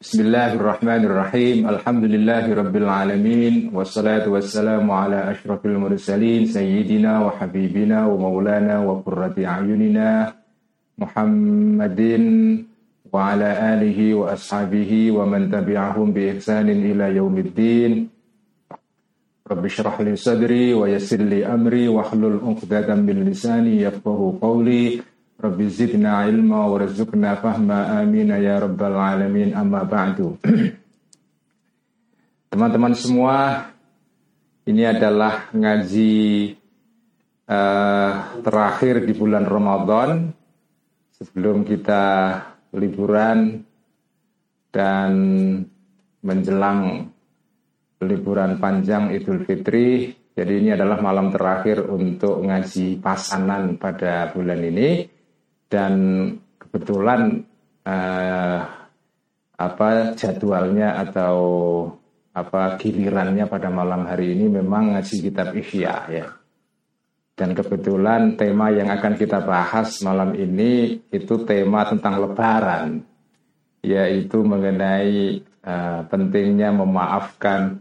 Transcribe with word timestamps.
Bismillahirrahmanirrahim. 0.00 1.68
Alhamdulillahirabbil 1.68 2.88
alamin 2.88 3.68
wassalatu 3.68 4.32
wassalamu 4.32 4.96
ala 4.96 5.28
asyrafil 5.28 5.76
mursalin 5.76 6.48
sayyidina 6.48 7.20
wa 7.20 7.36
habibina 7.36 8.08
wa 8.08 8.16
maulana 8.16 8.80
wa 8.80 9.04
qurrati 9.04 9.44
ayunina 9.44 10.32
Muhammadin 10.96 12.64
wa 13.12 13.28
ala 13.28 13.76
alihi 13.76 14.16
wa 14.16 14.32
ashabihi 14.32 15.12
wa 15.12 15.28
man 15.28 15.52
tabi'ahum 15.52 16.16
bi 16.16 16.32
ihsanin 16.32 16.80
ila 16.96 17.12
yaumiddin. 17.12 18.08
Rabbi 19.44 19.68
shrah 19.68 20.00
li 20.00 20.16
sadri 20.16 20.72
wa 20.72 20.88
yassir 20.88 21.20
li 21.20 21.44
amri 21.44 21.92
wa 21.92 22.08
hlul 22.08 22.40
'uqdatam 22.40 23.04
min 23.04 23.28
lisani 23.28 23.84
yafqahu 23.84 24.40
qawli. 24.40 25.04
Rabbi 25.40 25.72
zidna 25.72 26.28
ilma 26.28 26.68
wa 26.68 26.76
rizukna 26.76 27.32
fahma 27.40 27.96
amin 28.04 28.28
ya 28.36 28.60
rabbal 28.60 28.92
alamin. 28.92 29.56
Amma 29.56 29.88
ba'du. 29.88 30.36
Teman-teman 32.52 32.92
semua 32.92 33.64
ini 34.68 34.84
adalah 34.84 35.48
ngaji 35.56 36.12
uh, 37.48 38.12
terakhir 38.44 39.00
di 39.00 39.16
bulan 39.16 39.48
Ramadan 39.48 40.28
sebelum 41.16 41.64
kita 41.64 42.04
liburan 42.76 43.64
dan 44.68 45.10
menjelang 46.20 47.08
liburan 48.04 48.60
panjang 48.60 49.08
Idul 49.16 49.48
Fitri. 49.48 50.12
Jadi 50.36 50.52
ini 50.52 50.76
adalah 50.76 51.00
malam 51.00 51.32
terakhir 51.32 51.88
untuk 51.88 52.44
ngaji 52.44 53.00
pasanan 53.00 53.80
pada 53.80 54.28
bulan 54.36 54.60
ini 54.68 55.19
dan 55.70 55.94
kebetulan 56.58 57.46
uh, 57.86 58.60
apa 59.54 60.18
jadwalnya 60.18 60.98
atau 60.98 61.36
apa 62.34 62.78
gilirannya 62.78 63.46
pada 63.46 63.70
malam 63.70 64.06
hari 64.06 64.34
ini 64.34 64.50
memang 64.50 64.98
ngaji 64.98 65.16
kitab 65.30 65.54
Ihya 65.54 65.96
ya. 66.10 66.26
Dan 67.38 67.56
kebetulan 67.56 68.36
tema 68.36 68.68
yang 68.68 68.92
akan 68.92 69.16
kita 69.16 69.40
bahas 69.40 70.04
malam 70.04 70.36
ini 70.36 71.00
itu 71.08 71.34
tema 71.48 71.88
tentang 71.88 72.20
lebaran 72.20 73.00
yaitu 73.80 74.44
mengenai 74.44 75.40
uh, 75.64 76.04
pentingnya 76.04 76.68
memaafkan 76.68 77.80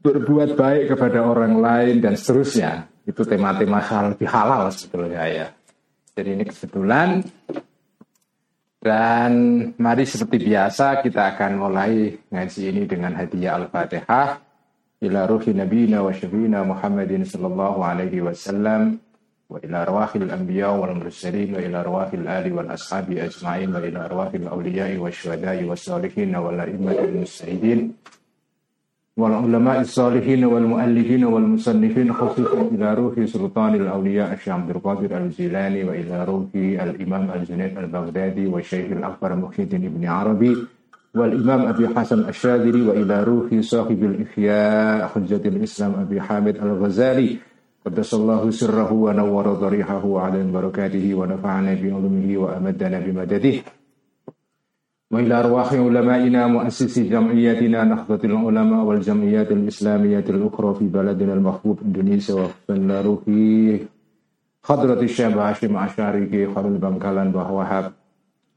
berbuat 0.00 0.56
baik 0.56 0.96
kepada 0.96 1.20
orang 1.28 1.60
lain 1.60 2.00
dan 2.00 2.16
seterusnya. 2.16 2.88
Itu 3.04 3.28
tema-tema 3.28 3.84
hal 3.84 4.16
lebih 4.16 4.28
halal 4.32 4.72
sebetulnya 4.72 5.28
ya. 5.28 5.46
Jadi 6.20 6.36
ini 6.36 6.44
kebetulan. 6.44 7.24
Dan 8.76 9.32
mari 9.80 10.04
seperti 10.04 10.52
biasa 10.52 11.00
kita 11.00 11.32
akan 11.32 11.50
mulai 11.56 12.12
ngaji 12.28 12.60
ini 12.68 12.84
dengan 12.84 13.16
hadiah 13.16 13.56
Al-Fatihah. 13.56 14.36
Ila 15.00 15.24
ruhi 15.24 15.56
nabiyina 15.56 16.04
wa 16.04 16.12
syafina 16.12 16.60
Muhammadin 16.60 17.24
sallallahu 17.24 17.80
alaihi 17.80 18.20
wasallam. 18.20 19.00
Wa 19.48 19.64
ila 19.64 19.88
arwahil 19.88 20.28
anbiya 20.28 20.76
wal 20.76 20.92
mursalin. 20.92 21.56
Wa 21.56 21.60
ila 21.64 21.88
arwahil 21.88 22.28
ali 22.28 22.52
wal 22.52 22.68
ashabi 22.68 23.16
ajma'in. 23.16 23.72
Wa 23.72 23.80
ila 23.80 24.04
arwahil 24.04 24.44
awliya'i 24.44 25.00
wa 25.00 25.08
syuhada'i 25.08 25.64
wa 25.64 25.72
salihin 25.72 26.36
wa 26.36 26.52
la 26.52 26.68
immatil 26.68 27.16
mustahidin 27.24 27.96
والعلماء 29.16 29.80
الصالحين 29.80 30.44
والمؤلفين 30.44 31.24
والمصنفين 31.24 32.12
خصوصا 32.12 32.60
إلى 32.74 32.94
روح 32.94 33.24
سلطان 33.24 33.74
الأولياء 33.74 34.32
الشيخ 34.32 34.54
عبد 34.54 34.70
القادر 34.70 35.16
الجيلاني 35.18 35.84
وإلى 35.84 36.24
روح 36.24 36.46
الإمام 36.54 37.30
الجنيد 37.30 37.78
البغدادي 37.78 38.46
والشيخ 38.46 38.86
الأكبر 38.92 39.36
محي 39.36 39.62
الدين 39.62 39.84
ابن 39.84 40.06
عربي 40.06 40.56
والإمام 41.14 41.60
أبي 41.60 41.88
حسن 41.88 42.28
الشاذلي 42.28 42.82
وإلى 42.88 43.24
روح 43.24 43.60
صاحب 43.60 44.04
الإحياء 44.04 45.06
حجة 45.06 45.42
الإسلام 45.48 45.92
أبي 46.06 46.20
حامد 46.20 46.56
الغزالي. 46.56 47.36
قدس 47.86 48.14
الله 48.14 48.50
سره 48.50 48.92
ونور 48.92 49.46
ضريحه 49.52 50.20
على 50.20 50.44
بركاته 50.44 51.14
ونفعنا 51.14 51.74
بعلمه 51.74 52.38
وأمدنا 52.38 52.98
بمدده. 53.00 53.79
وإلى 55.10 55.34
أرواح 55.40 55.72
علمائنا 55.72 56.46
مؤسسي 56.46 57.08
جمعيتنا 57.08 57.84
نهضة 57.84 58.20
العلماء 58.24 58.84
والجمعيات 58.84 59.50
الإسلامية 59.52 60.24
الأخرى 60.28 60.74
في 60.74 60.84
بلدنا 60.84 61.34
المحبوب 61.34 61.80
إندونيسيا 61.84 62.34
وفقنا 62.34 63.00
روحي 63.00 63.80
حضرة 64.64 65.00
الشيخ 65.02 65.36
هاشم 65.36 65.76
عشاري 65.76 66.26
كي 66.26 66.46
خلل 66.46 66.78
بمكالان 66.78 67.32
بهوهاب. 67.32 67.92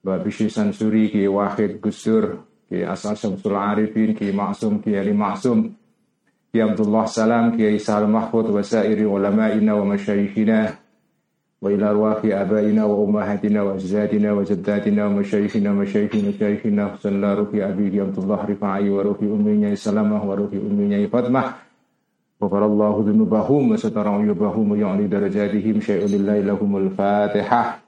بابشي 0.03 0.49
سنسوري 0.49 1.07
كي 1.07 1.27
واحد 1.27 1.79
قسر 1.83 2.37
كي 2.69 2.93
أساس 2.93 3.21
شمس 3.21 3.47
العارفين 3.47 4.13
كي 4.13 4.31
معصوم 4.31 4.77
كي 4.77 4.99
علي 4.99 5.13
معصوم. 5.13 5.73
كي 6.53 6.61
عبد 6.61 6.79
الله 6.81 7.05
سلام 7.05 7.57
كي 7.57 7.67
عيسى 7.67 7.97
المحفوظ 7.97 8.51
وسائر 8.51 9.09
علمائنا 9.09 9.73
ومشايخنا. 9.73 10.82
وإلى 11.63 11.85
أرواح 11.89 12.19
آبائنا 12.25 12.83
وأمهاتنا 12.83 13.59
وأجدادنا 13.61 14.29
وجداتنا 14.33 15.01
ومشايخنا 15.07 15.71
ومشايخ 15.71 16.11
مشايخنا. 16.15 16.99
صلى 16.99 17.33
روح 17.39 17.49
أبي 17.55 18.01
عبد 18.03 18.17
الله 18.19 18.39
رفاعي 18.51 18.89
وروح 18.89 19.17
أمي 19.23 19.75
سلامة 19.75 20.19
وروح 20.29 20.51
أمي 20.51 21.07
فاطمة. 21.07 21.43
غفر 22.43 22.65
الله 22.65 22.93
ذنوبهم 23.07 23.71
وستر 23.71 24.07
عيوبهم 24.07 24.65
ويعلي 24.71 25.07
درجاتهم. 25.07 25.79
شيء 25.79 26.03
لله 26.03 26.39
لهم 26.39 26.71
الفاتحة. 26.77 27.79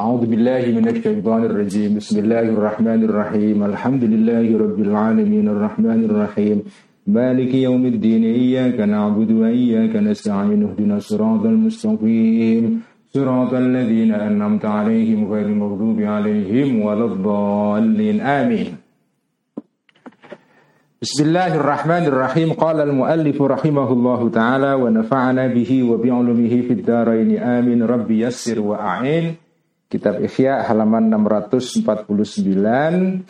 أعوذ 0.00 0.22
بالله 0.30 0.62
من 0.78 0.88
الشيطان 0.88 1.42
الرجيم. 1.50 1.98
بسم 1.98 2.16
الله 2.22 2.54
الرحمن 2.54 3.00
الرحيم. 3.10 3.58
الحمد 3.66 4.04
لله 4.14 4.46
رب 4.54 4.78
العالمين 4.78 5.46
الرحمن 5.48 6.00
الرحيم. 6.06 6.58
مالك 7.08 7.54
يوم 7.54 7.86
الدين 7.86 8.24
إياك 8.24 8.80
نعبد 8.80 9.32
وإياك 9.32 9.96
نستعين 9.96 10.62
اهدنا 10.62 10.96
الصراط 10.96 11.40
المستقيم. 11.40 12.82
صراط 13.14 13.54
الذين 13.54 14.12
أنعمت 14.12 14.64
عليهم 14.64 15.32
غير 15.32 15.46
المغضوب 15.46 16.00
عليهم 16.00 16.82
ولا 16.84 17.04
الضالين. 17.04 18.20
آمين. 18.20 18.76
بسم 21.02 21.24
الله 21.24 21.54
الرحمن 21.54 22.04
الرحيم. 22.12 22.52
قال 22.52 22.80
المؤلف 22.80 23.42
رحمه 23.42 23.92
الله 23.92 24.28
تعالى 24.28 24.72
ونفعنا 24.74 25.46
به 25.56 25.82
وبعلمه 25.90 26.60
في 26.60 26.72
الدارين. 26.72 27.38
آمين. 27.40 27.82
ربي 27.82 28.20
يسر 28.20 28.60
وأعين. 28.60 29.48
Kitab 29.88 30.20
Ihya 30.20 30.68
halaman 30.68 31.08
649 31.08 33.24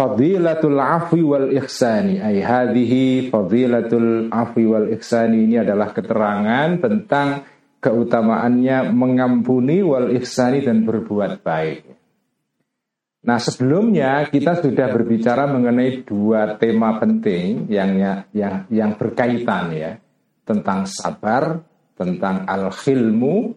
Fadilatul 0.00 0.80
afwi 0.80 1.20
wal 1.20 1.52
ihsani 1.60 2.24
ay 2.24 2.40
hadhihi 2.40 3.28
fadilatul 3.28 4.32
afwi 4.32 4.64
wal 4.64 4.88
ihsani 4.96 5.44
ini 5.44 5.60
adalah 5.60 5.92
keterangan 5.92 6.80
tentang 6.80 7.44
keutamaannya 7.84 8.96
mengampuni 8.96 9.84
wal 9.84 10.08
ihsani 10.16 10.64
dan 10.64 10.88
berbuat 10.88 11.44
baik. 11.44 11.84
Nah 13.28 13.36
sebelumnya 13.36 14.24
kita 14.24 14.64
sudah 14.64 14.88
berbicara 14.88 15.44
mengenai 15.52 16.00
dua 16.00 16.56
tema 16.56 16.96
penting 16.96 17.68
yang 17.68 18.24
yang 18.32 18.64
yang 18.72 18.96
berkaitan 18.96 19.68
ya 19.76 20.00
tentang 20.48 20.88
sabar, 20.88 21.60
tentang 21.92 22.48
al-khilmu. 22.48 23.52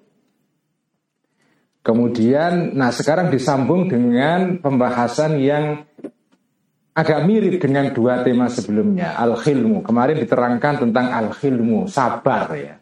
Kemudian, 1.83 2.75
nah 2.75 2.91
sekarang 2.95 3.27
disambung 3.27 3.91
dengan 3.91 4.59
pembahasan 4.59 5.35
yang 5.39 5.83
agak 6.93 7.25
mirip 7.25 7.57
dengan 7.57 7.89
dua 7.89 8.21
tema 8.21 8.47
sebelumnya 8.47 9.17
al-khilmu. 9.17 9.81
Kemarin 9.81 10.21
diterangkan 10.21 10.87
tentang 10.87 11.07
al-khilmu 11.09 11.89
sabar. 11.89 12.53
Ya. 12.53 12.77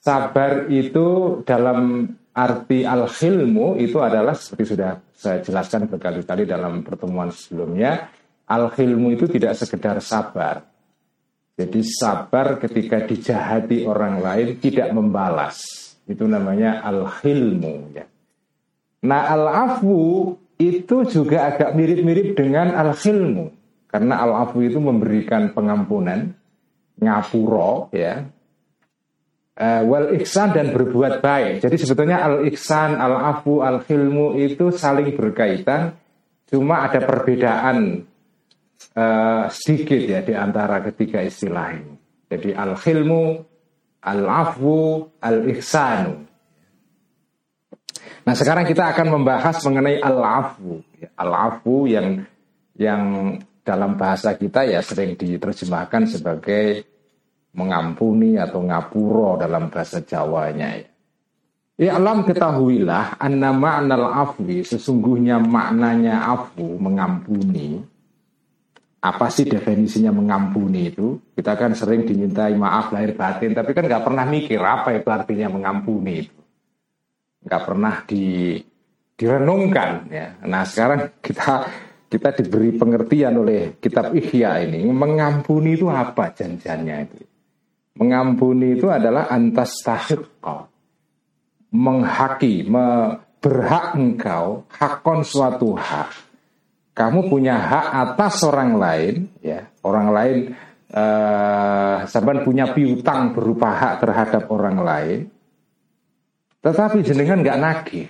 Sabar 0.00 0.70
itu 0.70 1.40
dalam 1.42 2.06
arti 2.30 2.86
al-khilmu 2.86 3.76
itu 3.82 3.98
adalah 3.98 4.38
seperti 4.38 4.78
sudah 4.78 4.96
saya 5.10 5.42
jelaskan 5.42 5.90
berkali-kali 5.90 6.46
dalam 6.46 6.86
pertemuan 6.86 7.34
sebelumnya 7.34 8.08
al-khilmu 8.46 9.12
itu 9.12 9.26
tidak 9.26 9.58
sekedar 9.58 9.98
sabar. 9.98 10.62
Jadi 11.60 11.84
sabar 11.84 12.56
ketika 12.56 13.04
dijahati 13.04 13.84
orang 13.84 14.24
lain 14.24 14.56
tidak 14.62 14.88
membalas. 14.96 15.60
Itu 16.08 16.24
namanya 16.24 16.80
al-khilmu 16.80 17.92
ya. 17.92 18.06
Nah 19.04 19.22
al-afu 19.28 20.32
itu 20.60 21.08
juga 21.08 21.48
agak 21.48 21.72
mirip-mirip 21.72 22.36
dengan 22.36 22.76
al-khilmu. 22.76 23.56
Karena 23.88 24.22
al-afu 24.22 24.62
itu 24.62 24.78
memberikan 24.78 25.50
pengampunan 25.50 26.30
ngapuro 27.00 27.90
ya. 27.90 28.28
Uh, 29.60 29.82
wal 29.84 30.14
ihsan 30.20 30.56
dan 30.56 30.72
berbuat 30.72 31.20
baik. 31.20 31.60
Jadi 31.60 31.76
sebetulnya 31.76 32.22
al-ihsan 32.22 32.96
al-afu 32.96 33.64
al-khilmu 33.64 34.38
itu 34.38 34.70
saling 34.70 35.16
berkaitan. 35.16 35.96
Cuma 36.46 36.86
ada 36.86 37.02
perbedaan 37.02 38.06
uh, 38.94 39.44
sedikit 39.50 40.00
ya 40.00 40.20
di 40.22 40.32
antara 40.38 40.80
ketiga 40.86 41.20
istilah 41.20 41.76
ini. 41.76 41.94
Jadi 42.30 42.54
al-khilmu 42.54 43.22
al-afu 44.06 45.10
al-ihsanu 45.18 46.29
Nah 48.26 48.34
sekarang 48.36 48.68
kita 48.68 48.92
akan 48.92 49.06
membahas 49.20 49.56
mengenai 49.64 50.00
al-afu. 50.00 50.84
Ya, 51.00 51.08
al-afu 51.16 51.88
yang 51.88 52.24
yang 52.76 53.02
dalam 53.64 53.96
bahasa 53.96 54.36
kita 54.36 54.64
ya 54.64 54.80
sering 54.80 55.16
diterjemahkan 55.16 56.08
sebagai 56.08 56.84
mengampuni 57.56 58.38
atau 58.38 58.62
ngapuro 58.62 59.36
dalam 59.40 59.68
bahasa 59.68 60.00
Jawanya 60.04 60.80
ya. 60.80 60.88
Alam 61.96 62.28
ketahuilah 62.28 63.16
anna 63.16 63.56
ma'nal 63.56 64.12
afwi 64.12 64.60
sesungguhnya 64.60 65.40
maknanya 65.40 66.28
afu 66.28 66.76
mengampuni 66.76 67.80
apa 69.00 69.32
sih 69.32 69.48
definisinya 69.48 70.12
mengampuni 70.12 70.92
itu? 70.92 71.16
Kita 71.32 71.56
kan 71.56 71.72
sering 71.72 72.04
dimintai 72.04 72.52
maaf 72.52 72.92
lahir 72.92 73.16
batin, 73.16 73.56
tapi 73.56 73.72
kan 73.72 73.88
nggak 73.88 74.04
pernah 74.04 74.28
mikir 74.28 74.60
apa 74.60 74.92
itu 74.92 75.08
artinya 75.08 75.48
mengampuni 75.48 76.28
itu. 76.28 76.39
Nggak 77.40 77.62
pernah 77.64 77.94
di, 78.04 78.56
direnungkan 79.16 79.90
ya. 80.12 80.26
Nah 80.44 80.62
sekarang 80.64 81.20
kita 81.20 81.68
kita 82.10 82.28
diberi 82.42 82.74
pengertian 82.74 83.38
oleh 83.38 83.78
kitab 83.78 84.10
Ihya 84.12 84.66
ini 84.66 84.82
mengampuni 84.90 85.78
itu 85.78 85.86
apa 85.86 86.34
janjiannya 86.34 86.96
itu? 87.06 87.18
Mengampuni 88.00 88.80
itu 88.80 88.90
adalah 88.90 89.30
antas 89.30 89.78
tahiqqah 89.84 90.70
menghaki, 91.70 92.66
me, 92.66 93.18
berhak 93.38 93.94
engkau 93.96 94.66
hakon 94.68 95.22
suatu 95.22 95.78
hak. 95.78 96.10
Kamu 96.92 97.30
punya 97.30 97.56
hak 97.56 97.86
atas 97.94 98.44
orang 98.44 98.76
lain, 98.76 99.14
ya 99.40 99.64
orang 99.86 100.08
lain 100.12 100.38
eh, 100.90 101.96
saban 102.04 102.44
punya 102.44 102.74
piutang 102.74 103.32
berupa 103.32 103.72
hak 103.72 103.94
terhadap 104.04 104.44
orang 104.50 104.78
lain, 104.82 105.18
tetapi 106.60 107.00
jenengan 107.00 107.40
nggak 107.40 107.60
nagih. 107.60 108.08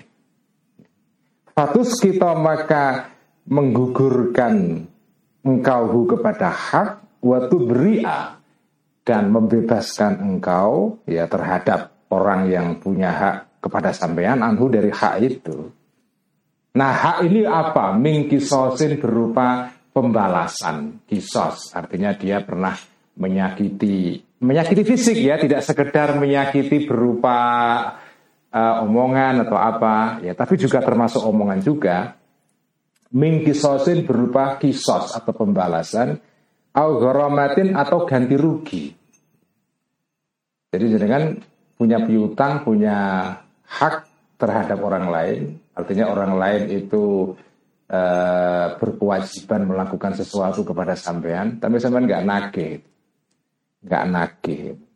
Fatus 1.54 1.98
kita 1.98 2.34
maka 2.38 3.10
menggugurkan 3.46 4.86
engkau 5.42 6.06
kepada 6.06 6.48
hak 6.50 6.88
waktu 7.20 7.56
beria 7.66 8.38
dan 9.02 9.32
membebaskan 9.32 10.22
engkau 10.22 11.00
ya 11.08 11.26
terhadap 11.26 11.94
orang 12.12 12.50
yang 12.50 12.66
punya 12.78 13.10
hak 13.10 13.36
kepada 13.60 13.90
sampean 13.92 14.40
anhu 14.40 14.70
dari 14.70 14.90
hak 14.90 15.14
itu. 15.20 15.68
Nah 16.78 16.92
hak 16.94 17.26
ini 17.26 17.42
apa? 17.42 17.92
Min 17.98 18.30
kisosin 18.30 18.98
berupa 19.02 19.74
pembalasan. 19.90 21.02
Kisos 21.04 21.74
artinya 21.74 22.14
dia 22.14 22.40
pernah 22.46 22.78
menyakiti 23.18 24.22
menyakiti 24.40 24.82
fisik 24.88 25.18
ya, 25.20 25.36
tidak 25.36 25.60
sekedar 25.60 26.16
menyakiti 26.16 26.88
berupa 26.88 27.36
uh, 28.50 28.84
omongan 28.84 29.46
atau 29.46 29.58
apa 29.58 30.20
ya, 30.22 30.34
tapi 30.34 30.58
juga 30.58 30.82
termasuk 30.82 31.22
omongan 31.22 31.60
juga. 31.62 32.14
Min 33.10 33.42
kisosin 33.42 34.06
berupa 34.06 34.54
kisos 34.62 35.18
atau 35.18 35.34
pembalasan, 35.34 36.14
au 36.78 36.90
atau 37.02 37.98
ganti 38.06 38.38
rugi. 38.38 38.84
Jadi 40.70 40.86
dengan 40.94 41.34
punya 41.74 41.98
piutang, 42.06 42.62
punya 42.62 42.98
hak 43.66 44.06
terhadap 44.38 44.78
orang 44.78 45.10
lain, 45.10 45.40
artinya 45.74 46.06
orang 46.14 46.38
lain 46.38 46.62
itu 46.70 47.34
uh, 47.90 48.66
berkewajiban 48.78 49.66
melakukan 49.66 50.14
sesuatu 50.14 50.62
kepada 50.62 50.94
sampean, 50.94 51.58
tapi 51.58 51.82
sampean 51.82 52.06
nggak 52.06 52.24
nagih, 52.24 52.74
nggak 53.82 54.04
nagih. 54.06 54.89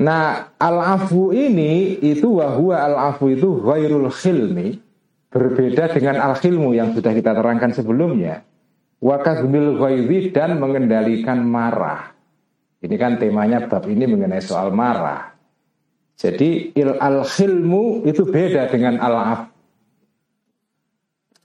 Nah, 0.00 0.56
al-afu 0.56 1.36
ini 1.36 2.00
itu 2.00 2.40
wahwa 2.40 2.80
al-afu 2.80 3.36
itu 3.36 3.60
ghairul 3.60 4.08
khilmi, 4.08 4.80
berbeda 5.28 5.92
dengan 5.92 6.24
al-khilmu 6.24 6.72
yang 6.72 6.96
sudah 6.96 7.12
kita 7.12 7.36
terangkan 7.36 7.76
sebelumnya. 7.76 8.40
Wakazmil 9.04 9.76
ghaidhi 9.76 10.32
dan 10.32 10.56
mengendalikan 10.56 11.44
marah. 11.44 12.16
Ini 12.80 12.96
kan 12.96 13.20
temanya 13.20 13.68
bab 13.68 13.84
ini 13.88 14.08
mengenai 14.08 14.40
soal 14.40 14.72
marah. 14.72 15.36
Jadi 16.16 16.76
il 16.76 16.96
al 17.00 17.24
hilmu 17.24 18.04
itu 18.04 18.28
beda 18.28 18.68
dengan 18.72 19.00
al 19.00 19.16
af. 19.16 19.40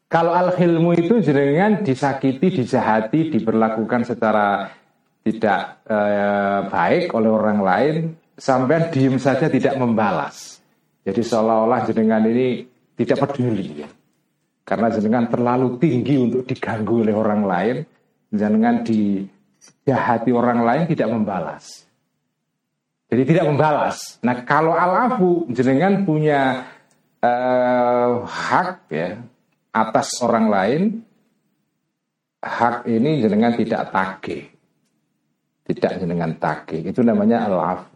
Kalau 0.08 0.31
al 0.31 0.56
hilmu 0.56 0.96
itu 0.96 1.19
jenengan 1.19 1.84
disakiti, 1.84 2.63
dijahati, 2.63 3.36
diperlakukan 3.36 4.04
secara 4.04 4.72
tidak 5.24 5.80
eh, 5.88 6.60
baik 6.72 7.12
oleh 7.16 7.31
orang 7.31 7.60
lain, 7.63 7.96
sampai 8.36 8.92
diem 8.92 9.16
saja 9.16 9.48
tidak 9.48 9.80
membalas. 9.80 10.60
Jadi 11.06 11.22
seolah-olah 11.24 11.88
jenengan 11.88 12.24
ini 12.28 12.68
tidak 12.96 13.28
peduli 13.28 13.86
ya. 13.86 13.90
Karena 14.66 14.90
jenengan 14.90 15.30
terlalu 15.30 15.78
tinggi 15.78 16.18
untuk 16.18 16.42
diganggu 16.50 17.06
oleh 17.06 17.14
orang 17.14 17.46
lain, 17.46 17.76
jenengan 18.34 18.82
dijahati 18.82 20.34
orang 20.34 20.66
lain 20.66 20.84
tidak 20.90 21.10
membalas. 21.14 21.86
Jadi 23.06 23.24
tidak 23.30 23.46
membalas. 23.54 24.18
Nah 24.26 24.42
kalau 24.42 24.74
alafu 24.74 25.46
jenengan 25.54 26.02
punya 26.02 26.66
uh, 27.22 28.26
hak 28.26 28.90
ya 28.90 29.22
atas 29.70 30.18
orang 30.26 30.50
lain, 30.50 30.82
hak 32.42 32.90
ini 32.90 33.22
jenengan 33.22 33.54
tidak 33.54 33.94
tagih. 33.94 34.50
Tidak 35.66 35.92
jenengan 36.02 36.34
tagih. 36.42 36.82
Itu 36.90 37.06
namanya 37.06 37.46
alafu. 37.46 37.94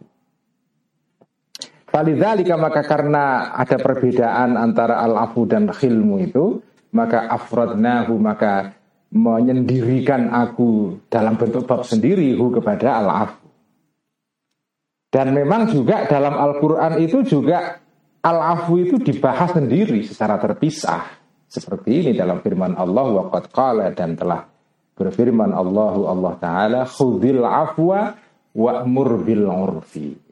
Falidhalika 1.90 2.54
maka 2.54 2.86
karena 2.86 3.50
ada 3.50 3.74
perbedaan 3.74 4.54
antara 4.54 5.02
al-afu 5.02 5.42
dan 5.44 5.66
khilmu 5.70 6.22
itu, 6.22 6.62
maka 6.94 7.26
afrodnahu 7.26 8.14
maka 8.18 8.78
menyendirikan 9.10 10.30
aku 10.30 11.02
dalam 11.10 11.34
bentuk 11.34 11.66
bab 11.66 11.82
sendiri 11.82 12.38
hu 12.38 12.54
kepada 12.54 13.02
al-afu. 13.02 13.50
Dan 15.10 15.34
memang 15.34 15.66
juga 15.66 16.06
dalam 16.06 16.38
Al-Quran 16.38 17.02
itu 17.02 17.26
juga 17.26 17.82
Al-Afu 18.20 18.78
itu 18.78 18.94
dibahas 19.02 19.50
sendiri 19.56 20.06
secara 20.06 20.38
terpisah. 20.38 21.18
Seperti 21.50 21.98
ini 21.98 22.10
dalam 22.14 22.38
firman 22.38 22.78
Allah 22.78 23.10
waqad 23.10 23.50
qala 23.50 23.90
dan 23.90 24.14
telah 24.14 24.46
berfirman 24.94 25.50
Allahu 25.50 26.06
Allah 26.06 26.32
Ta'ala 26.38 26.80
khudil 26.86 27.42
afwa 27.42 28.14
wa'mur 28.54 29.24
bil 29.26 29.50
urfi. 29.50 30.29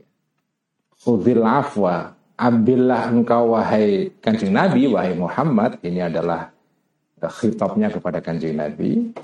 Khudil 0.98 1.42
afwa 1.46 2.14
ambillah 2.34 3.10
engkau 3.10 3.54
wahai 3.54 4.10
kanjeng 4.18 4.54
Nabi, 4.54 4.90
wahai 4.90 5.14
Muhammad. 5.14 5.78
Ini 5.82 6.10
adalah 6.10 6.50
khitabnya 7.18 7.90
kepada 7.90 8.22
kanjeng 8.22 8.58
Nabi. 8.58 9.14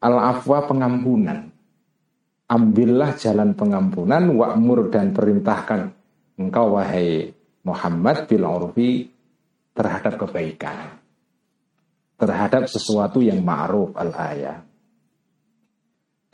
Al-afwa 0.00 0.68
pengampunan 0.68 1.56
ambillah 2.46 3.18
jalan 3.18 3.58
pengampunan 3.58 4.30
wa'mur 4.30 4.90
dan 4.90 5.10
perintahkan 5.10 5.90
engkau 6.38 6.78
wahai 6.78 7.34
Muhammad 7.66 8.30
bil 8.30 8.46
urfi 8.46 9.10
terhadap 9.74 10.14
kebaikan 10.14 10.94
terhadap 12.16 12.70
sesuatu 12.70 13.20
yang 13.20 13.42
ma'ruf 13.42 13.92
al 13.98 14.14
ayat 14.14 14.62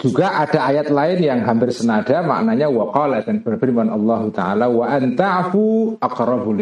juga 0.01 0.41
ada 0.41 0.67
ayat 0.73 0.89
lain 0.89 1.19
yang 1.21 1.41
hampir 1.45 1.71
senada 1.71 2.25
maknanya 2.25 2.67
waqala 2.73 3.23
dan 3.23 3.45
berfirman 3.45 3.93
Allah 3.93 4.23
taala 4.33 4.67
wa 4.73 4.89
anta'fu 4.89 5.97
aqrabu 6.01 6.53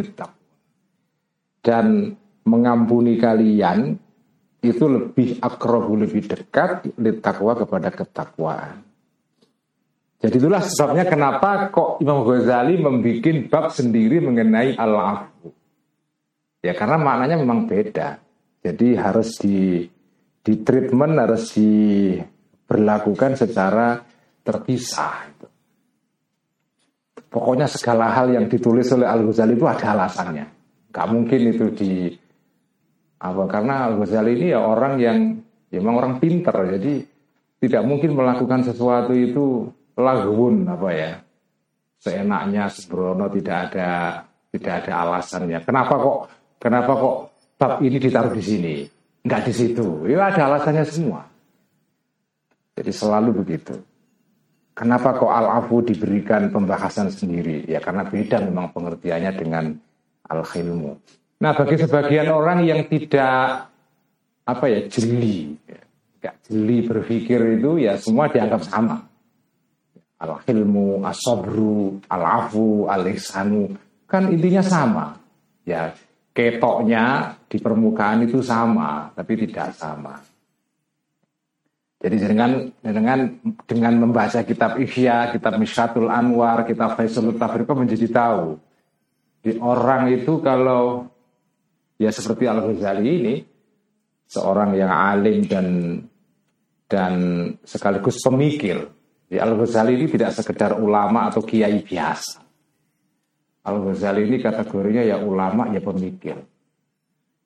dan 1.60 2.16
mengampuni 2.44 3.16
kalian 3.16 3.96
itu 4.60 4.84
lebih 4.84 5.40
akrabu 5.40 5.96
lebih 5.96 6.28
dekat 6.28 6.84
litakwa 7.00 7.56
kepada 7.56 7.88
ketakwaan 7.88 8.84
jadi 10.20 10.36
itulah 10.36 10.60
sebabnya 10.60 11.08
kenapa 11.08 11.72
kok 11.72 12.04
Imam 12.04 12.28
Ghazali 12.28 12.76
membuat 12.76 13.48
bab 13.48 13.66
sendiri 13.72 14.20
mengenai 14.20 14.76
al-afu. 14.76 15.48
Ya 16.60 16.76
karena 16.76 17.00
maknanya 17.00 17.40
memang 17.40 17.64
beda. 17.64 18.20
Jadi 18.60 19.00
harus 19.00 19.40
di 19.40 19.88
di 20.44 20.54
treatment 20.60 21.16
harus 21.16 21.56
diberlakukan 22.70 23.34
secara 23.34 23.98
terpisah. 24.46 25.26
Pokoknya 27.26 27.66
segala 27.66 28.14
hal 28.14 28.30
yang 28.30 28.46
ditulis 28.46 28.86
oleh 28.94 29.10
Al 29.10 29.26
Ghazali 29.26 29.58
itu 29.58 29.66
ada 29.66 29.90
alasannya. 29.90 30.46
Gak 30.94 31.06
mungkin 31.10 31.50
itu 31.50 31.66
di 31.74 32.14
apa 33.18 33.42
karena 33.50 33.90
Al 33.90 33.98
Ghazali 33.98 34.38
ini 34.38 34.54
ya 34.54 34.62
orang 34.62 35.02
yang 35.02 35.18
ya 35.66 35.82
memang 35.82 35.98
orang 35.98 36.14
pinter 36.22 36.54
jadi 36.78 37.02
tidak 37.58 37.82
mungkin 37.90 38.14
melakukan 38.14 38.62
sesuatu 38.62 39.18
itu 39.18 39.66
lagun 39.98 40.66
apa 40.70 40.88
ya 40.94 41.12
seenaknya 41.98 42.70
sembrono 42.70 43.26
tidak 43.34 43.70
ada 43.70 43.90
tidak 44.50 44.86
ada 44.86 44.92
alasannya. 45.06 45.58
Kenapa 45.66 45.94
kok 45.98 46.18
kenapa 46.62 46.92
kok 46.94 47.16
bab 47.58 47.72
ini 47.82 47.98
ditaruh 47.98 48.30
di 48.30 48.42
sini? 48.42 48.74
Enggak 49.26 49.50
di 49.50 49.52
situ. 49.54 50.06
Ya 50.06 50.30
ada 50.30 50.50
alasannya 50.50 50.86
semua. 50.86 51.29
Jadi 52.80 52.96
selalu 52.96 53.44
begitu. 53.44 53.76
Kenapa 54.72 55.12
kok 55.12 55.28
al-afu 55.28 55.84
diberikan 55.84 56.48
pembahasan 56.48 57.12
sendiri? 57.12 57.68
Ya 57.68 57.76
karena 57.84 58.08
beda 58.08 58.40
memang 58.40 58.72
pengertiannya 58.72 59.32
dengan 59.36 59.76
al-khilmu. 60.24 60.96
Nah, 61.44 61.52
bagi 61.52 61.76
sebagian 61.76 62.32
orang 62.32 62.64
yang 62.64 62.88
tidak 62.88 63.68
apa 64.48 64.64
ya 64.64 64.88
jeli, 64.88 65.52
nggak 66.24 66.34
jeli 66.48 66.78
berpikir 66.88 67.60
itu 67.60 67.84
ya 67.84 68.00
semua 68.00 68.32
dianggap 68.32 68.64
sama. 68.64 69.04
Al-hilmu, 70.16 71.04
asobru, 71.04 72.00
al-afu, 72.08 72.88
al-ihsanu, 72.88 73.76
kan 74.08 74.32
intinya 74.32 74.64
sama. 74.64 75.06
Ya, 75.68 75.92
ketoknya 76.32 77.36
di 77.44 77.60
permukaan 77.60 78.24
itu 78.24 78.40
sama, 78.40 79.12
tapi 79.12 79.36
tidak 79.44 79.76
sama. 79.76 80.29
Jadi 82.00 82.16
dengan 82.16 82.50
dengan 82.80 83.18
dengan 83.68 83.92
membaca 84.08 84.40
kitab 84.40 84.80
Ihya, 84.80 85.36
kitab 85.36 85.60
Mishatul 85.60 86.08
Anwar, 86.08 86.64
kitab 86.64 86.96
Faisalut 86.96 87.36
Tafriqah 87.36 87.76
menjadi 87.76 88.08
tahu 88.08 88.56
di 89.40 89.56
orang 89.56 90.12
itu 90.12 90.36
kalau 90.44 91.08
ya 91.96 92.12
seperti 92.12 92.44
Al 92.44 92.60
Ghazali 92.60 93.08
ini 93.08 93.34
seorang 94.28 94.76
yang 94.76 94.92
alim 94.92 95.48
dan 95.48 95.66
dan 96.84 97.12
sekaligus 97.64 98.20
pemikir. 98.20 98.84
Ya, 99.32 99.48
Al 99.48 99.56
Ghazali 99.56 99.96
ini 99.96 100.12
tidak 100.12 100.36
sekedar 100.36 100.76
ulama 100.76 101.32
atau 101.32 101.40
kiai 101.40 101.80
biasa. 101.80 102.44
Al 103.64 103.76
Ghazali 103.80 104.28
ini 104.28 104.36
kategorinya 104.44 105.08
ya 105.08 105.16
ulama 105.24 105.72
ya 105.72 105.80
pemikir. 105.80 106.36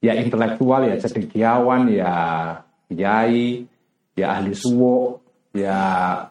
Ya 0.02 0.18
intelektual 0.18 0.90
ya 0.90 0.99
cendekiawan 0.99 1.94
ya 1.94 2.14
kiai 2.90 3.70
ya 4.14 4.38
ahli 4.38 4.54
suwo 4.54 5.21
ya 5.54 5.78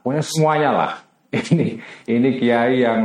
pokoknya 0.04 0.24
semuanya 0.24 0.72
lah. 0.72 0.94
Ini 1.34 1.82
ini 2.06 2.30
kiai 2.38 2.86
yang 2.86 3.02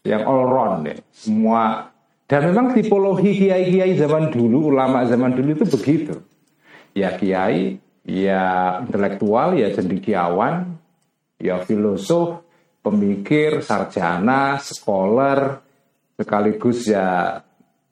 yang 0.00 0.22
all 0.24 0.48
round 0.48 0.88
ya. 0.88 0.96
Semua 1.12 1.92
dan 2.26 2.50
memang 2.50 2.74
tipologi 2.74 3.38
kiai-kiai 3.38 3.94
zaman 3.94 4.34
dulu, 4.34 4.74
ulama 4.74 5.06
zaman 5.06 5.30
dulu 5.38 5.54
itu 5.54 5.66
begitu. 5.78 6.14
Ya 6.90 7.14
kiai, 7.14 7.78
ya 8.02 8.42
intelektual, 8.82 9.54
ya 9.54 9.70
cendikiawan, 9.70 10.74
ya 11.38 11.62
filosof, 11.62 12.42
pemikir, 12.82 13.62
sarjana, 13.62 14.58
scholar, 14.58 15.62
sekaligus 16.18 16.90
ya 16.90 17.38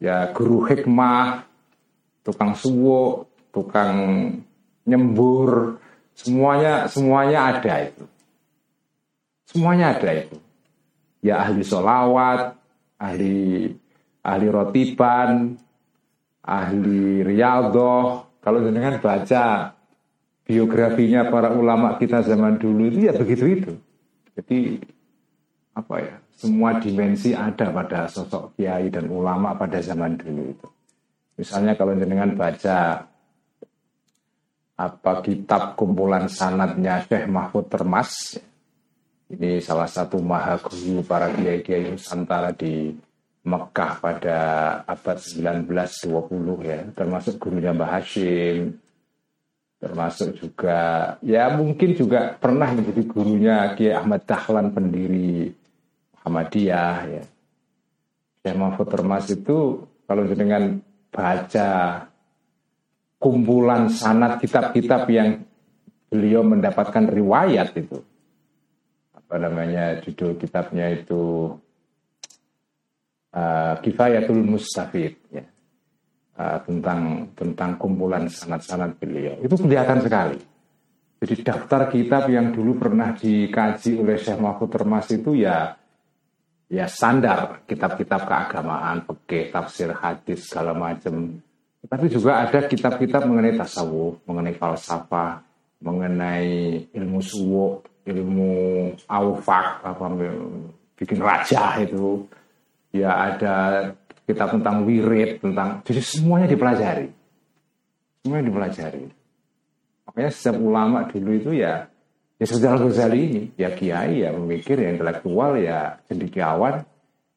ya 0.03 0.35
guru 0.35 0.67
hikmah, 0.67 1.47
tukang 2.27 2.59
suwo, 2.59 3.31
tukang 3.55 3.95
nyembur, 4.83 5.79
semuanya 6.15 6.87
semuanya 6.89 7.39
ada 7.55 7.75
itu. 7.91 8.05
Semuanya 9.51 9.95
ada 9.95 10.11
itu. 10.15 10.37
Ya 11.25 11.41
ahli 11.45 11.63
solawat, 11.63 12.59
ahli 12.99 13.71
ahli 14.25 14.47
rotiban, 14.49 15.59
ahli 16.43 17.23
riyadhah. 17.23 18.27
Kalau 18.45 18.61
dengan 18.61 19.01
baca 19.01 19.73
biografinya 20.45 21.33
para 21.33 21.57
ulama 21.57 21.97
kita 21.97 22.21
zaman 22.21 22.61
dulu 22.61 22.93
itu 22.93 23.09
ya 23.09 23.13
begitu 23.17 23.45
itu. 23.49 23.73
Jadi 24.37 24.81
apa 25.75 25.95
ya? 26.01 26.17
Semua 26.35 26.83
dimensi 26.83 27.31
ada 27.31 27.71
pada 27.71 28.11
sosok 28.11 28.59
kiai 28.59 28.91
dan 28.91 29.07
ulama 29.07 29.55
pada 29.55 29.79
zaman 29.79 30.19
dulu 30.19 30.51
itu. 30.51 30.69
Misalnya 31.39 31.79
kalau 31.79 31.95
dengan 31.95 32.35
baca 32.35 33.07
apa 34.75 35.23
kitab 35.23 35.79
kumpulan 35.79 36.27
sanatnya 36.27 37.07
Syekh 37.07 37.31
Mahfud 37.31 37.71
Termas? 37.71 38.39
Ini 39.31 39.63
salah 39.63 39.89
satu 39.89 40.21
maha 40.21 40.61
guru 40.61 41.01
para 41.07 41.33
kiai-kiai 41.33 41.91
Nusantara 41.91 42.53
di 42.53 42.93
Mekah 43.45 43.93
pada 44.01 44.39
abad 44.89 45.19
19-20 45.21 46.65
ya, 46.65 46.81
termasuk 46.97 47.37
gurunya 47.37 47.77
Mbah 47.77 48.01
Hashim, 48.01 48.81
termasuk 49.85 50.41
juga 50.41 51.13
ya 51.21 51.53
mungkin 51.53 51.93
juga 51.93 52.41
pernah 52.41 52.73
menjadi 52.73 53.05
gurunya 53.05 53.77
Kiai 53.77 53.93
Ahmad 53.93 54.25
Dahlan 54.25 54.73
pendiri 54.73 55.53
Muhammadiyah 56.17 56.97
ya. 57.05 57.25
Syekh 58.41 58.57
Mahfud 58.57 58.89
Termas 58.89 59.29
itu 59.29 59.85
kalau 60.09 60.25
dengan 60.25 60.81
baca 61.13 61.69
kumpulan 63.25 63.89
sanat 63.89 64.37
kitab-kitab 64.45 65.09
yang 65.09 65.41
beliau 66.13 66.45
mendapatkan 66.45 67.09
riwayat 67.09 67.73
itu 67.73 68.05
apa 69.17 69.41
namanya 69.41 70.05
judul 70.05 70.37
kitabnya 70.37 70.93
itu 70.93 71.57
uh, 73.33 73.75
Kifayatul 73.81 74.45
Mustafid 74.45 75.17
ya. 75.33 75.45
Uh, 76.35 76.59
tentang 76.67 77.31
tentang 77.39 77.79
kumpulan 77.79 78.27
sanat-sanat 78.29 78.99
beliau 79.01 79.41
itu 79.41 79.55
kelihatan 79.57 80.05
sekali. 80.05 80.39
Jadi 81.25 81.35
daftar 81.41 81.89
kitab 81.89 82.29
yang 82.29 82.53
dulu 82.53 82.77
pernah 82.77 83.17
dikaji 83.17 83.97
oleh 83.97 84.21
Syekh 84.21 84.43
Mahfud 84.43 84.69
Termas 84.69 85.09
itu 85.15 85.33
ya 85.39 85.73
ya 86.69 86.91
standar 86.91 87.65
kitab-kitab 87.65 88.27
keagamaan, 88.29 89.07
fikih, 89.09 89.49
tafsir 89.55 89.95
hadis 89.95 90.51
segala 90.51 90.75
macam. 90.75 91.39
Tapi 91.85 92.07
juga 92.09 92.49
ada 92.49 92.65
kitab-kitab 92.65 93.29
mengenai 93.29 93.61
tasawuf, 93.61 94.25
mengenai 94.25 94.57
falsafah, 94.57 95.45
mengenai 95.85 96.81
ilmu 96.97 97.21
suwo, 97.21 97.85
ilmu 98.09 98.53
aufak, 99.05 99.85
apa 99.85 100.05
bikin 100.97 101.21
raja 101.21 101.77
itu, 101.85 102.25
ya 102.89 103.33
ada 103.33 103.55
kitab 104.25 104.57
tentang 104.57 104.89
wirid, 104.89 105.45
tentang 105.45 105.85
jadi 105.85 106.01
semuanya 106.01 106.49
dipelajari. 106.49 107.13
Semuanya 108.25 108.45
dipelajari. 108.49 109.05
Makanya 110.09 110.31
setiap 110.33 110.57
ulama 110.65 111.05
dulu 111.13 111.33
itu 111.37 111.53
ya 111.53 111.85
ya 112.41 112.45
seperti 112.49 112.67
Al 112.67 112.81
Ghazali 112.81 113.21
ini, 113.21 113.43
ya 113.61 113.69
kiai, 113.77 114.25
ya 114.25 114.33
pemikir, 114.33 114.81
ya 114.81 114.89
intelektual, 114.89 115.61
ya 115.61 116.01
cendekiawan, 116.09 116.85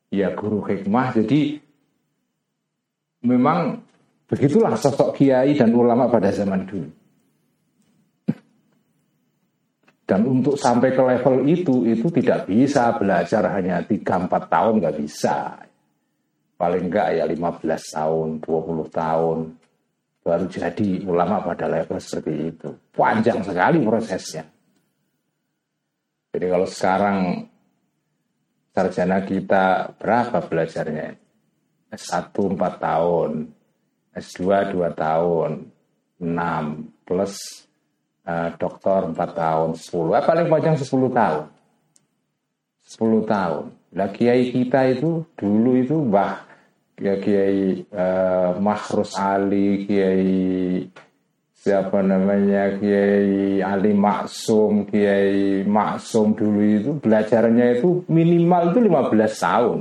ya 0.07 0.31
guru 0.31 0.63
hikmah. 0.63 1.15
Jadi 1.19 1.59
memang 3.27 3.86
begitulah 4.27 4.75
sosok 4.75 5.15
kiai 5.15 5.55
dan 5.55 5.71
ulama 5.71 6.11
pada 6.11 6.29
zaman 6.29 6.67
dulu. 6.67 6.91
Dan 10.07 10.23
untuk 10.23 10.55
sampai 10.55 10.95
ke 10.95 11.03
level 11.03 11.43
itu, 11.51 11.83
itu 11.83 12.07
tidak 12.15 12.47
bisa 12.47 12.95
belajar 12.95 13.43
hanya 13.51 13.83
3-4 13.83 14.47
tahun, 14.47 14.79
nggak 14.79 14.97
bisa. 15.03 15.59
Paling 16.55 16.87
enggak 16.87 17.11
ya 17.11 17.27
15 17.27 17.59
tahun, 17.91 18.27
20 18.39 18.87
tahun, 18.87 19.37
baru 20.23 20.45
jadi 20.47 20.89
ulama 21.03 21.43
pada 21.43 21.67
level 21.67 21.99
seperti 21.99 22.33
itu. 22.39 22.69
Panjang 22.95 23.43
sekali 23.43 23.83
prosesnya. 23.83 24.47
Jadi 26.31 26.45
kalau 26.47 26.67
sekarang 26.67 27.17
sarjana 28.71 29.27
kita 29.27 29.91
berapa 29.99 30.39
belajarnya? 30.39 31.07
S1 31.87 32.31
4 32.31 32.55
tahun, 32.83 33.31
S2 34.17 34.73
2 34.73 34.97
tahun, 34.97 35.69
6 36.17 37.05
plus 37.05 37.35
uh, 38.25 38.49
doktor 38.57 39.13
4 39.13 39.15
tahun, 39.15 39.69
10, 39.77 40.17
eh, 40.17 40.23
paling 40.25 40.47
panjang 40.49 40.75
10 40.75 41.13
tahun. 41.13 41.43
10 42.87 43.23
tahun. 43.27 43.63
Lah 43.95 44.09
kiai 44.11 44.51
kita 44.51 44.89
itu 44.91 45.23
dulu 45.37 45.71
itu 45.79 45.97
bah 46.07 46.43
ya 46.97 47.15
kiai 47.21 47.85
uh, 47.93 48.57
Mahrus 48.57 49.13
Ali, 49.15 49.85
kiai 49.85 50.87
siapa 51.57 51.99
namanya 51.99 52.79
kiai 52.79 53.59
Ali 53.59 53.91
Maksum, 53.91 54.87
kiai 54.87 55.67
Maksum 55.67 56.33
dulu 56.33 56.61
itu 56.63 56.91
belajarnya 56.99 57.79
itu 57.79 58.07
minimal 58.07 58.71
itu 58.71 58.79
15 58.81 59.45
tahun. 59.45 59.79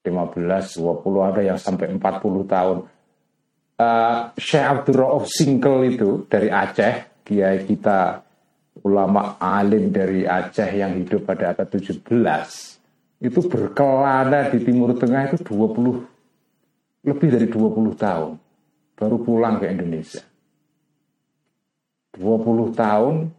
15, 0.00 0.80
20 0.80 1.28
ada 1.28 1.40
yang 1.44 1.60
sampai 1.60 1.92
40 1.92 2.00
tahun. 2.48 2.78
Uh, 3.80 4.28
Syekh 4.36 4.60
Abdul 4.60 5.00
Rauf 5.00 5.24
Singkel 5.24 5.96
itu 5.96 6.28
dari 6.28 6.52
Aceh. 6.52 7.24
Kiai 7.24 7.64
kita 7.64 8.20
ulama 8.84 9.40
alim 9.40 9.88
dari 9.88 10.28
Aceh 10.28 10.68
yang 10.76 11.00
hidup 11.00 11.24
pada 11.24 11.56
abad 11.56 11.64
17 11.64 12.04
itu 13.20 13.40
berkelana 13.44 14.48
di 14.48 14.58
Timur 14.64 14.96
Tengah 14.96 15.32
itu 15.32 15.36
20 15.44 17.08
lebih 17.08 17.28
dari 17.32 17.46
20 17.48 17.96
tahun. 17.96 18.32
Baru 18.96 19.16
pulang 19.24 19.56
ke 19.60 19.68
Indonesia. 19.72 20.24
20 22.16 22.76
tahun 22.76 23.32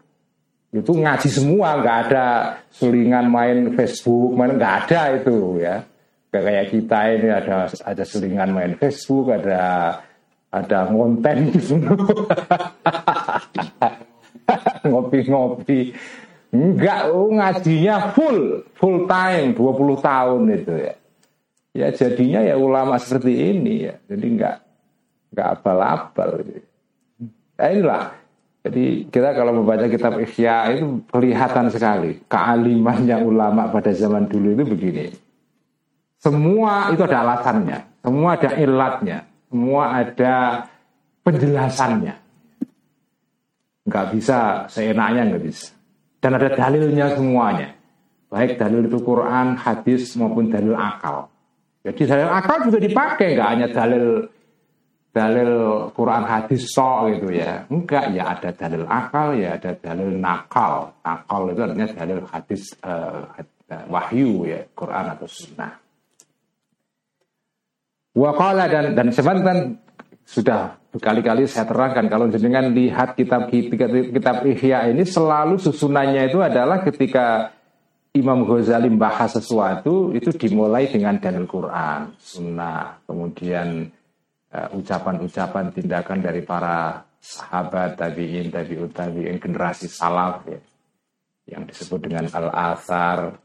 itu 0.73 0.91
ngaji 0.93 1.29
semua. 1.29 1.81
Nggak 1.81 1.97
ada 2.09 2.25
selingan 2.73 3.29
main 3.29 3.73
Facebook 3.77 4.33
main 4.33 4.57
nggak 4.57 4.73
ada 4.85 5.01
itu 5.21 5.61
ya. 5.61 5.85
Kayak 6.31 6.71
kita 6.71 6.99
ini 7.13 7.29
ada 7.29 7.55
ada 7.67 8.03
selingan 8.07 8.49
main 8.55 8.73
Facebook 8.79 9.29
ada 9.33 9.61
ada 10.51 10.91
ngonten 10.91 11.55
ngopi-ngopi 14.91 15.95
enggak 16.51 16.99
oh, 17.09 17.31
ngajinya 17.31 18.11
full 18.11 18.67
full 18.75 19.07
time 19.07 19.55
20 19.55 20.03
tahun 20.03 20.41
itu 20.51 20.73
ya 20.75 20.93
Ya 21.71 21.87
jadinya 21.95 22.43
ya 22.43 22.59
ulama 22.59 22.99
seperti 22.99 23.55
ini 23.55 23.87
ya. 23.87 23.95
Jadi 24.11 24.25
nggak 24.35 24.55
nggak 25.31 25.47
abal-abal. 25.59 26.29
Ya 27.55 27.65
inilah. 27.71 28.03
Jadi 28.61 29.09
kita 29.09 29.33
kalau 29.33 29.57
membaca 29.57 29.89
kitab 29.89 30.21
Ihya 30.21 30.77
itu 30.77 31.01
kelihatan 31.09 31.71
sekali 31.73 32.21
kealimannya 32.29 33.17
ulama 33.25 33.71
pada 33.73 33.89
zaman 33.89 34.29
dulu 34.29 34.53
itu 34.53 34.63
begini. 34.67 35.05
Semua 36.21 36.93
itu 36.93 37.01
ada 37.01 37.25
alasannya, 37.25 37.81
semua 38.05 38.37
ada 38.37 38.53
ilatnya, 38.53 39.25
semua 39.51 39.83
ada 39.99 40.63
penjelasannya. 41.27 42.15
Nggak 43.83 44.05
bisa 44.15 44.65
seenaknya 44.71 45.27
nggak 45.27 45.43
bisa. 45.43 45.75
Dan 46.23 46.39
ada 46.39 46.49
dalilnya 46.55 47.11
semuanya. 47.11 47.75
Baik 48.31 48.55
dalil 48.55 48.87
itu 48.87 48.95
Quran, 49.03 49.59
hadis 49.59 50.15
maupun 50.15 50.47
dalil 50.47 50.71
akal. 50.71 51.27
Jadi 51.83 52.07
dalil 52.07 52.29
akal 52.31 52.57
juga 52.71 52.79
dipakai, 52.79 53.35
nggak 53.35 53.49
hanya 53.51 53.67
dalil 53.67 54.05
dalil 55.11 55.51
Quran 55.91 56.23
hadis 56.23 56.71
so 56.71 57.11
gitu 57.11 57.27
ya. 57.35 57.67
Enggak, 57.67 58.15
ya 58.15 58.31
ada 58.31 58.55
dalil 58.55 58.87
akal, 58.87 59.35
ya 59.35 59.59
ada 59.59 59.75
dalil 59.75 60.15
nakal. 60.15 60.95
Nakal 61.03 61.51
itu 61.51 61.59
artinya 61.59 61.87
dalil 61.91 62.19
hadis 62.31 62.71
uh, 62.87 63.27
wahyu 63.91 64.47
ya, 64.47 64.63
Quran 64.71 65.05
atau 65.11 65.27
sunnah. 65.27 65.75
Wakala 68.11 68.67
dan 68.67 68.91
dan 68.91 69.07
sebentar 69.15 69.55
sudah 70.27 70.75
berkali-kali 70.91 71.47
saya 71.47 71.63
terangkan 71.63 72.11
kalau 72.11 72.27
jenengan 72.27 72.67
lihat 72.75 73.15
kitab 73.15 73.47
kitab, 73.47 73.87
kitab 73.87 74.43
Ihya 74.43 74.91
ini 74.91 75.07
selalu 75.07 75.55
susunannya 75.55 76.27
itu 76.27 76.43
adalah 76.43 76.83
ketika 76.83 77.55
Imam 78.11 78.43
Ghazali 78.43 78.91
membahas 78.91 79.39
sesuatu 79.39 80.11
itu 80.11 80.35
dimulai 80.35 80.91
dengan 80.91 81.15
dalil 81.15 81.47
Quran, 81.47 82.11
Sunnah, 82.19 82.99
kemudian 83.07 83.87
uh, 84.51 84.67
ucapan-ucapan 84.75 85.71
tindakan 85.71 86.19
dari 86.19 86.43
para 86.43 87.07
sahabat 87.23 87.95
tabiin, 87.95 88.51
tabiut 88.51 88.91
tabiin 88.91 89.39
generasi 89.39 89.87
salaf 89.87 90.43
ya, 90.43 90.59
yang 91.55 91.63
disebut 91.63 92.03
dengan 92.03 92.27
al-athar. 92.35 93.39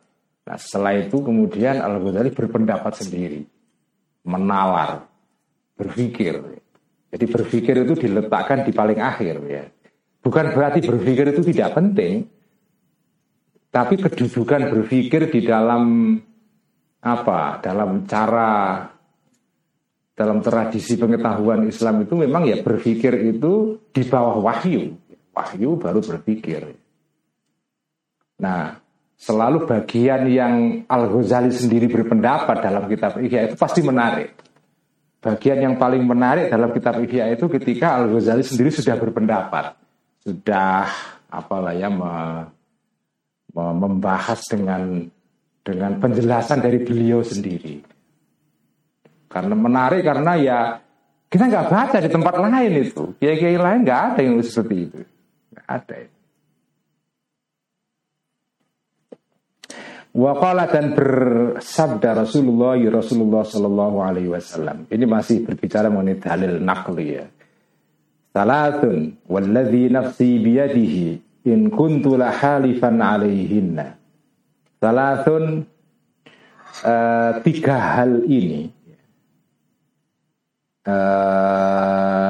Nah 0.51 0.59
setelah 0.59 0.99
itu 0.99 1.23
kemudian 1.23 1.79
Al 1.79 2.03
Ghazali 2.03 2.35
berpendapat 2.35 3.07
sendiri, 3.07 3.47
menawar, 4.27 5.07
berpikir. 5.79 6.43
Jadi 7.15 7.25
berpikir 7.31 7.75
itu 7.87 7.95
diletakkan 7.95 8.67
di 8.67 8.75
paling 8.75 8.99
akhir 8.99 9.35
ya. 9.47 9.65
Bukan 10.21 10.53
berarti 10.53 10.83
berpikir 10.83 11.31
itu 11.31 11.43
tidak 11.55 11.79
penting, 11.79 12.27
tapi 13.71 13.95
kedudukan 13.95 14.75
berpikir 14.75 15.31
di 15.31 15.47
dalam 15.47 16.17
apa? 17.07 17.63
Dalam 17.63 18.03
cara 18.11 18.83
dalam 20.17 20.41
tradisi 20.41 20.97
pengetahuan 20.97 21.69
Islam 21.69 22.09
itu 22.09 22.17
memang 22.17 22.49
ya 22.49 22.59
berpikir 22.65 23.13
itu 23.31 23.79
di 23.93 24.03
bawah 24.03 24.43
wahyu. 24.43 24.97
Wahyu 25.37 25.77
baru 25.77 26.01
berpikir. 26.01 26.73
Nah, 28.41 28.81
selalu 29.17 29.65
bagian 29.65 30.29
yang 30.29 30.85
Al-Ghazali 30.85 31.49
sendiri 31.49 31.89
berpendapat 31.89 32.61
dalam 32.61 32.85
kitab 32.87 33.17
Ihya 33.17 33.49
itu 33.49 33.57
pasti 33.57 33.81
menarik. 33.81 34.37
Bagian 35.25 35.59
yang 35.59 35.75
paling 35.81 36.05
menarik 36.05 36.53
dalam 36.53 36.71
kitab 36.71 37.01
Ihya 37.01 37.33
itu 37.33 37.49
ketika 37.49 37.97
Al-Ghazali 37.99 38.45
sendiri 38.45 38.71
sudah 38.71 38.95
berpendapat. 39.01 39.75
Sudah 40.23 40.87
apa 41.27 41.57
lah 41.59 41.75
ya 41.75 41.89
membahas 43.57 44.41
dengan 44.47 45.09
dengan 45.67 45.99
penjelasan 45.99 46.63
dari 46.63 46.79
beliau 46.85 47.25
sendiri. 47.27 47.83
Karena 49.27 49.59
menarik 49.59 50.07
karena 50.07 50.33
ya 50.39 50.59
kita 51.27 51.51
nggak 51.51 51.69
baca 51.73 51.99
di 51.99 52.11
tempat 52.13 52.35
lain 52.39 52.73
itu. 52.87 53.19
Kiai-kiai 53.19 53.59
lain 53.59 53.83
nggak 53.83 54.01
ada 54.15 54.21
yang 54.23 54.39
seperti 54.45 54.77
itu. 54.87 55.01
Nggak 55.51 55.67
ada. 55.67 55.97
Waqala 60.17 60.65
dan 60.73 60.97
bersabda 60.97 62.25
Rasulullah 62.25 62.81
ya 62.81 62.89
Rasulullah 62.89 63.45
Shallallahu 63.45 63.97
Alaihi 64.01 64.33
Wasallam. 64.33 64.89
Ini 64.89 65.05
masih 65.05 65.45
berbicara 65.45 65.93
mengenai 65.93 66.17
dalil 66.17 66.57
nakli 66.57 67.21
ya. 67.21 67.29
Salatun 68.33 69.21
walladhi 69.29 69.93
nafsi 69.93 70.41
biyadihi 70.41 71.21
in 71.53 71.69
kuntu 71.69 72.17
la 72.17 72.33
halifan 72.33 72.97
alaihinna. 73.05 73.93
Salatun 74.81 75.69
uh, 76.81 77.33
tiga 77.45 77.77
hal 77.77 78.25
ini 78.25 78.73
uh, 80.89 82.26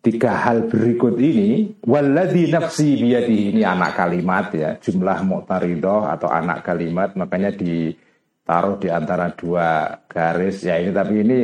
tiga 0.00 0.32
hal 0.32 0.68
berikut 0.68 1.20
ini 1.20 1.76
walladzi 1.84 2.48
nafsi 2.48 2.96
biyadihi. 2.96 3.56
Ini 3.56 3.62
anak 3.64 3.96
kalimat 3.96 4.52
ya 4.56 4.70
jumlah 4.80 5.20
mu'taridoh 5.24 6.08
atau 6.08 6.28
anak 6.32 6.64
kalimat 6.64 7.12
makanya 7.16 7.52
ditaruh 7.52 8.80
di 8.80 8.88
antara 8.88 9.32
dua 9.36 10.00
garis. 10.08 10.64
Ya 10.64 10.80
ini 10.80 10.90
tapi 10.90 11.14
ini 11.20 11.38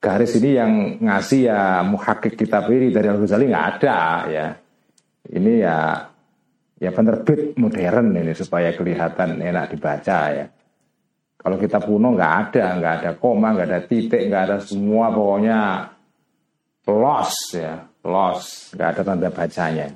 garis 0.00 0.32
ini 0.40 0.50
yang 0.56 0.72
ngasih 1.00 1.40
ya 1.48 1.84
muhakik 1.84 2.36
kitab 2.40 2.68
ini 2.72 2.88
dari 2.88 3.08
Al 3.08 3.20
Ghazali 3.20 3.48
nggak 3.52 3.66
ada 3.78 4.00
ya. 4.32 4.46
Ini 5.24 5.52
ya 5.60 5.78
ya 6.80 6.90
penerbit 6.92 7.56
modern 7.56 8.16
ini 8.16 8.32
supaya 8.32 8.72
kelihatan 8.72 9.40
enak 9.40 9.76
dibaca 9.76 10.20
ya. 10.32 10.46
Kalau 11.44 11.60
kita 11.60 11.76
kuno 11.84 12.16
nggak 12.16 12.34
ada, 12.48 12.66
nggak 12.80 12.94
ada 13.04 13.10
koma, 13.20 13.52
nggak 13.52 13.68
ada 13.68 13.80
titik, 13.84 14.32
nggak 14.32 14.42
ada 14.48 14.58
semua 14.64 15.12
pokoknya 15.12 15.92
los 16.84 17.32
ya, 17.52 17.88
los, 18.04 18.72
nggak 18.76 18.88
ada 18.94 19.02
tanda 19.02 19.28
bacanya. 19.32 19.88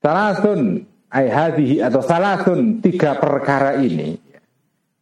Salatun 0.00 0.84
ayhadihi 1.10 1.80
atau 1.80 2.04
salatun 2.04 2.84
tiga 2.84 3.16
perkara 3.16 3.80
ini 3.80 4.20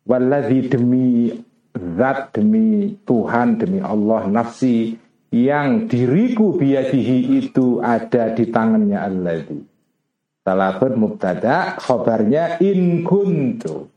waladhi 0.06 0.70
demi 0.70 1.32
zat 1.74 2.36
demi 2.36 2.94
Tuhan 3.02 3.58
demi 3.58 3.82
Allah 3.82 4.28
nafsi 4.30 4.94
yang 5.34 5.90
diriku 5.90 6.54
biadihi 6.54 7.42
itu 7.42 7.82
ada 7.82 8.30
di 8.30 8.46
tangannya 8.54 8.98
alladzi. 9.02 9.60
Salafun 10.44 10.94
mubtada 11.00 11.74
khabarnya 11.80 12.62
in 12.62 13.02
kuntu. 13.02 13.90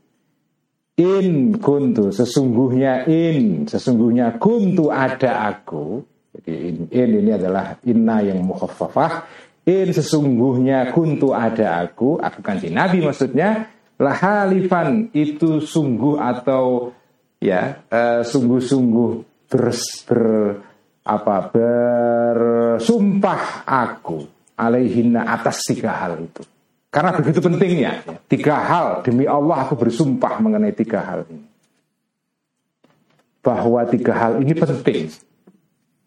In 0.98 1.54
kuntu 1.62 2.10
sesungguhnya 2.10 3.06
in 3.06 3.70
sesungguhnya 3.70 4.42
kuntu 4.42 4.90
ada 4.90 5.46
aku. 5.46 6.02
In, 6.48 6.88
in 6.88 7.10
ini 7.20 7.36
adalah 7.36 7.76
inna 7.84 8.24
yang 8.24 8.40
mukhaffafah. 8.40 9.28
In 9.68 9.92
sesungguhnya 9.92 10.96
kuntu 10.96 11.36
ada 11.36 11.84
aku, 11.84 12.16
aku 12.16 12.40
kanji 12.40 12.72
Nabi 12.72 13.04
maksudnya 13.04 13.68
lahalifan 14.00 15.12
itu 15.12 15.60
sungguh 15.60 16.16
atau 16.16 16.96
ya 17.36 17.84
uh, 17.92 18.24
sungguh-sungguh 18.24 19.10
ber, 19.52 19.68
ber 20.08 20.24
apa 21.08 21.36
bersumpah 21.52 23.42
aku 23.64 24.24
alaihinna 24.56 25.24
atas 25.24 25.64
tiga 25.68 25.92
hal 25.92 26.20
itu. 26.20 26.40
Karena 26.88 27.12
begitu 27.12 27.44
pentingnya 27.44 28.00
tiga 28.28 28.56
hal 28.64 29.04
demi 29.04 29.28
Allah 29.28 29.68
aku 29.68 29.76
bersumpah 29.76 30.40
mengenai 30.40 30.72
tiga 30.72 31.04
hal 31.04 31.28
ini. 31.28 31.44
Bahwa 33.44 33.84
tiga 33.88 34.12
hal 34.16 34.40
ini 34.40 34.52
penting. 34.56 35.27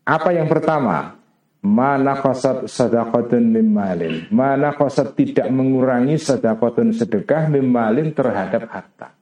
Apa 0.06 0.34
yang 0.34 0.50
pertama? 0.50 1.18
Mana 1.62 2.18
kosat 2.18 2.66
sadaqatun 2.66 3.54
mimalin 3.54 4.26
Mana 4.34 4.74
kosat 4.74 5.14
tidak 5.14 5.46
mengurangi 5.54 6.18
sadaqatun 6.18 6.90
sedekah 6.90 7.54
mimalin 7.54 8.18
terhadap 8.18 8.66
harta 8.66 9.14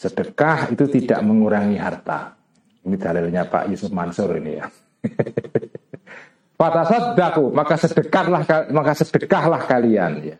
Sedekah 0.00 0.72
itu 0.72 0.88
tidak 0.88 1.20
mengurangi 1.20 1.76
harta 1.76 2.36
ini 2.86 2.94
dalilnya 2.94 3.50
Pak 3.50 3.66
Yusuf 3.66 3.90
Mansur 3.90 4.30
ini 4.38 4.62
ya. 4.62 4.70
daku 7.18 7.50
maka 7.50 7.74
sedekahlah 7.74 8.46
maka 8.70 8.92
sedekahlah 8.94 9.66
kalian 9.66 10.12
ya. 10.22 10.38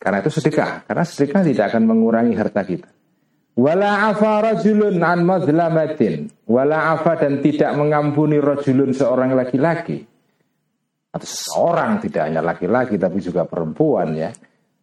Karena 0.00 0.24
itu 0.24 0.32
sedekah, 0.32 0.88
karena 0.88 1.04
sedekah 1.04 1.44
tidak 1.44 1.64
akan 1.68 1.84
mengurangi 1.84 2.32
harta 2.32 2.64
kita. 2.64 2.88
Wala 3.60 4.08
afa 4.08 4.40
rajulun 4.40 5.04
an 5.04 5.20
mazlamatin. 5.28 6.32
Wala 6.48 6.96
afa 6.96 7.20
dan 7.20 7.44
tidak 7.44 7.76
mengampuni 7.76 8.40
rajulun 8.40 8.96
seorang 8.96 9.36
laki-laki. 9.36 10.00
Atau 11.12 11.28
seorang 11.28 12.00
tidak 12.00 12.32
hanya 12.32 12.40
laki-laki 12.40 12.96
tapi 12.96 13.20
juga 13.20 13.44
perempuan 13.44 14.16
ya. 14.16 14.32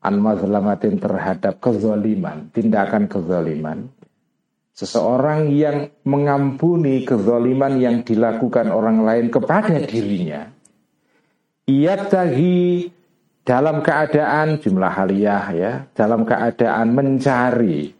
An 0.05 0.21
mazlamatin 0.21 1.01
terhadap 1.01 1.57
kezaliman, 1.57 2.53
tindakan 2.53 3.09
kezaliman. 3.09 3.89
Seseorang 4.77 5.49
yang 5.49 5.89
mengampuni 6.05 7.01
kezaliman 7.01 7.81
yang 7.81 8.05
dilakukan 8.05 8.69
orang 8.69 9.01
lain 9.01 9.33
kepada 9.33 9.73
dirinya. 9.89 10.53
Ia 11.65 11.97
dalam 13.41 13.81
keadaan 13.81 14.61
jumlah 14.61 14.91
haliyah 14.93 15.45
ya, 15.57 15.71
dalam 15.97 16.29
keadaan 16.29 16.93
mencari 16.93 17.96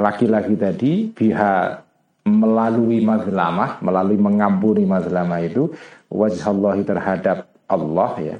laki-laki 0.00 0.54
tadi 0.56 0.92
biha 1.12 1.84
melalui 2.26 3.00
mazlamah, 3.00 3.80
melalui 3.80 4.18
mengampuni 4.20 4.84
mazlamah 4.84 5.40
itu 5.44 5.72
wajah 6.12 6.46
Allah 6.52 6.74
terhadap 6.84 7.38
Allah 7.70 8.12
ya. 8.20 8.36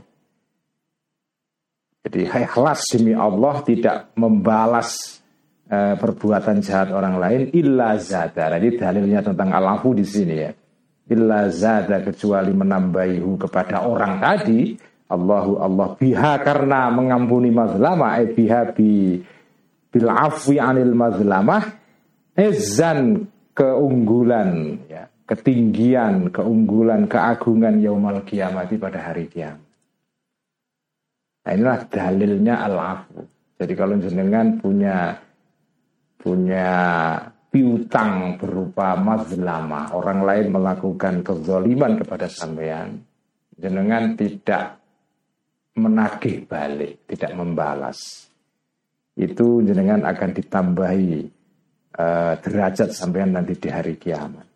Jadi 2.01 2.27
ikhlas 2.27 2.81
demi 2.97 3.13
Allah 3.13 3.61
tidak 3.61 4.17
membalas 4.17 5.21
uh, 5.69 5.95
perbuatan 6.01 6.65
jahat 6.65 6.91
orang 6.97 7.21
lain 7.21 7.43
illa 7.53 7.97
zada. 8.01 8.57
Jadi 8.57 8.81
dalilnya 8.81 9.21
tentang 9.21 9.53
alafu 9.53 9.93
di 9.93 10.05
sini 10.05 10.35
ya. 10.35 10.51
Illa 11.11 11.51
zada 11.53 12.01
kecuali 12.01 12.55
menambahihu 12.55 13.37
kepada 13.37 13.85
orang 13.85 14.23
tadi 14.23 14.79
Allahu 15.11 15.59
Allah 15.59 15.89
biha 15.99 16.39
karena 16.39 16.87
mengampuni 16.95 17.51
mazlamah 17.51 18.23
eh 18.23 18.31
biha 18.31 18.71
bi 18.71 19.19
bil 19.91 20.09
afwi 20.09 20.57
anil 20.63 20.95
mazlamah 20.95 21.67
ezan 22.39 23.27
keunggulan 23.53 24.81
ya 24.87 25.11
ketinggian 25.27 26.31
keunggulan 26.31 27.11
keagungan 27.11 27.83
yaumal 27.83 28.23
kiamati 28.23 28.79
pada 28.79 29.11
hari 29.11 29.27
kiamat 29.27 29.67
nah 31.47 31.51
inilah 31.51 31.79
dalilnya 31.91 32.55
al 32.63 32.77
afu 32.79 33.21
jadi 33.59 33.73
kalau 33.77 33.95
jenengan 33.99 34.57
punya 34.63 35.19
punya 36.21 36.71
piutang 37.51 38.39
berupa 38.39 38.95
mazlamah 38.95 39.93
orang 39.93 40.23
lain 40.23 40.47
melakukan 40.55 41.27
kezaliman 41.27 41.99
kepada 41.99 42.31
sampean 42.31 43.03
jenengan 43.61 44.17
tidak 44.17 44.81
menagih 45.77 46.49
balik, 46.49 47.05
tidak 47.07 47.37
membalas. 47.37 48.30
Itu 49.19 49.61
jenengan 49.67 50.07
akan 50.07 50.31
ditambahi 50.33 51.13
uh, 51.99 52.35
derajat 52.39 52.95
sampean 52.95 53.35
nanti 53.35 53.59
di 53.59 53.69
hari 53.69 53.99
kiamat. 53.99 54.47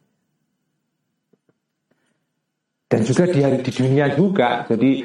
Dan 2.87 3.01
juga 3.03 3.27
di 3.27 3.41
hari 3.43 3.59
di 3.61 3.73
dunia 3.75 4.07
juga. 4.15 4.63
Jadi 4.71 5.03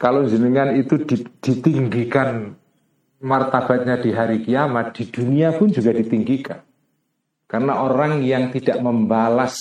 kalau 0.00 0.24
jenengan 0.24 0.72
itu 0.72 0.96
ditinggikan 1.44 2.56
martabatnya 3.20 4.00
di 4.00 4.10
hari 4.16 4.40
kiamat, 4.40 4.96
di 4.96 5.04
dunia 5.12 5.52
pun 5.52 5.68
juga 5.68 5.92
ditinggikan. 5.92 6.64
Karena 7.44 7.84
orang 7.84 8.24
yang 8.24 8.48
tidak 8.48 8.80
membalas 8.80 9.60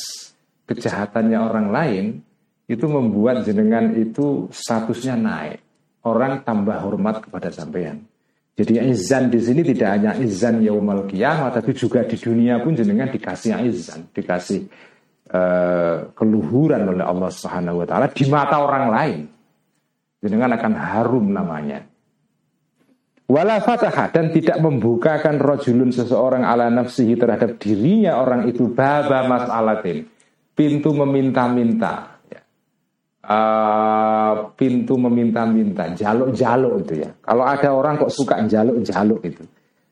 kejahatannya 0.68 1.40
orang 1.40 1.68
lain, 1.72 2.06
itu 2.68 2.86
membuat 2.88 3.44
jenengan 3.44 3.96
itu 3.96 4.48
statusnya 4.52 5.16
naik 5.16 5.60
orang 6.08 6.44
tambah 6.48 6.80
hormat 6.80 7.28
kepada 7.28 7.52
sampean. 7.52 8.07
Jadi 8.58 8.74
izan 8.90 9.30
di 9.30 9.38
sini 9.38 9.62
tidak 9.62 9.90
hanya 9.94 10.12
izan 10.18 10.66
yaumal 10.66 11.06
kiamat, 11.06 11.62
tapi 11.62 11.78
juga 11.78 12.02
di 12.10 12.18
dunia 12.18 12.58
pun 12.58 12.74
jenengan 12.74 13.06
dikasih 13.06 13.54
izan, 13.70 14.10
dikasih 14.10 14.66
uh, 15.30 16.10
keluhuran 16.18 16.90
oleh 16.90 17.06
Allah 17.06 17.30
Subhanahu 17.30 17.86
Wa 17.86 17.86
Taala 17.86 18.08
di 18.10 18.26
mata 18.26 18.58
orang 18.58 18.86
lain. 18.90 19.20
Jenengan 20.18 20.58
akan 20.58 20.74
harum 20.74 21.30
namanya. 21.30 21.86
Wala 23.30 23.62
fataha 23.62 24.10
dan 24.10 24.34
tidak 24.34 24.58
membukakan 24.58 25.38
rojulun 25.38 25.94
seseorang 25.94 26.42
ala 26.42 26.74
nafsihi 26.74 27.14
terhadap 27.14 27.62
dirinya 27.62 28.18
orang 28.18 28.50
itu 28.50 28.74
baba 28.74 29.30
mas'alatin. 29.30 30.10
Pintu 30.58 30.98
meminta-minta 30.98 32.17
uh, 33.28 34.56
pintu 34.56 34.96
meminta-minta, 34.96 35.92
jaluk-jaluk 35.92 36.88
itu 36.88 37.04
ya. 37.04 37.12
Kalau 37.20 37.44
ada 37.44 37.70
orang 37.76 38.00
kok 38.00 38.14
suka 38.16 38.40
jaluk-jaluk 38.48 39.22
itu, 39.28 39.44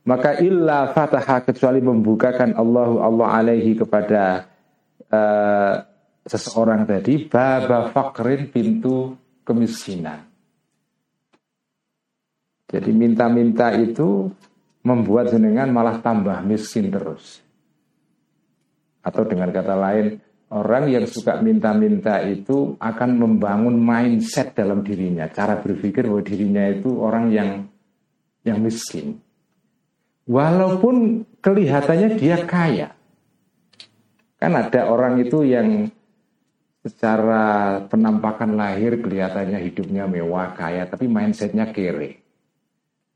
maka 0.08 0.40
illa 0.40 0.90
fataha 0.96 1.44
kecuali 1.44 1.84
membukakan 1.84 2.56
Allahu 2.56 3.04
Allah 3.04 3.28
alaihi 3.44 3.76
kepada 3.76 4.48
uh, 5.12 5.74
seseorang 6.26 6.88
tadi 6.88 7.28
baba 7.28 7.92
fakrin 7.92 8.50
pintu 8.50 9.14
kemiskinan. 9.46 10.26
Jadi 12.66 12.92
minta-minta 12.92 13.70
itu 13.78 14.34
membuat 14.82 15.30
jenengan 15.30 15.70
malah 15.70 16.02
tambah 16.02 16.42
miskin 16.42 16.90
terus. 16.90 17.46
Atau 19.06 19.22
dengan 19.30 19.54
kata 19.54 19.78
lain, 19.78 20.18
Orang 20.46 20.94
yang 20.94 21.10
suka 21.10 21.42
minta-minta 21.42 22.22
itu 22.22 22.78
akan 22.78 23.18
membangun 23.18 23.82
mindset 23.82 24.54
dalam 24.54 24.86
dirinya, 24.86 25.26
cara 25.34 25.58
berpikir 25.58 26.06
bahwa 26.06 26.22
dirinya 26.22 26.70
itu 26.70 27.02
orang 27.02 27.34
yang 27.34 27.50
yang 28.46 28.62
miskin. 28.62 29.18
Walaupun 30.30 31.26
kelihatannya 31.42 32.22
dia 32.22 32.46
kaya. 32.46 32.94
Kan 34.38 34.54
ada 34.54 34.86
orang 34.86 35.18
itu 35.26 35.42
yang 35.42 35.90
secara 36.86 37.82
penampakan 37.90 38.54
lahir 38.54 39.02
kelihatannya 39.02 39.58
hidupnya 39.66 40.06
mewah, 40.06 40.54
kaya, 40.54 40.86
tapi 40.86 41.10
mindsetnya 41.10 41.74
kere. 41.74 42.22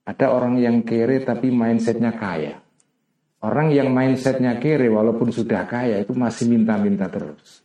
Ada 0.09 0.33
orang 0.33 0.57
yang 0.57 0.81
kere 0.81 1.21
tapi 1.21 1.53
mindsetnya 1.53 2.17
kaya. 2.17 2.57
Orang 3.39 3.71
yang 3.71 3.95
mindsetnya 3.95 4.59
kere 4.59 4.91
walaupun 4.91 5.31
sudah 5.31 5.63
kaya 5.63 6.03
itu 6.03 6.11
masih 6.11 6.51
minta-minta 6.51 7.07
terus. 7.07 7.63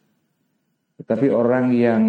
Tetapi 1.02 1.26
orang 1.34 1.74
yang 1.74 2.02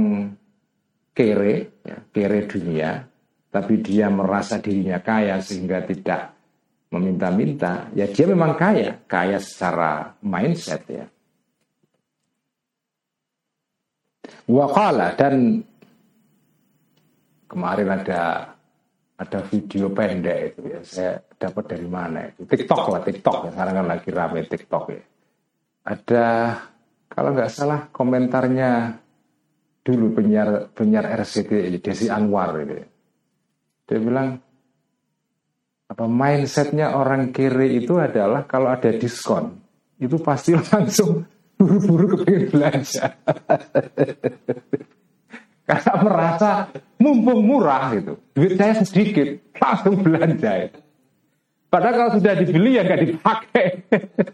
kere, 1.10 1.82
ya, 1.82 1.98
kere 2.14 2.46
dunia, 2.46 3.02
tapi 3.50 3.82
dia 3.82 4.14
merasa 4.14 4.62
dirinya 4.62 5.02
kaya 5.02 5.42
sehingga 5.42 5.82
tidak 5.82 6.38
meminta-minta, 6.94 7.90
ya 7.98 8.06
dia 8.06 8.26
memang 8.30 8.54
kaya, 8.54 9.02
kaya 9.10 9.42
secara 9.42 10.14
mindset 10.22 10.86
ya. 10.86 11.06
Wakala 14.46 15.18
dan 15.18 15.66
kemarin 17.50 17.90
ada 17.90 18.55
ada 19.16 19.40
video 19.48 19.88
pendek 19.92 20.38
itu 20.52 20.62
ya. 20.68 20.80
Saya 20.84 21.14
dapat 21.40 21.64
dari 21.72 21.88
mana 21.88 22.28
itu? 22.28 22.44
TikTok 22.44 22.84
lah 22.92 23.02
TikTok 23.04 23.38
ya. 23.48 23.50
Sekarang 23.56 23.74
kan 23.80 23.88
lagi 23.88 24.10
rame 24.12 24.40
TikTok 24.44 24.86
ya. 24.92 25.04
Ada 25.86 26.26
kalau 27.08 27.30
nggak 27.32 27.52
salah 27.52 27.88
komentarnya 27.94 29.00
dulu 29.86 30.18
penyiar 30.18 30.74
penyiar 30.74 31.06
RCTI 31.22 31.78
Desi 31.78 32.10
Anwar 32.10 32.58
itu 32.58 32.74
ya. 32.74 32.88
dia 33.86 34.00
bilang 34.02 34.42
apa 35.86 36.06
mindsetnya 36.10 36.98
orang 36.98 37.30
kiri 37.30 37.78
itu 37.78 38.02
adalah 38.02 38.50
kalau 38.50 38.74
ada 38.74 38.90
diskon 38.90 39.54
itu 40.02 40.18
pasti 40.18 40.58
langsung 40.74 41.22
buru-buru 41.54 42.18
kepingin 42.18 42.50
belanja 42.50 43.14
karena 45.66 45.94
merasa 46.06 46.50
mumpung 47.02 47.42
murah 47.42 47.90
gitu. 47.98 48.14
Duit 48.38 48.54
saya 48.56 48.78
sedikit, 48.86 49.42
langsung 49.58 50.06
belanja. 50.06 50.70
Itu. 50.70 50.80
Padahal 51.74 51.96
kalau 51.98 52.12
sudah 52.22 52.34
dibeli 52.38 52.78
ya 52.78 52.86
nggak 52.86 53.02
dipakai. 53.04 53.66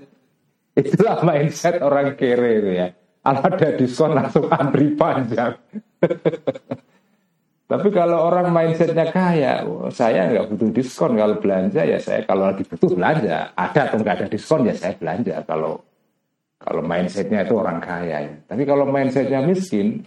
Itulah 0.81 1.23
mindset 1.23 1.79
orang 1.79 2.15
kere 2.19 2.51
itu 2.63 2.71
ya. 2.75 2.87
Kalau 3.21 3.41
ada 3.43 3.67
diskon 3.77 4.11
langsung 4.13 4.45
antri 4.51 4.87
panjang. 4.93 5.53
Tapi 7.71 7.87
kalau 7.95 8.27
orang 8.27 8.51
mindsetnya 8.51 9.07
kaya, 9.15 9.63
oh, 9.63 9.87
saya 9.87 10.27
nggak 10.27 10.51
butuh 10.51 10.69
diskon 10.75 11.15
kalau 11.15 11.39
belanja 11.39 11.87
ya 11.87 11.95
saya 12.03 12.27
kalau 12.27 12.51
lagi 12.51 12.67
butuh 12.67 12.91
belanja. 12.91 13.55
Ada 13.55 13.79
atau 13.87 13.97
nggak 14.03 14.15
ada 14.19 14.27
diskon 14.27 14.67
ya 14.67 14.75
saya 14.75 14.93
belanja. 14.99 15.39
Kalau 15.47 15.79
kalau 16.61 16.83
mindsetnya 16.83 17.47
itu 17.47 17.55
orang 17.55 17.79
kaya 17.79 18.17
ya. 18.27 18.33
Tapi 18.45 18.63
kalau 18.67 18.85
mindsetnya 18.85 19.39
miskin, 19.41 20.05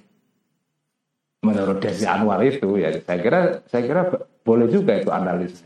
menurut 1.44 1.78
Desi 1.84 2.08
Anwar 2.08 2.40
itu 2.40 2.80
ya 2.80 2.90
saya 3.04 3.18
kira 3.20 3.40
saya 3.68 3.82
kira 3.84 4.02
boleh 4.40 4.68
juga 4.72 4.96
itu 4.96 5.12
analis. 5.12 5.60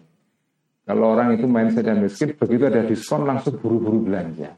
Kalau 0.88 1.12
orang 1.12 1.37
itu 1.37 1.45
main 1.45 1.69
miskin 2.01 2.33
begitu 2.33 2.64
ada 2.64 2.81
diskon 2.83 3.29
langsung 3.29 3.61
buru-buru 3.61 4.09
belanja. 4.09 4.57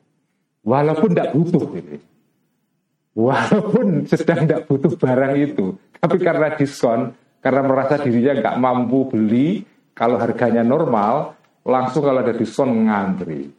Walaupun 0.62 1.10
tidak 1.10 1.34
butuh 1.34 1.64
gitu. 1.74 1.98
Walaupun 3.18 4.06
sedang 4.06 4.46
tidak 4.46 4.70
butuh 4.70 4.94
barang 4.94 5.34
itu, 5.34 5.74
tapi 5.98 6.16
karena 6.22 6.54
diskon, 6.54 7.10
karena 7.42 7.66
merasa 7.66 7.98
dirinya 7.98 8.38
nggak 8.38 8.56
mampu 8.62 9.10
beli, 9.10 9.66
kalau 9.90 10.14
harganya 10.22 10.62
normal, 10.62 11.34
langsung 11.66 12.06
kalau 12.06 12.22
ada 12.22 12.30
diskon 12.30 12.86
ngantri. 12.86 13.50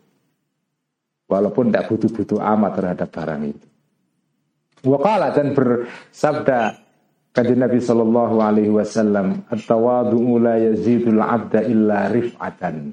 Walaupun 1.28 1.68
tidak 1.68 1.92
butuh-butuh 1.92 2.40
amat 2.40 2.72
terhadap 2.80 3.10
barang 3.12 3.42
itu. 3.52 3.68
Wakala 4.88 5.36
dan 5.36 5.52
bersabda 5.52 6.80
Kata 7.32 7.56
Nabi 7.56 7.80
Shallallahu 7.80 8.44
Alaihi 8.44 8.72
Wasallam, 8.76 9.48
"At-tawadu'u 9.48 10.36
la 10.36 10.60
yazidul 10.60 11.24
abda 11.24 11.64
illa 11.64 12.12
rif'atan." 12.12 12.92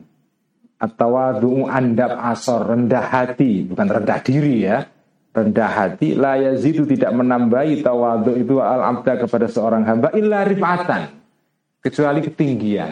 At-tawadu'u 0.79 1.66
andap 1.66 2.14
asor, 2.22 2.70
rendah 2.70 3.03
hati, 3.03 3.66
bukan 3.66 3.87
rendah 3.90 4.18
diri 4.22 4.62
ya. 4.62 4.87
Rendah 5.35 5.70
hati, 5.70 6.14
la 6.14 6.38
yazidu 6.38 6.87
tidak 6.87 7.11
menambahi 7.18 7.83
tawadu 7.83 8.38
itu 8.38 8.62
al-abda 8.62 9.27
kepada 9.27 9.46
seorang 9.51 9.83
hamba 9.87 10.14
illa 10.14 10.46
rif'atan. 10.46 11.18
kecuali 11.79 12.18
ketinggian. 12.27 12.90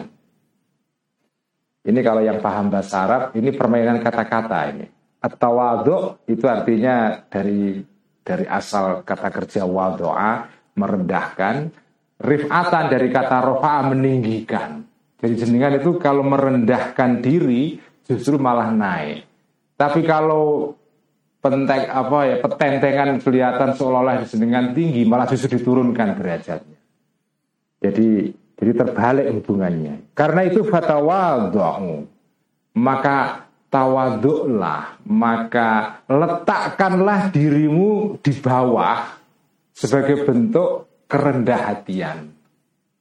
Ini 1.87 1.99
kalau 2.03 2.23
yang 2.23 2.39
paham 2.39 2.71
bahasa 2.71 3.03
Arab, 3.03 3.35
ini 3.35 3.51
permainan 3.51 3.99
kata-kata 3.99 4.59
ini. 4.71 4.87
At-tawadhu 5.19 6.23
itu 6.31 6.47
artinya 6.47 7.19
dari 7.27 7.83
dari 8.23 8.47
asal 8.47 9.03
kata 9.03 9.27
kerja 9.27 9.67
wadoa 9.67 10.56
merendahkan, 10.77 11.73
rifatan 12.21 12.83
dari 12.87 13.09
kata 13.09 13.37
rofa'a 13.41 13.89
meninggikan. 13.89 14.85
Jadi 15.17 15.33
jenengan 15.33 15.73
itu 15.81 15.97
kalau 15.97 16.21
merendahkan 16.21 17.25
diri 17.25 17.81
justru 18.05 18.37
malah 18.37 18.69
naik. 18.69 19.25
Tapi 19.73 20.05
kalau 20.05 20.77
pentek 21.41 21.89
apa 21.89 22.19
ya 22.25 22.35
petentengan 22.41 23.17
kelihatan 23.21 23.73
seolah-olah 23.73 24.25
jenengan 24.29 24.73
tinggi 24.77 25.05
malah 25.09 25.25
justru 25.25 25.57
diturunkan 25.57 26.17
derajatnya. 26.17 26.79
Jadi 27.81 28.29
jadi 28.57 28.71
terbalik 28.73 29.25
hubungannya. 29.37 30.13
Karena 30.17 30.41
itu 30.45 30.65
fatawadhu. 30.65 32.09
Maka 32.77 33.49
tawaduklah, 33.73 35.01
maka 35.09 36.01
letakkanlah 36.05 37.33
dirimu 37.33 38.21
di 38.21 38.33
bawah 38.37 39.16
sebagai 39.77 40.25
bentuk 40.25 41.05
kerendah 41.05 41.69
hatian. 41.69 42.33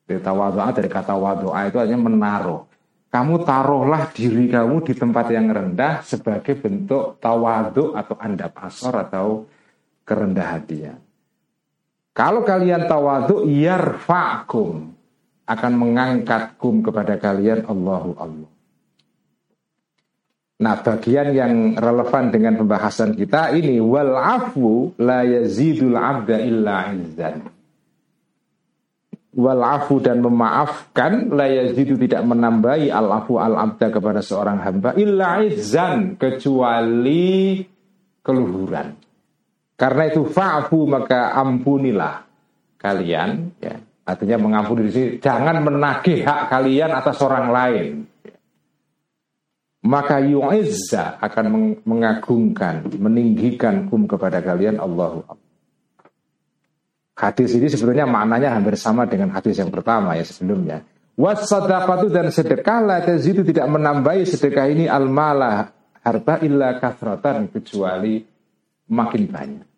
Dari 0.04 0.20
tawadhu'a 0.20 0.70
dari 0.76 0.92
kata 0.92 1.16
wadu'a 1.16 1.72
itu 1.72 1.80
hanya 1.80 1.96
menaruh. 1.96 2.68
Kamu 3.08 3.48
taruhlah 3.48 4.12
diri 4.12 4.52
kamu 4.52 4.84
di 4.84 4.92
tempat 4.92 5.32
yang 5.32 5.48
rendah 5.48 6.04
sebagai 6.04 6.52
bentuk 6.60 7.16
tawadhu 7.16 7.96
atau 7.96 8.14
andap 8.20 8.52
asor 8.60 8.92
atau 8.92 9.48
kerendah 10.04 10.52
hatian. 10.52 11.00
Kalau 12.12 12.44
kalian 12.44 12.84
tawadhu 12.84 13.48
yarfa'kum 13.48 14.92
akan 15.48 15.72
mengangkatkum 15.80 16.84
kepada 16.84 17.16
kalian 17.16 17.64
Allahu 17.64 18.10
Allah. 18.20 18.55
Nah, 20.56 20.80
bagian 20.80 21.36
yang 21.36 21.76
relevan 21.76 22.32
dengan 22.32 22.56
pembahasan 22.56 23.12
kita 23.12 23.52
ini 23.52 23.76
wal 23.76 24.16
afu 24.16 24.96
la 24.96 25.20
yazidul 25.20 25.92
abda 25.92 26.36
illa 26.40 26.96
izzan. 26.96 27.44
Wal 29.36 29.60
afu 29.60 30.00
dan 30.00 30.24
memaafkan 30.24 31.28
la 31.28 31.44
yazidu 31.44 32.00
tidak 32.00 32.24
menambahi 32.24 32.88
al 32.88 33.04
afu 33.20 33.36
al 33.36 33.52
abda 33.52 33.92
kepada 33.92 34.24
seorang 34.24 34.64
hamba 34.64 34.96
illa 34.96 35.44
izzan 35.44 36.16
kecuali 36.16 37.60
keluhuran. 38.24 38.96
Karena 39.76 40.08
itu 40.08 40.24
fa'fu 40.24 40.88
maka 40.88 41.36
ampunilah 41.36 42.24
kalian 42.80 43.60
ya. 43.60 43.76
Artinya 44.06 44.40
mengampuni 44.40 44.88
diri 44.88 45.20
jangan 45.20 45.60
menagih 45.60 46.24
hak 46.24 46.48
kalian 46.48 46.96
atas 46.96 47.20
orang 47.20 47.50
lain 47.52 48.06
maka 49.86 50.18
yu'izza 50.18 51.22
akan 51.22 51.78
mengagungkan, 51.86 52.90
meninggikan 52.98 53.86
kum 53.86 54.10
kepada 54.10 54.42
kalian 54.42 54.82
Allahu 54.82 55.22
Hadis 57.16 57.56
ini 57.56 57.64
sebetulnya 57.72 58.04
maknanya 58.04 58.52
hampir 58.52 58.76
sama 58.76 59.08
dengan 59.08 59.32
hadis 59.32 59.56
yang 59.56 59.72
pertama 59.72 60.12
ya 60.20 60.24
sebelumnya. 60.26 60.84
Wasadaqatu 61.16 62.12
dan 62.12 62.28
sedekah 62.28 62.84
la 62.84 63.00
itu 63.00 63.40
tidak 63.40 63.64
menambahi 63.72 64.28
sedekah 64.28 64.68
ini 64.68 64.84
al-malah 64.84 65.72
harta 66.04 66.44
illa 66.44 66.76
kathratan 66.76 67.48
kecuali 67.48 68.20
makin 68.92 69.22
banyak. 69.32 69.68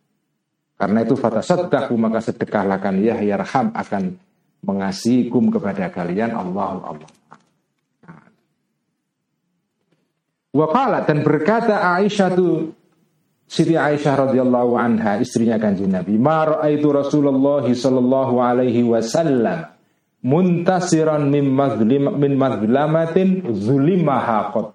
Karena 0.75 0.99
itu 1.07 1.15
fatasaddaqu 1.15 1.95
maka 1.95 2.19
sedekahlah 2.19 2.83
kan 2.83 2.99
ya 2.99 3.23
yarham 3.23 3.71
akan 3.71 4.19
mengasihi 4.67 5.31
kum 5.31 5.55
kepada 5.55 5.95
kalian 5.95 6.35
Allahu 6.35 6.79
Allah. 6.83 7.11
Waqala 10.49 11.05
dan 11.05 11.21
berkata 11.21 11.77
Aisyah 12.01 12.31
tu 12.33 12.73
Siti 13.49 13.73
Aisyah 13.73 14.29
radhiyallahu 14.29 14.77
anha 14.77 15.17
istrinya 15.25 15.57
kanjeng 15.57 15.89
Nabi, 15.89 16.21
"Ma 16.21 16.45
raaitu 16.45 16.93
Rasulullah 16.93 17.65
sallallahu 17.65 18.45
alaihi 18.45 18.85
wasallam 18.85 19.73
muntasiran 20.21 21.25
min 21.33 21.49
mazlim 21.49 22.13
min 22.21 22.37
mazlamatin 22.37 23.49
zulimaha 23.57 24.53
qat." 24.53 24.69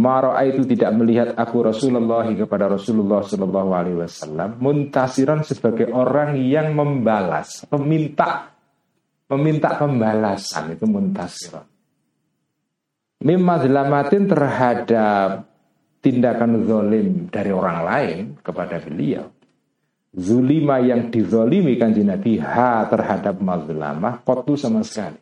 Ma 0.00 0.20
itu 0.44 0.64
tidak 0.64 0.96
melihat 0.96 1.28
aku 1.36 1.72
Rasulullah 1.72 2.24
kepada 2.24 2.72
Rasulullah 2.72 3.20
sallallahu 3.20 3.70
alaihi 3.72 4.00
wasallam 4.00 4.56
muntasiran 4.56 5.44
sebagai 5.44 5.92
orang 5.92 6.40
yang 6.40 6.72
membalas, 6.72 7.68
meminta 7.68 8.52
meminta 9.28 9.76
pembalasan 9.76 10.72
itu 10.72 10.84
muntasiran 10.88 11.75
mimma 13.22 13.54
zelamatin 13.62 14.24
terhadap 14.28 15.48
tindakan 16.04 16.62
zolim 16.66 17.26
dari 17.32 17.50
orang 17.50 17.78
lain 17.82 18.22
kepada 18.40 18.82
beliau. 18.82 19.26
Zulima 20.16 20.80
yang 20.80 21.12
dizolimi 21.12 21.76
kan 21.76 21.92
Nabi 21.92 22.40
ha 22.40 22.88
terhadap 22.88 23.36
mazlamah 23.36 24.24
kotu 24.24 24.56
sama 24.56 24.80
sekali. 24.80 25.20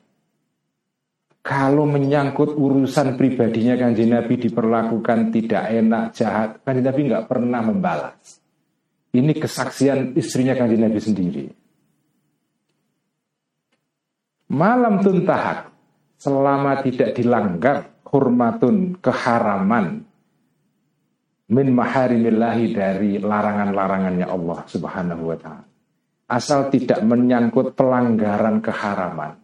Kalau 1.44 1.84
menyangkut 1.84 2.56
urusan 2.56 3.20
pribadinya 3.20 3.76
kan 3.76 3.92
Nabi 3.92 4.34
diperlakukan 4.48 5.28
tidak 5.28 5.64
enak, 5.66 6.04
jahat, 6.16 6.62
kan 6.64 6.78
Nabi 6.78 7.00
nggak 7.10 7.26
pernah 7.28 7.60
membalas. 7.60 8.40
Ini 9.12 9.34
kesaksian 9.34 10.16
istrinya 10.16 10.56
kan 10.56 10.70
Nabi 10.70 11.00
sendiri. 11.02 11.44
Malam 14.54 15.02
tuntahak, 15.02 15.73
selama 16.24 16.80
tidak 16.80 17.12
dilanggar 17.12 18.00
hurmatun 18.08 18.96
keharaman 18.96 20.00
min 21.52 21.66
maharimillahi 21.76 22.72
dari 22.72 23.20
larangan-larangannya 23.20 24.24
Allah 24.24 24.64
Subhanahu 24.64 25.22
wa 25.28 25.36
taala. 25.36 25.68
Asal 26.24 26.72
tidak 26.72 27.04
menyangkut 27.04 27.76
pelanggaran 27.76 28.64
keharaman. 28.64 29.36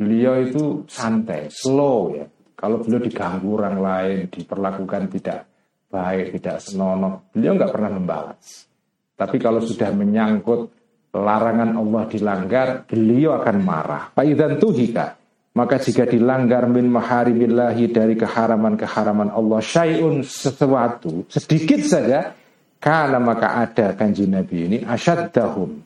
Beliau 0.00 0.40
itu 0.40 0.88
santai, 0.88 1.52
slow 1.52 2.16
ya. 2.16 2.24
Kalau 2.56 2.80
beliau 2.80 3.04
diganggu 3.04 3.60
orang 3.60 3.76
lain, 3.76 4.18
diperlakukan 4.32 5.12
tidak 5.12 5.44
baik, 5.92 6.40
tidak 6.40 6.64
senonoh, 6.64 7.28
beliau 7.36 7.52
nggak 7.52 7.70
pernah 7.76 7.92
membalas. 7.92 8.64
Tapi 9.12 9.36
kalau 9.36 9.60
sudah 9.60 9.92
menyangkut 9.92 10.72
larangan 11.12 11.76
Allah 11.76 12.02
dilanggar, 12.08 12.68
beliau 12.88 13.36
akan 13.36 13.56
marah. 13.60 14.02
Pak 14.16 14.24
Idan 14.24 14.56
tuhika. 14.56 15.17
Maka 15.58 15.82
jika 15.82 16.06
dilanggar 16.06 16.70
min 16.70 16.86
maharimillahi 16.86 17.90
dari 17.90 18.14
keharaman-keharaman 18.14 19.34
Allah 19.34 19.58
syai'un 19.58 20.22
sesuatu 20.22 21.26
sedikit 21.26 21.82
saja 21.82 22.30
karena 22.78 23.18
maka 23.18 23.58
ada 23.66 23.90
kanji 23.98 24.30
Nabi 24.30 24.56
ini 24.70 24.78
asyaddahum. 24.86 25.82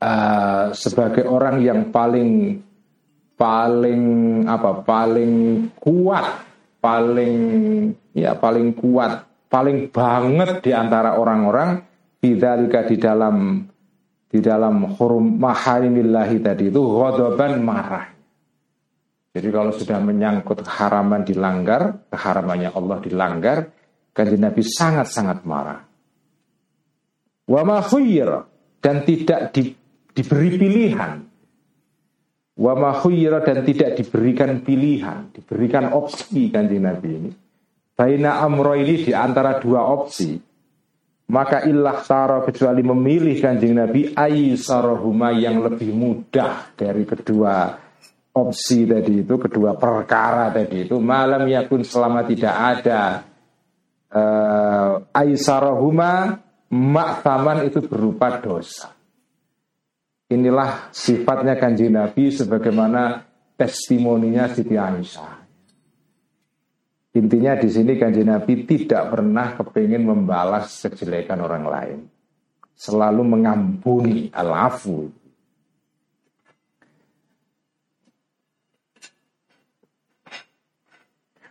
Uh, 0.00 0.72
sebagai 0.76 1.24
orang 1.24 1.64
yang 1.64 1.88
paling 1.88 2.60
paling 3.40 4.04
apa 4.44 4.84
paling 4.84 5.32
kuat 5.80 6.44
paling 6.80 7.36
ya 8.12 8.36
paling 8.36 8.76
kuat 8.76 9.24
paling 9.48 9.88
banget 9.88 10.60
di 10.64 10.72
antara 10.76 11.16
orang-orang 11.16 11.84
bidzalika 12.20 12.84
di 12.84 12.96
dalam 13.00 13.64
di 14.30 14.38
dalam 14.38 14.94
hurum 14.94 15.42
maharimillahi 15.42 16.38
tadi 16.38 16.70
itu 16.70 16.78
ghodoban 16.78 17.58
marah. 17.58 18.06
Jadi 19.30 19.48
kalau 19.50 19.74
sudah 19.74 19.98
menyangkut 19.98 20.62
keharaman 20.62 21.26
dilanggar, 21.26 22.06
keharamannya 22.10 22.70
Allah 22.70 22.98
dilanggar, 23.02 23.58
kanji 24.14 24.38
Nabi 24.38 24.62
sangat-sangat 24.62 25.42
marah. 25.42 25.82
Wa 27.50 27.62
ma 27.66 27.82
dan 28.78 28.96
tidak 29.02 29.50
di, 29.50 29.74
diberi 30.14 30.50
pilihan. 30.54 31.12
Wa 32.54 32.74
ma 32.78 33.02
dan 33.42 33.58
tidak 33.66 33.90
diberikan 33.98 34.62
pilihan, 34.62 35.30
diberikan 35.34 35.90
opsi 35.90 36.50
kanji 36.50 36.78
Nabi 36.78 37.10
ini. 37.10 37.30
Baina 37.94 38.42
amro 38.42 38.74
ini 38.78 39.04
di 39.04 39.12
antara 39.12 39.58
dua 39.58 39.84
opsi 39.84 40.49
maka 41.30 41.62
ilah 41.62 42.02
taro 42.02 42.42
kecuali 42.42 42.82
memilih 42.82 43.38
kanjeng 43.38 43.78
Nabi 43.78 44.10
aisarahuma 44.10 45.30
yang 45.30 45.62
lebih 45.62 45.94
mudah 45.94 46.74
dari 46.74 47.06
kedua 47.06 47.78
opsi 48.34 48.82
tadi 48.82 49.22
itu 49.22 49.38
kedua 49.38 49.78
perkara 49.78 50.50
tadi 50.50 50.90
itu. 50.90 50.98
Malam 50.98 51.46
yakun 51.46 51.86
selama 51.86 52.26
tidak 52.26 52.54
ada 52.54 53.22
uh, 54.10 54.92
aisarahuma 55.14 56.42
maktaman 56.74 57.70
itu 57.70 57.78
berupa 57.86 58.42
dosa. 58.42 58.90
Inilah 60.30 60.90
sifatnya 60.90 61.54
kanjeng 61.58 61.94
Nabi 61.94 62.30
sebagaimana 62.34 63.22
testimoninya 63.54 64.50
Siti 64.50 64.78
Aisyah 64.78 65.39
Intinya 67.10 67.58
di 67.58 67.66
sini 67.66 67.98
Kanjeng 67.98 68.30
Nabi 68.30 68.62
tidak 68.62 69.10
pernah 69.10 69.58
kepingin 69.58 70.06
membalas 70.06 70.86
kejelekan 70.86 71.42
orang 71.42 71.64
lain. 71.66 71.98
Selalu 72.78 73.22
mengampuni 73.26 74.30
alafu. 74.30 75.10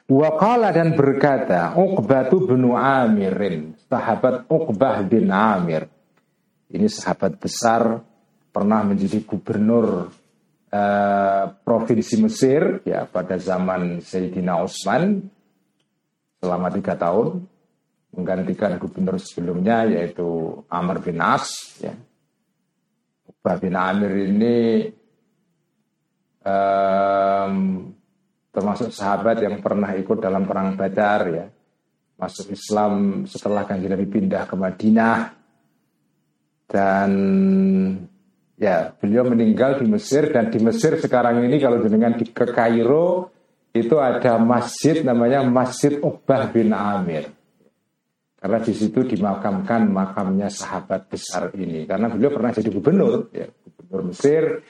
Waqala 0.09 0.73
dan 0.73 0.97
berkata 0.97 1.77
Uqbatu 1.77 2.49
bin 2.49 2.65
Amirin 2.73 3.77
Sahabat 3.77 4.49
Uqbah 4.49 5.05
bin 5.05 5.29
Amir 5.29 5.85
Ini 6.65 6.89
sahabat 6.89 7.37
besar 7.37 8.01
Pernah 8.49 8.89
menjadi 8.89 9.21
gubernur 9.21 10.09
eh, 10.73 11.45
Provinsi 11.61 12.25
Mesir 12.25 12.81
ya 12.89 13.05
Pada 13.05 13.37
zaman 13.37 14.01
Sayyidina 14.01 14.57
osman 14.65 15.29
selama 16.39 16.71
tiga 16.71 16.95
tahun 16.95 17.45
menggantikan 18.15 18.79
gubernur 18.81 19.21
sebelumnya 19.21 19.85
yaitu 19.85 20.59
Amr 20.71 21.03
bin 21.03 21.21
As 21.21 21.77
ya. 21.77 21.93
Uqbah 23.29 23.55
bin 23.61 23.77
Amir 23.77 24.13
ini 24.17 24.89
um, 26.43 27.53
termasuk 28.49 28.89
sahabat 28.89 29.45
yang 29.45 29.61
pernah 29.61 29.93
ikut 29.93 30.17
dalam 30.17 30.49
perang 30.49 30.73
Badar 30.73 31.21
ya 31.29 31.45
masuk 32.19 32.51
Islam 32.51 33.23
setelah 33.23 33.63
kanji 33.63 33.87
Nabi 33.87 34.03
pindah 34.09 34.43
ke 34.43 34.55
Madinah 34.59 35.17
dan 36.67 37.11
ya 38.59 38.91
beliau 38.91 39.23
meninggal 39.23 39.79
di 39.79 39.87
Mesir 39.87 40.27
dan 40.35 40.51
di 40.51 40.59
Mesir 40.59 40.99
sekarang 40.99 41.39
ini 41.47 41.55
kalau 41.63 41.79
dengan 41.79 42.19
di 42.19 42.27
ke 42.27 42.43
Kairo 42.51 43.31
itu 43.73 43.95
ada 44.01 44.41
masjid 44.41 45.05
namanya 45.05 45.45
Masjid 45.45 46.01
Uqbah 46.01 46.49
bin 46.49 46.73
Amir 46.73 47.29
karena 48.39 48.59
di 48.63 48.71
situ 48.71 49.03
dimakamkan 49.03 49.91
makamnya 49.91 50.47
sahabat 50.47 51.11
besar 51.11 51.51
ini 51.53 51.83
karena 51.83 52.07
beliau 52.07 52.31
pernah 52.31 52.55
jadi 52.55 52.69
gubernur 52.71 53.27
ya 53.35 53.45
gubernur 53.51 54.15
Mesir 54.15 54.63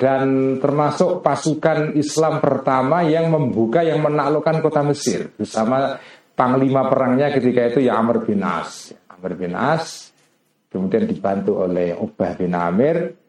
dan 0.00 0.56
termasuk 0.56 1.20
pasukan 1.20 1.92
Islam 1.92 2.40
pertama 2.40 3.04
yang 3.04 3.28
membuka 3.28 3.84
yang 3.84 4.00
menaklukkan 4.00 4.64
kota 4.64 4.80
Mesir 4.80 5.28
bersama 5.36 6.00
panglima 6.32 6.88
perangnya 6.88 7.28
ketika 7.36 7.68
itu 7.68 7.84
ya 7.84 8.00
Amr 8.00 8.24
bin 8.24 8.40
As. 8.40 8.96
Amr 9.12 9.36
bin 9.36 9.52
As 9.52 10.08
kemudian 10.72 11.04
dibantu 11.04 11.60
oleh 11.60 11.92
Ubah 11.92 12.32
bin 12.40 12.56
Amir. 12.56 13.20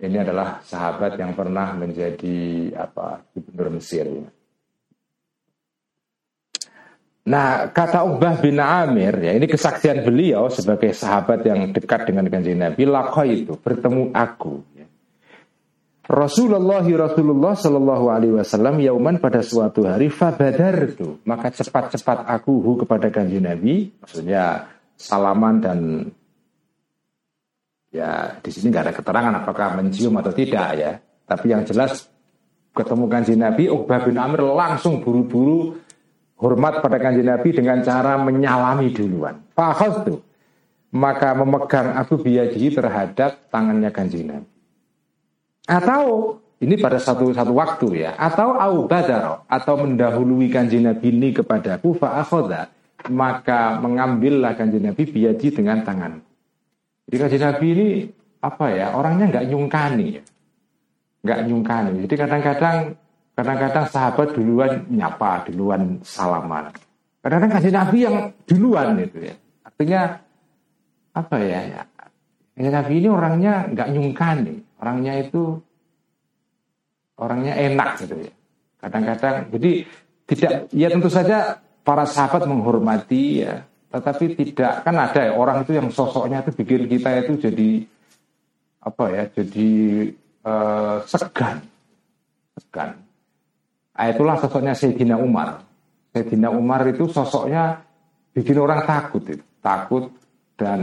Ini 0.00 0.24
adalah 0.24 0.64
sahabat 0.64 1.20
yang 1.20 1.36
pernah 1.36 1.76
menjadi 1.76 2.72
apa 2.72 3.20
gubernur 3.32 3.80
Mesir. 3.80 4.08
Nah, 7.20 7.68
kata 7.68 8.00
Ubah 8.08 8.40
bin 8.40 8.56
Amir, 8.56 9.20
ya 9.20 9.36
ini 9.36 9.44
kesaksian 9.44 10.08
beliau 10.08 10.48
sebagai 10.48 10.96
sahabat 10.96 11.44
yang 11.44 11.68
dekat 11.68 12.08
dengan 12.08 12.24
kanjeng 12.32 12.56
Nabi, 12.56 12.88
lakoh 12.88 13.28
itu 13.28 13.54
bertemu 13.60 14.16
aku. 14.16 14.64
Rasulullah 16.10 16.82
Rasulullah 16.82 17.54
Shallallahu 17.54 18.06
Alaihi 18.10 18.34
Wasallam 18.34 18.82
yauman 18.82 19.22
pada 19.22 19.46
suatu 19.46 19.86
hari 19.86 20.10
fabadar 20.10 20.90
itu 20.90 21.22
maka 21.22 21.54
cepat-cepat 21.54 22.26
aku 22.26 22.50
hu 22.50 22.82
kepada 22.82 23.14
kanji 23.14 23.38
Nabi 23.38 23.94
maksudnya 24.02 24.66
salaman 24.98 25.62
dan 25.62 25.78
ya 27.94 28.42
di 28.42 28.50
sini 28.50 28.74
nggak 28.74 28.90
ada 28.90 28.94
keterangan 28.98 29.34
apakah 29.38 29.78
mencium 29.78 30.18
atau 30.18 30.34
tidak 30.34 30.68
ya 30.74 30.98
tapi 31.30 31.46
yang 31.54 31.62
jelas 31.62 32.10
ketemu 32.74 33.06
kanji 33.06 33.34
Nabi 33.38 33.70
Uqbah 33.70 34.02
bin 34.02 34.18
Amr 34.18 34.50
langsung 34.50 34.98
buru-buru 35.06 35.78
hormat 36.40 36.80
pada 36.80 36.96
kanji 36.96 37.20
Nabi 37.20 37.52
dengan 37.52 37.84
cara 37.84 38.16
menyalami 38.16 38.88
duluan 38.90 39.44
Fahal 39.52 40.08
tuh 40.08 40.20
maka 40.90 41.36
memegang 41.36 41.94
aku 41.94 42.18
biaji 42.24 42.72
terhadap 42.72 43.46
tangannya 43.52 43.92
kanji 43.92 44.24
Nabi 44.24 44.48
atau 45.70 46.40
ini 46.60 46.76
pada 46.76 47.00
satu 47.00 47.32
satu 47.32 47.56
waktu 47.56 48.04
ya, 48.04 48.12
atau 48.20 48.52
au 48.52 48.84
badar 48.84 49.48
atau 49.48 49.74
mendahului 49.80 50.52
kanjeng 50.52 50.84
Nabi 50.84 51.08
ini 51.08 51.32
kepadaku 51.32 51.96
fa 51.96 52.20
akhadha, 52.20 52.68
maka 53.08 53.80
mengambillah 53.80 54.52
kanjeng 54.60 54.84
Nabi 54.84 55.08
biadi 55.08 55.48
dengan 55.48 55.80
tangan. 55.80 56.20
Jadi 57.08 57.16
kanjeng 57.16 57.44
Nabi 57.48 57.66
ini 57.72 57.88
apa 58.44 58.66
ya? 58.76 58.92
Orangnya 58.92 59.32
nggak 59.32 59.46
nyungkani 59.48 60.06
ya. 60.20 60.22
Nggak 61.24 61.40
nyungkani. 61.48 61.92
Jadi 62.04 62.14
kadang-kadang 62.28 62.76
kadang-kadang 63.40 63.86
sahabat 63.88 64.36
duluan 64.36 64.84
nyapa, 64.92 65.48
duluan 65.48 66.04
salaman. 66.04 66.68
Kadang-kadang 67.24 67.52
kanjeng 67.56 67.76
Nabi 67.76 67.98
yang 68.04 68.16
duluan 68.44 69.00
itu 69.00 69.32
ya. 69.32 69.34
Artinya 69.64 70.00
apa 71.16 71.36
ya? 71.40 71.60
ya 72.60 72.68
Nabi 72.68 72.92
ini 73.00 73.08
orangnya 73.08 73.64
nggak 73.72 73.88
nyungkani 73.96 74.54
orangnya 74.80 75.12
itu 75.20 75.60
orangnya 77.16 77.56
enak 77.56 77.90
gitu 78.04 78.16
ya. 78.28 78.32
Kadang-kadang 78.80 79.36
jadi 79.52 79.72
tidak 80.28 80.50
ya 80.72 80.88
tentu 80.88 81.08
saja 81.12 81.60
para 81.84 82.04
sahabat 82.04 82.44
menghormati 82.44 83.44
ya, 83.44 83.64
tetapi 83.92 84.36
tidak 84.36 84.84
kan 84.84 84.96
ada 84.96 85.28
ya 85.28 85.32
orang 85.36 85.64
itu 85.64 85.76
yang 85.76 85.88
sosoknya 85.92 86.40
itu 86.44 86.52
bikin 86.60 86.88
kita 86.88 87.24
itu 87.24 87.32
jadi 87.36 87.70
apa 88.80 89.04
ya, 89.12 89.24
jadi 89.36 89.70
uh, 90.48 91.04
segan, 91.04 91.60
segan. 92.56 93.09
Nah, 94.00 94.08
itulah 94.08 94.40
sosoknya 94.40 94.72
Sayyidina 94.72 95.20
Umar. 95.20 95.60
Sayyidina 96.16 96.48
Umar 96.48 96.88
itu 96.88 97.04
sosoknya 97.12 97.84
bikin 98.32 98.56
orang 98.56 98.88
takut 98.88 99.20
itu, 99.28 99.44
takut 99.60 100.08
dan 100.56 100.80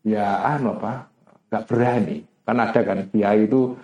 ya 0.00 0.40
anu 0.40 0.80
apa, 0.80 1.12
nggak 1.52 1.64
berani. 1.68 2.24
Kan 2.48 2.56
ada 2.56 2.80
kan 2.80 3.04
kiai 3.12 3.44
itu 3.44 3.76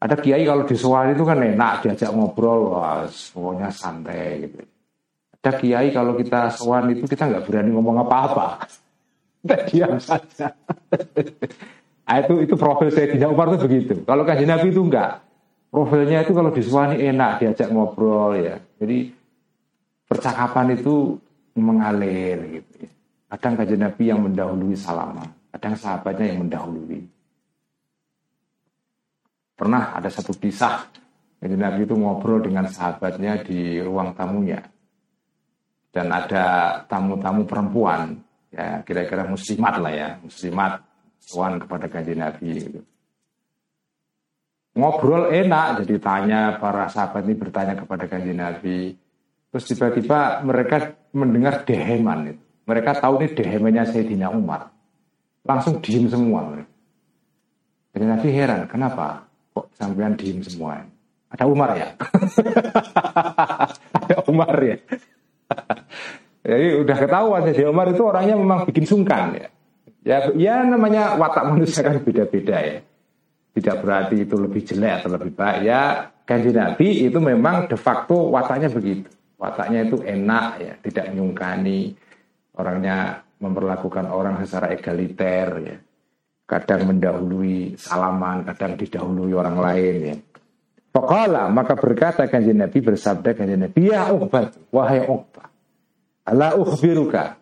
ada 0.00 0.16
kiai 0.16 0.48
kalau 0.48 0.64
di 0.64 0.80
itu 0.80 1.24
kan 1.28 1.38
enak 1.44 1.84
diajak 1.84 2.08
ngobrol, 2.16 2.72
wah, 2.72 3.04
pokoknya 3.04 3.68
santai 3.68 4.48
gitu. 4.48 4.64
Ada 5.36 5.52
kiai 5.60 5.92
kalau 5.92 6.16
kita 6.16 6.56
sowan 6.56 6.96
itu 6.96 7.04
kita 7.04 7.28
nggak 7.28 7.44
berani 7.52 7.68
ngomong 7.76 8.00
apa-apa. 8.00 8.64
Kita 9.40 9.56
diam 9.72 9.96
saja. 9.96 10.52
nah, 12.04 12.16
itu 12.20 12.44
itu 12.44 12.54
profil 12.60 12.92
tidak 12.92 13.28
Umar 13.32 13.48
itu 13.48 13.58
begitu. 13.64 13.94
Kalau 14.04 14.20
kaji 14.20 14.44
Nabi 14.44 14.68
itu 14.68 14.84
enggak. 14.84 15.29
Profilnya 15.70 16.26
itu 16.26 16.34
kalau 16.34 16.50
disuani 16.50 16.98
enak 16.98 17.38
diajak 17.40 17.70
ngobrol 17.70 18.34
ya. 18.34 18.58
Jadi 18.82 19.14
percakapan 20.10 20.74
itu 20.74 21.14
mengalir 21.54 22.58
gitu 22.58 22.86
ya. 22.86 22.90
Kadang 23.30 23.54
kaji 23.54 23.74
Nabi 23.78 24.02
yang 24.10 24.20
mendahului 24.26 24.74
salaman, 24.74 25.30
kadang 25.54 25.78
sahabatnya 25.78 26.34
yang 26.34 26.42
mendahului. 26.42 27.06
Pernah 29.54 29.94
ada 29.94 30.10
satu 30.10 30.34
kisah 30.34 30.90
jadi 31.40 31.56
Nabi 31.56 31.88
itu 31.88 31.96
ngobrol 31.96 32.44
dengan 32.44 32.68
sahabatnya 32.68 33.40
di 33.40 33.80
ruang 33.80 34.12
tamunya. 34.12 34.60
Dan 35.90 36.12
ada 36.12 36.78
tamu-tamu 36.86 37.48
perempuan, 37.48 38.14
ya 38.52 38.84
kira-kira 38.86 39.26
muslimat 39.26 39.74
lah 39.82 39.90
ya, 39.90 40.08
muslimat 40.22 40.78
tuan 41.26 41.58
kepada 41.58 41.90
kanjeng 41.90 42.20
Nabi. 42.20 42.50
Gitu. 42.60 42.80
Ngobrol 44.80 45.28
enak, 45.28 45.84
jadi 45.84 45.94
tanya 46.00 46.40
para 46.56 46.88
sahabat 46.88 47.28
ini 47.28 47.36
bertanya 47.36 47.76
kepada 47.76 48.08
kanjeng 48.08 48.40
Nabi. 48.40 48.96
Terus 49.52 49.64
tiba-tiba 49.68 50.40
mereka 50.40 50.96
mendengar 51.12 51.68
deheman 51.68 52.32
itu. 52.32 52.42
Mereka 52.64 53.02
tahu 53.02 53.20
ini 53.20 53.28
dehemannya 53.36 53.84
Sayyidina 53.84 54.32
Umar. 54.32 54.72
Langsung 55.44 55.84
diem 55.84 56.08
semua. 56.08 56.64
Jadi 57.92 58.04
Nabi 58.06 58.28
heran, 58.30 58.64
kenapa? 58.70 59.30
kok 59.50 59.66
sampean 59.74 60.14
diem 60.14 60.38
semua? 60.40 60.86
Ada 61.30 61.44
Umar 61.46 61.74
ya? 61.74 61.88
Ada 64.00 64.16
Umar 64.30 64.54
ya? 64.62 64.76
Jadi 66.50 66.66
udah 66.80 66.96
ketahuan 66.96 67.42
jadi 67.52 67.68
Umar 67.68 67.92
itu 67.92 68.00
orangnya 68.00 68.32
memang 68.32 68.64
bikin 68.64 68.88
sungkan 68.88 69.36
ya. 69.36 69.48
Ya, 70.00 70.18
ya 70.32 70.54
namanya 70.64 71.20
watak 71.20 71.52
manusia 71.52 71.84
kan 71.84 72.00
beda-beda 72.00 72.56
ya. 72.56 72.80
Tidak 73.60 73.76
berarti 73.84 74.24
itu 74.24 74.34
lebih 74.40 74.64
jelek 74.64 75.04
atau 75.04 75.10
lebih 75.12 75.36
baik. 75.36 75.60
Ya 75.68 76.08
kanji 76.24 76.50
Nabi 76.56 77.04
itu 77.04 77.18
memang 77.20 77.68
de 77.68 77.76
facto 77.76 78.32
wataknya 78.32 78.72
begitu. 78.72 79.12
Wataknya 79.36 79.84
itu 79.84 80.00
enak 80.00 80.48
ya, 80.60 80.72
tidak 80.80 81.06
nyungkani. 81.12 81.92
Orangnya 82.56 83.24
memperlakukan 83.40 84.08
orang 84.08 84.40
secara 84.44 84.72
egaliter 84.72 85.48
ya 85.64 85.76
kadang 86.50 86.90
mendahului 86.90 87.78
salaman, 87.78 88.42
kadang 88.42 88.74
didahului 88.74 89.30
orang 89.38 89.56
lain 89.62 89.96
ya. 90.02 90.16
Pokoknya 90.90 91.46
maka 91.46 91.78
berkata 91.78 92.26
kanjeng 92.26 92.58
Nabi 92.58 92.82
bersabda 92.82 93.38
kanjeng 93.38 93.62
Nabi 93.62 93.94
ya 93.94 94.10
Uqbah 94.10 94.50
wahai 94.74 95.06
Uqbah 95.06 95.46
ala 96.26 96.58
ukhbiruka 96.58 97.38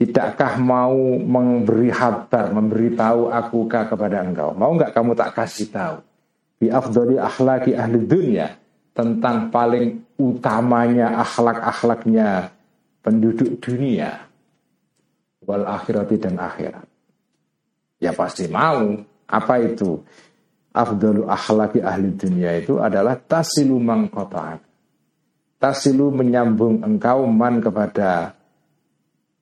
tidakkah 0.00 0.56
mau 0.56 0.96
memberi 1.20 1.92
kabar 1.92 2.48
memberitahu 2.56 3.28
aku 3.28 3.68
kepada 3.68 4.24
engkau 4.24 4.56
mau 4.56 4.72
nggak 4.72 4.96
kamu 4.96 5.12
tak 5.12 5.36
kasih 5.36 5.68
tahu 5.68 5.96
bi 6.56 6.72
afdali 6.72 7.20
akhlaki 7.20 7.76
ahli 7.76 8.00
dunia 8.00 8.56
tentang 8.96 9.52
paling 9.52 10.16
utamanya 10.16 11.20
akhlak-akhlaknya 11.20 12.48
penduduk 13.04 13.60
dunia 13.60 14.24
wal 15.44 15.68
akhirati 15.68 16.16
dan 16.16 16.36
akhirat 16.40 16.90
Ya 18.00 18.16
pasti 18.16 18.48
mau. 18.48 18.96
Apa 19.28 19.60
itu? 19.60 20.00
Afdalu 20.72 21.28
akhlaki 21.28 21.84
ahli 21.84 22.16
dunia 22.16 22.56
itu 22.56 22.80
adalah 22.80 23.14
tasilu 23.20 23.76
mangkota'ak. 23.78 24.66
tasilu 25.60 26.08
menyambung 26.08 26.80
engkau 26.80 27.28
man 27.28 27.60
kepada 27.60 28.32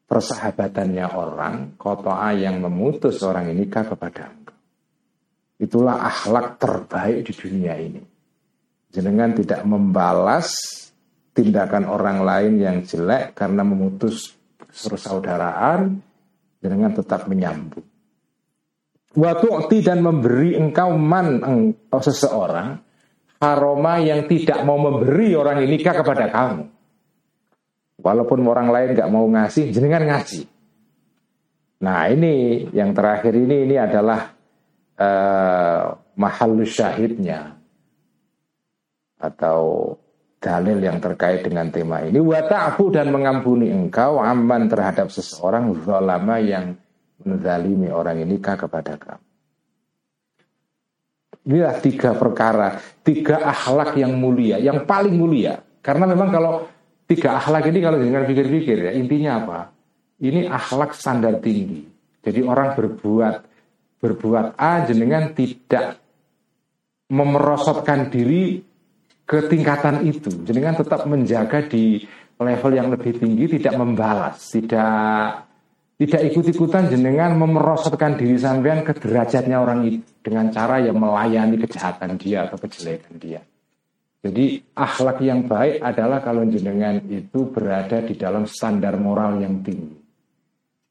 persahabatannya 0.09 1.07
orang, 1.13 1.77
kotoa 1.77 2.33
yang 2.33 2.65
memutus 2.65 3.21
orang 3.21 3.53
ini 3.53 3.69
kah 3.69 3.85
kepada. 3.85 4.33
Itulah 5.61 6.01
akhlak 6.09 6.57
terbaik 6.57 7.29
di 7.29 7.33
dunia 7.37 7.77
ini. 7.77 8.01
Jenengan 8.89 9.37
tidak 9.37 9.69
membalas 9.69 10.49
tindakan 11.37 11.85
orang 11.85 12.25
lain 12.25 12.53
yang 12.57 12.77
jelek 12.81 13.37
karena 13.37 13.61
memutus 13.61 14.33
persaudaraan, 14.65 16.01
jenengan 16.65 16.97
tetap 16.97 17.29
menyambung. 17.29 17.85
Waktu 19.19 19.83
dan 19.83 20.01
memberi 20.01 20.55
engkau 20.55 20.95
man 20.95 21.43
engkau 21.43 22.01
seseorang 22.01 22.79
haroma 23.43 23.99
yang 23.99 24.31
tidak 24.31 24.63
mau 24.63 24.79
memberi 24.79 25.35
orang 25.35 25.63
ini 25.63 25.79
nikah 25.79 25.95
kepada 26.01 26.31
kamu. 26.31 26.78
Walaupun 27.99 28.47
orang 28.47 28.71
lain 28.71 28.89
nggak 28.95 29.11
mau 29.11 29.27
ngasih, 29.27 29.75
jenengan 29.75 30.07
ngasih. 30.07 30.47
Nah 31.83 32.07
ini 32.11 32.67
yang 32.71 32.95
terakhir 32.95 33.35
ini 33.35 33.67
ini 33.67 33.77
adalah 33.79 34.35
uh, 34.99 35.95
syahidnya 36.67 37.59
atau 39.19 39.95
dalil 40.39 40.79
yang 40.79 41.03
terkait 41.03 41.43
dengan 41.43 41.71
tema 41.75 42.03
ini. 42.07 42.23
Wata'fu 42.23 42.95
dan 42.95 43.11
mengampuni 43.11 43.71
engkau 43.71 44.23
aman 44.23 44.71
terhadap 44.71 45.11
seseorang 45.11 45.75
zalama 45.83 46.39
yang 46.39 46.79
menzalimi 47.23 47.91
orang 47.91 48.23
ini 48.23 48.39
kah 48.39 48.55
kepada 48.55 48.95
kamu. 48.95 49.27
Inilah 51.49 51.77
tiga 51.81 52.13
perkara, 52.15 52.77
tiga 53.03 53.41
akhlak 53.41 53.97
yang 53.97 54.15
mulia, 54.15 54.61
yang 54.61 54.85
paling 54.85 55.17
mulia. 55.17 55.65
Karena 55.81 56.05
memang 56.05 56.29
kalau 56.29 56.55
tiga 57.09 57.41
akhlak 57.41 57.73
ini 57.73 57.79
kalau 57.81 57.99
dengan 57.99 58.23
pikir-pikir 58.29 58.77
ya 58.87 58.93
intinya 58.93 59.31
apa? 59.41 59.59
Ini 60.21 60.47
akhlak 60.47 60.93
standar 60.93 61.41
tinggi. 61.41 61.89
Jadi 62.21 62.45
orang 62.45 62.77
berbuat 62.77 63.35
berbuat 63.99 64.61
A 64.61 64.85
jenengan 64.85 65.33
tidak 65.33 65.99
memerosotkan 67.09 68.13
diri 68.13 68.61
ke 69.25 69.49
tingkatan 69.49 70.05
itu. 70.05 70.29
Jenengan 70.45 70.77
tetap 70.79 71.09
menjaga 71.09 71.65
di 71.65 72.05
level 72.39 72.73
yang 72.73 72.89
lebih 72.93 73.19
tinggi, 73.19 73.59
tidak 73.59 73.75
membalas, 73.75 74.39
tidak 74.53 75.49
tidak 75.99 76.31
ikut-ikutan 76.31 76.87
jenengan 76.95 77.35
memerosotkan 77.35 78.15
diri 78.15 78.39
sampean 78.39 78.87
ke 78.87 78.95
derajatnya 78.95 79.59
orang 79.59 79.83
itu 79.83 80.07
dengan 80.23 80.47
cara 80.55 80.79
yang 80.79 80.95
melayani 80.95 81.59
kejahatan 81.59 82.15
dia 82.15 82.47
atau 82.47 82.55
kejelekan 82.55 83.19
dia. 83.19 83.43
Jadi 84.19 84.59
akhlak 84.75 85.23
yang 85.23 85.47
baik 85.47 85.79
adalah 85.79 86.19
kalau 86.19 86.43
jenengan 86.51 86.99
itu 87.07 87.55
berada 87.55 88.03
di 88.03 88.19
dalam 88.19 88.51
standar 88.51 88.99
moral 88.99 89.39
yang 89.39 89.63
tinggi. 89.63 89.95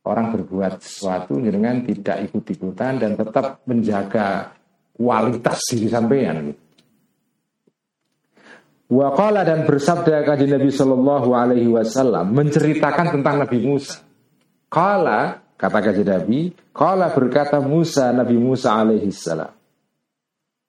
Orang 0.07 0.32
berbuat 0.32 0.80
sesuatu 0.80 1.36
jenengan 1.43 1.84
tidak 1.84 2.32
ikut-ikutan 2.32 2.95
dan 2.95 3.19
tetap 3.19 3.59
menjaga 3.67 4.55
kualitas 4.95 5.59
diri 5.75 5.91
sampean. 5.91 6.55
Waqala 8.88 9.43
dan 9.43 9.67
bersabda 9.67 10.23
kaji 10.23 10.47
Nabi 10.47 10.71
Shallallahu 10.71 11.30
Alaihi 11.36 11.67
Wasallam 11.67 12.32
menceritakan 12.32 13.19
tentang 13.19 13.43
Nabi 13.43 13.59
Musa. 13.59 13.99
Kala 14.71 15.43
kata 15.59 15.80
kaji 15.84 16.03
Nabi, 16.07 16.39
kala 16.71 17.11
berkata 17.11 17.59
Musa 17.59 18.15
Nabi 18.15 18.39
Musa 18.39 18.80
alaihi 18.80 19.11
salam. 19.11 19.57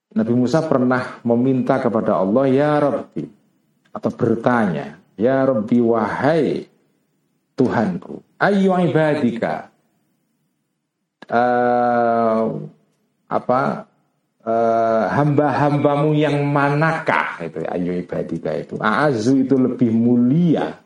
Nabi 0.09 0.33
Musa 0.33 0.65
pernah 0.65 1.21
meminta 1.21 1.77
kepada 1.77 2.17
Allah 2.21 2.45
ya 2.49 2.73
Rabbi 2.81 3.25
atau 3.93 4.11
bertanya, 4.17 4.97
ya 5.21 5.45
Rabbi 5.45 5.79
wahai 5.85 6.65
Tuhanku, 7.59 8.23
ayu 8.39 8.71
ibadika 8.89 9.69
uh, 11.29 12.43
apa 13.29 13.61
uh, 14.47 15.05
hamba-hambamu 15.13 16.17
yang 16.17 16.41
manakah 16.47 17.43
itu 17.45 17.61
ayu 17.69 17.93
ibadika 18.01 18.55
itu 18.57 18.75
azu 18.81 19.43
itu 19.45 19.59
lebih 19.59 19.91
mulia 19.93 20.79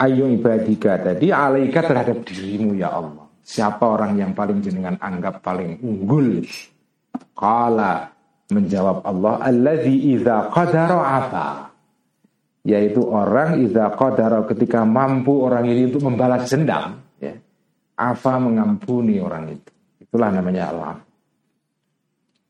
ayu 0.00 0.24
ibadika 0.32 0.96
tadi 0.96 1.28
alaika 1.28 1.84
terhadap 1.84 2.24
dirimu 2.24 2.72
ya 2.78 2.88
Allah. 2.88 3.28
Siapa 3.40 3.82
orang 3.82 4.14
yang 4.14 4.32
paling 4.32 4.62
jenengan 4.62 4.96
anggap 5.00 5.42
paling 5.42 5.80
unggul? 5.82 6.44
Kala 7.34 8.10
menjawab 8.52 9.06
Allah, 9.06 9.34
alladzi 9.40 10.12
idza 10.12 10.52
qadara 10.52 10.98
apa? 11.00 11.48
Yaitu 12.66 13.00
orang 13.00 13.64
idza 13.64 13.96
qadara 13.96 14.44
ketika 14.44 14.84
mampu 14.84 15.40
orang 15.40 15.64
ini 15.70 15.88
untuk 15.88 16.04
membalas 16.04 16.50
dendam, 16.50 17.00
ya. 17.16 17.32
Afa 17.96 18.36
mengampuni 18.40 19.20
orang 19.20 19.56
itu. 19.56 19.70
Itulah 20.00 20.32
namanya 20.32 20.72
Allah. 20.72 20.94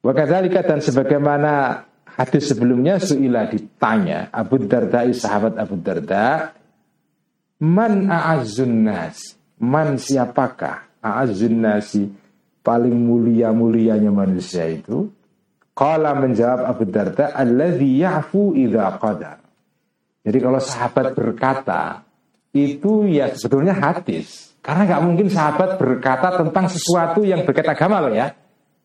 Wa 0.00 0.16
dan 0.16 0.80
sebagaimana 0.80 1.84
hadis 2.16 2.48
sebelumnya 2.48 2.96
suila 2.96 3.44
ditanya 3.52 4.32
Abu 4.32 4.64
Darda 4.64 5.04
sahabat 5.12 5.60
Abu 5.60 5.76
Darda 5.76 6.56
Man 7.60 8.08
a'azzun 8.08 8.88
nas 8.88 9.36
Man 9.60 10.00
siapakah 10.00 11.04
a'azzun 11.04 11.56
nasi 11.60 12.08
Paling 12.60 12.92
mulia-mulianya 12.92 14.12
manusia 14.12 14.68
itu 14.68 15.08
Kala 15.80 16.12
menjawab 16.12 16.68
Abu 16.68 16.84
Darda 16.92 17.32
Alladhi 17.32 18.04
ya'fu 18.04 18.52
idha 18.52 19.00
qadar. 19.00 19.40
Jadi 20.20 20.38
kalau 20.38 20.60
sahabat 20.60 21.16
berkata 21.16 22.04
Itu 22.50 23.06
ya 23.06 23.30
sebetulnya 23.30 23.72
hadis. 23.78 24.58
Karena 24.60 24.82
nggak 24.84 25.02
mungkin 25.06 25.30
sahabat 25.30 25.78
berkata 25.78 26.34
tentang 26.34 26.66
sesuatu 26.66 27.22
yang 27.22 27.46
berkaitan 27.46 27.78
agama 27.78 28.02
loh 28.02 28.12
ya. 28.12 28.34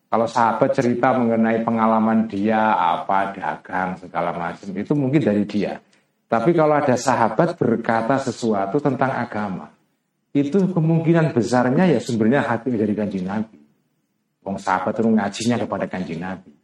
Kalau 0.06 0.30
sahabat 0.30 0.70
cerita 0.70 1.18
mengenai 1.18 1.66
pengalaman 1.66 2.30
dia 2.30 2.78
apa 2.78 3.34
dagang 3.34 3.98
segala 3.98 4.30
macam 4.30 4.70
itu 4.70 4.94
mungkin 4.94 5.18
dari 5.18 5.42
dia. 5.44 5.82
Tapi 6.30 6.54
kalau 6.54 6.78
ada 6.78 6.94
sahabat 6.94 7.58
berkata 7.58 8.22
sesuatu 8.22 8.78
tentang 8.78 9.18
agama, 9.18 9.66
itu 10.30 10.70
kemungkinan 10.70 11.34
besarnya 11.34 11.90
ya 11.90 11.98
sumbernya 11.98 12.46
hati 12.46 12.70
dari 12.70 12.94
kanji 12.94 13.26
Nabi. 13.26 13.65
Wong 14.46 14.62
sahabat 14.62 14.94
itu 14.94 15.10
ngajinya 15.10 15.56
kepada 15.66 15.90
kanji 15.90 16.14
Nabi. 16.14 16.54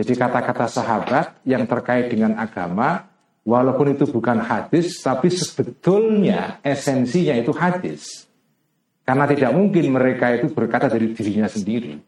Jadi 0.00 0.12
kata-kata 0.16 0.64
sahabat 0.64 1.44
yang 1.44 1.68
terkait 1.68 2.08
dengan 2.08 2.40
agama, 2.40 3.04
walaupun 3.44 3.92
itu 3.92 4.08
bukan 4.08 4.40
hadis, 4.40 4.96
tapi 5.04 5.28
sebetulnya 5.28 6.56
esensinya 6.64 7.36
itu 7.36 7.52
hadis. 7.52 8.24
Karena 9.04 9.28
tidak 9.28 9.52
mungkin 9.52 9.92
mereka 9.92 10.32
itu 10.32 10.48
berkata 10.48 10.88
dari 10.88 11.12
dirinya 11.12 11.44
sendiri. 11.48 12.00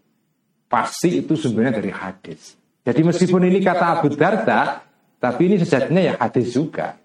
Pasti 0.71 1.21
itu 1.21 1.37
sumbernya 1.37 1.77
dari 1.77 1.93
hadis. 1.93 2.57
Jadi 2.81 3.01
meskipun 3.05 3.45
ini 3.45 3.61
kata 3.61 4.01
Abu 4.01 4.09
Darda, 4.17 4.81
tapi 5.21 5.53
ini 5.53 5.61
sejatinya 5.61 6.01
ya 6.01 6.15
hadis 6.17 6.57
juga. 6.57 6.97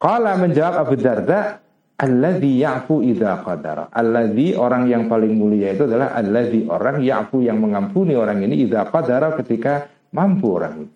Qala 0.00 0.38
menjawab 0.40 0.88
Abu 0.88 0.94
Darda, 0.96 1.60
Alladhi 1.98 2.62
ya'fu 2.62 3.02
idha 3.02 3.42
qadara. 3.42 3.90
Alladhi 3.90 4.54
orang 4.54 4.86
yang 4.86 5.10
paling 5.10 5.34
mulia 5.34 5.74
itu 5.74 5.90
adalah 5.90 6.14
Alladhi 6.14 6.70
orang 6.70 7.02
ya'fu 7.02 7.42
yang 7.42 7.58
mengampuni 7.58 8.14
orang 8.14 8.38
ini 8.46 8.62
idha 8.62 8.86
qadara 8.86 9.34
ketika 9.34 9.90
mampu 10.14 10.46
orang 10.54 10.86
itu. 10.86 10.94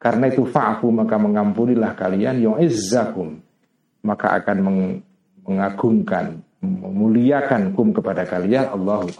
Karena 0.00 0.26
itu 0.32 0.42
fa'fu 0.42 0.90
maka 0.90 1.14
mengampunilah 1.20 1.94
kalian 1.94 2.42
yu'izzakum. 2.42 3.38
Maka 4.02 4.42
akan 4.42 4.58
mengagungkan, 5.46 6.42
memuliakan 6.58 7.70
kum 7.70 7.94
kepada 7.94 8.26
kalian 8.26 8.66
Allahu 8.72 9.14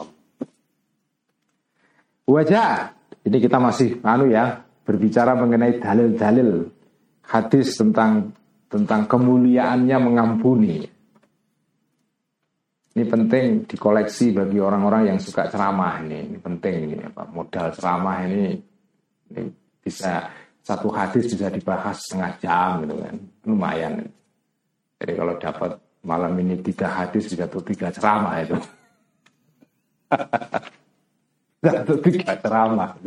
Wajah. 2.27 2.99
Ini 3.23 3.39
kita 3.39 3.63
masih 3.63 4.03
anu 4.03 4.27
ya, 4.27 4.67
berbicara 4.83 5.39
mengenai 5.39 5.79
dalil-dalil 5.79 6.67
hadis 7.23 7.79
tentang 7.79 8.35
tentang 8.67 9.07
kemuliaannya 9.07 9.99
mengampuni. 10.03 11.02
Ini 12.93 13.09
penting 13.09 13.65
dikoleksi 13.65 14.37
bagi 14.37 14.61
orang-orang 14.61 15.15
yang 15.15 15.19
suka 15.19 15.49
ceramah 15.49 16.05
ini. 16.05 16.29
Ini 16.29 16.39
penting 16.45 16.77
ini 16.93 16.97
apa 17.01 17.25
modal 17.25 17.73
ceramah 17.73 18.21
ini, 18.29 18.53
ini 19.33 19.43
bisa 19.81 20.29
satu 20.61 20.93
hadis 20.93 21.33
bisa 21.33 21.49
dibahas 21.49 22.05
setengah 22.05 22.33
jam 22.37 22.85
gitu 22.85 22.95
kan. 23.01 23.17
Lumayan. 23.49 23.95
Jadi 25.01 25.13
kalau 25.17 25.35
dapat 25.41 25.73
malam 26.05 26.37
ini 26.37 26.61
tiga 26.61 26.93
hadis 26.93 27.33
bisa 27.33 27.49
tuh 27.49 27.65
tiga 27.65 27.89
ceramah 27.89 28.37
itu. 28.45 28.57
Tiga 31.63 32.35
ceramah. 32.43 32.99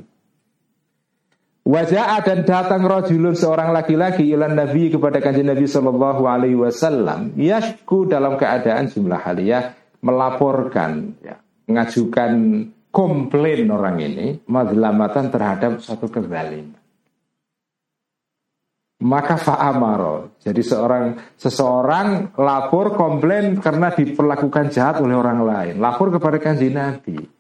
Wajah 1.65 2.21
dan 2.21 2.45
datang 2.45 2.85
rojulun 2.85 3.33
seorang 3.33 3.73
laki-laki 3.73 4.21
ilan 4.29 4.53
Nabi 4.53 4.93
kepada 4.93 5.17
kanjeng 5.17 5.49
Nabi 5.49 5.65
Shallallahu 5.65 6.21
Alaihi 6.29 6.53
Wasallam. 6.61 7.33
Yashku 7.33 8.05
dalam 8.05 8.37
keadaan 8.37 8.85
jumlah 8.85 9.17
haliyah 9.17 9.73
melaporkan, 10.05 11.17
ya, 11.25 11.41
mengajukan 11.65 12.31
komplain 12.93 13.65
orang 13.73 13.97
ini, 13.97 14.45
madlamatan 14.45 15.33
terhadap 15.33 15.81
satu 15.81 16.05
kezaliman. 16.05 16.85
maka 19.05 19.35
fa'amaro. 19.35 20.39
Jadi 20.41 20.61
seorang 20.63 21.35
seseorang 21.35 22.33
lapor 22.39 22.95
komplain 22.95 23.59
karena 23.59 23.91
diperlakukan 23.91 24.71
jahat 24.71 25.03
oleh 25.03 25.13
orang 25.13 25.39
lain. 25.45 25.75
Lapor 25.77 26.09
kepada 26.15 26.39
kanji 26.41 26.71
Nabi. 26.71 27.34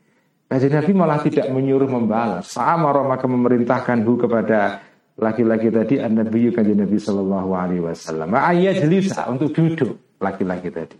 Kanji 0.45 0.69
Nabi 0.69 0.91
malah 0.93 1.19
tidak 1.25 1.49
menyuruh 1.49 1.89
membalas. 1.89 2.53
Fa'amaro 2.53 3.01
maka 3.09 3.25
memerintahkan 3.25 4.05
hu 4.05 4.13
kepada 4.13 4.77
laki-laki 5.17 5.73
tadi 5.73 5.97
an-nabi 5.97 6.53
kanji 6.53 6.77
Nabi 6.77 7.01
Shallallahu 7.01 7.49
alaihi 7.57 7.81
wasallam. 7.81 8.29
Ayat 8.29 8.85
jelisa 8.85 9.25
untuk 9.25 9.57
duduk 9.57 10.21
laki-laki 10.21 10.69
tadi. 10.69 10.97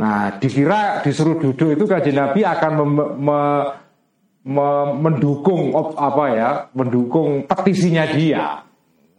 Nah, 0.00 0.40
dikira 0.40 1.04
disuruh 1.04 1.36
duduk 1.36 1.76
itu 1.76 1.84
kanji 1.84 2.16
Nabi 2.16 2.40
akan 2.48 2.72
mem, 2.80 2.92
me, 4.40 4.68
mendukung 4.96 5.76
apa 5.76 6.24
ya, 6.32 6.50
mendukung 6.72 7.44
petisinya 7.44 8.08
dia. 8.08 8.64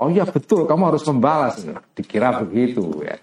Oh 0.02 0.10
iya 0.10 0.26
betul, 0.26 0.66
kamu 0.66 0.90
harus 0.90 1.06
membalas. 1.06 1.62
Dikira 1.94 2.42
begitu 2.42 3.06
ya. 3.06 3.22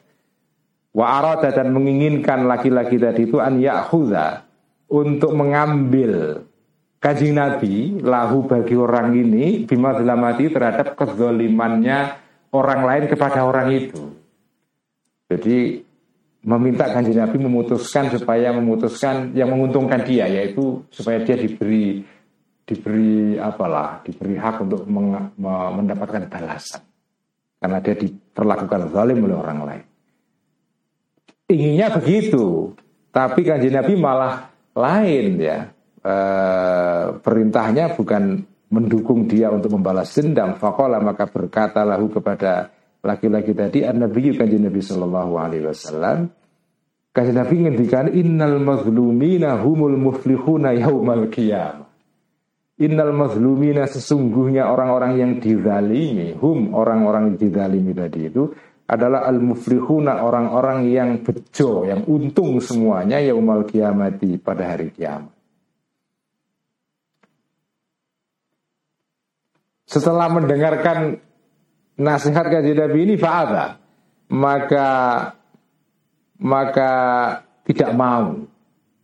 Wa 0.95 1.19
arada 1.19 1.51
dan 1.51 1.75
menginginkan 1.75 2.47
laki-laki 2.47 3.03
tadi 3.03 3.27
itu 3.27 3.43
an 3.43 3.59
ya'khudha 3.59 4.48
untuk 4.89 5.37
mengambil 5.37 6.45
kajing 6.99 7.37
Nabi 7.37 8.03
lahu 8.03 8.49
bagi 8.49 8.75
orang 8.75 9.15
ini 9.15 9.65
bima 9.69 9.95
mati 10.17 10.51
terhadap 10.51 10.99
kezolimannya 10.99 12.19
orang 12.51 12.81
lain 12.85 13.05
kepada 13.07 13.45
orang 13.45 13.69
itu. 13.71 14.03
Jadi 15.29 15.85
meminta 16.49 16.89
kanji 16.89 17.13
Nabi 17.13 17.37
memutuskan 17.37 18.09
supaya 18.09 18.51
memutuskan 18.57 19.37
yang 19.37 19.53
menguntungkan 19.53 20.01
dia 20.09 20.25
yaitu 20.25 20.81
supaya 20.89 21.21
dia 21.21 21.37
diberi 21.37 22.01
diberi 22.65 23.37
apalah 23.37 24.01
diberi 24.05 24.37
hak 24.37 24.65
untuk 24.65 24.89
mendapatkan 25.39 26.29
balasan 26.33 26.81
karena 27.59 27.79
dia 27.83 27.95
diperlakukan 27.99 28.95
zalim 28.95 29.19
oleh 29.25 29.37
orang 29.37 29.61
lain. 29.67 29.85
Inginnya 31.49 31.89
begitu, 31.97 32.77
tapi 33.09 33.41
kanji 33.41 33.73
Nabi 33.73 33.97
malah 33.97 34.53
lain 34.79 35.27
ya. 35.43 35.59
E, 35.99 36.15
perintahnya 37.19 37.99
bukan 37.99 38.47
mendukung 38.71 39.27
dia 39.27 39.51
untuk 39.51 39.75
membalas 39.75 40.15
dendam. 40.15 40.55
Fakola 40.57 41.03
maka 41.03 41.27
berkata 41.27 41.83
lahu 41.83 42.09
kepada 42.09 42.71
laki-laki 43.03 43.55
tadi 43.55 43.87
an-nabi 43.87 44.35
kanjeng 44.35 44.67
Nabi 44.67 44.83
sallallahu 44.83 45.33
alaihi 45.39 45.65
wasallam 45.71 46.35
kanjeng 47.15 47.39
Nabi 47.39 47.55
ngendikan 47.63 48.07
innal 48.11 48.59
mazlumina 48.59 49.55
humul 49.63 49.95
muflihuna 49.95 50.75
yaumal 50.75 51.31
qiyamah 51.31 51.87
Innal 52.79 53.11
mazlumina 53.11 53.91
sesungguhnya 53.91 54.71
orang-orang 54.71 55.19
yang 55.19 55.33
dizalimi 55.43 56.31
Hum 56.39 56.79
orang-orang 56.79 57.35
yang 57.35 57.37
dizalimi 57.51 57.91
tadi 57.91 58.31
itu 58.31 58.55
Adalah 58.89 59.29
al-muflihuna 59.29 60.25
orang-orang 60.25 60.89
yang 60.89 61.21
bejo 61.21 61.85
Yang 61.85 62.09
untung 62.09 62.57
semuanya 62.57 63.21
yaumal 63.21 63.69
kiamati 63.69 64.41
pada 64.41 64.65
hari 64.65 64.89
kiamat. 64.97 65.29
Setelah 69.89 70.29
mendengarkan 70.29 71.17
nasihat 71.97 72.49
kaji 72.49 72.77
Nabi 72.77 72.99
ini 73.09 73.15
fa'adha 73.17 73.81
maka 74.29 74.89
maka 76.39 76.93
tidak 77.65 77.91
mau. 77.97 78.45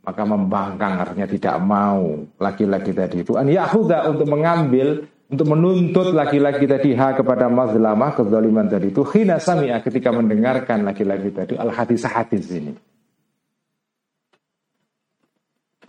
Maka 0.04 0.22
membangkang 0.28 1.00
artinya 1.00 1.24
tidak 1.24 1.56
mau 1.64 2.28
laki-laki 2.36 2.92
tadi 2.92 3.24
itu. 3.24 3.40
An 3.40 3.48
yahuda 3.48 4.12
untuk 4.12 4.28
mengambil 4.28 5.08
untuk 5.34 5.50
menuntut 5.50 6.14
laki-laki 6.14 6.70
tadi 6.70 6.94
ha 6.94 7.10
kepada 7.10 7.50
mazlamah 7.50 8.14
kezaliman 8.14 8.70
tadi. 8.70 8.94
Itu 8.94 9.02
khina 9.02 9.42
sami'a 9.42 9.82
ketika 9.82 10.14
mendengarkan 10.14 10.86
laki-laki 10.86 11.34
tadi. 11.34 11.58
Al 11.58 11.74
hadis 11.74 12.06
hadis 12.06 12.46
ini. 12.54 12.70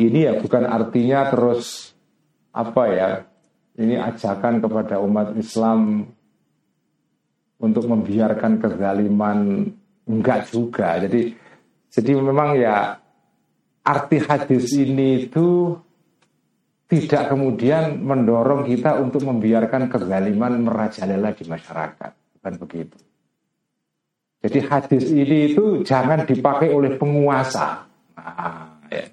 Ini 0.02 0.20
ya 0.28 0.34
bukan 0.41 0.66
artinya 0.66 1.30
terus 1.30 1.93
apa 2.52 2.84
ya 2.89 3.10
ini 3.78 3.96
ajakan 3.96 4.60
kepada 4.60 5.00
umat 5.00 5.38
Islam 5.38 6.10
untuk 7.62 7.86
membiarkan 7.86 8.58
kezaliman. 8.58 9.70
Enggak 10.06 10.50
juga. 10.50 11.02
Jadi 11.02 11.34
jadi 11.93 12.12
memang 12.18 12.58
ya 12.58 12.98
arti 13.86 14.18
hadis 14.22 14.74
ini 14.74 15.30
itu 15.30 15.78
tidak 16.86 17.34
kemudian 17.34 17.98
mendorong 18.06 18.70
kita 18.70 19.02
untuk 19.02 19.26
membiarkan 19.26 19.90
kezaliman 19.90 20.62
merajalela 20.62 21.34
di 21.34 21.44
masyarakat. 21.50 22.12
Bukan 22.38 22.54
begitu. 22.62 22.98
Jadi 24.46 24.60
hadis 24.70 25.10
ini 25.10 25.50
itu 25.50 25.82
jangan 25.82 26.30
dipakai 26.30 26.70
oleh 26.70 26.94
penguasa. 27.02 27.90
Nah, 28.14 28.78
ya. 28.94 29.10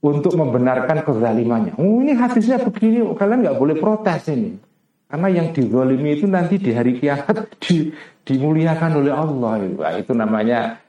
Untuk 0.00 0.32
membenarkan 0.32 1.04
kezalimannya. 1.04 1.76
Oh 1.76 2.00
ini 2.00 2.16
hadisnya 2.16 2.56
begini, 2.56 3.04
kalian 3.12 3.44
nggak 3.44 3.60
boleh 3.60 3.76
protes 3.76 4.32
ini. 4.32 4.56
Karena 5.04 5.28
yang 5.28 5.52
dizolimi 5.52 6.16
itu 6.16 6.24
nanti 6.24 6.56
di 6.56 6.72
hari 6.72 6.96
kiamat 6.96 7.52
di, 7.68 7.92
dimuliakan 8.24 8.92
oleh 9.04 9.12
Allah. 9.12 9.52
Nah, 9.60 9.92
itu 10.00 10.12
namanya 10.16 10.80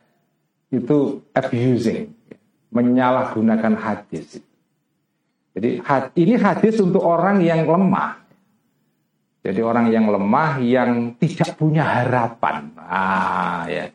itu 0.71 1.19
abusing, 1.35 2.07
menyalahgunakan 2.71 3.75
hadis. 3.75 4.39
Jadi 5.51 5.83
ini 6.15 6.33
hadis 6.39 6.79
untuk 6.79 7.03
orang 7.03 7.43
yang 7.43 7.67
lemah. 7.67 8.23
Jadi 9.41 9.59
orang 9.59 9.89
yang 9.89 10.05
lemah 10.07 10.61
yang 10.61 11.17
tidak 11.17 11.57
punya 11.57 11.83
harapan. 11.83 12.71
Ah 12.77 13.65
ya. 13.67 13.89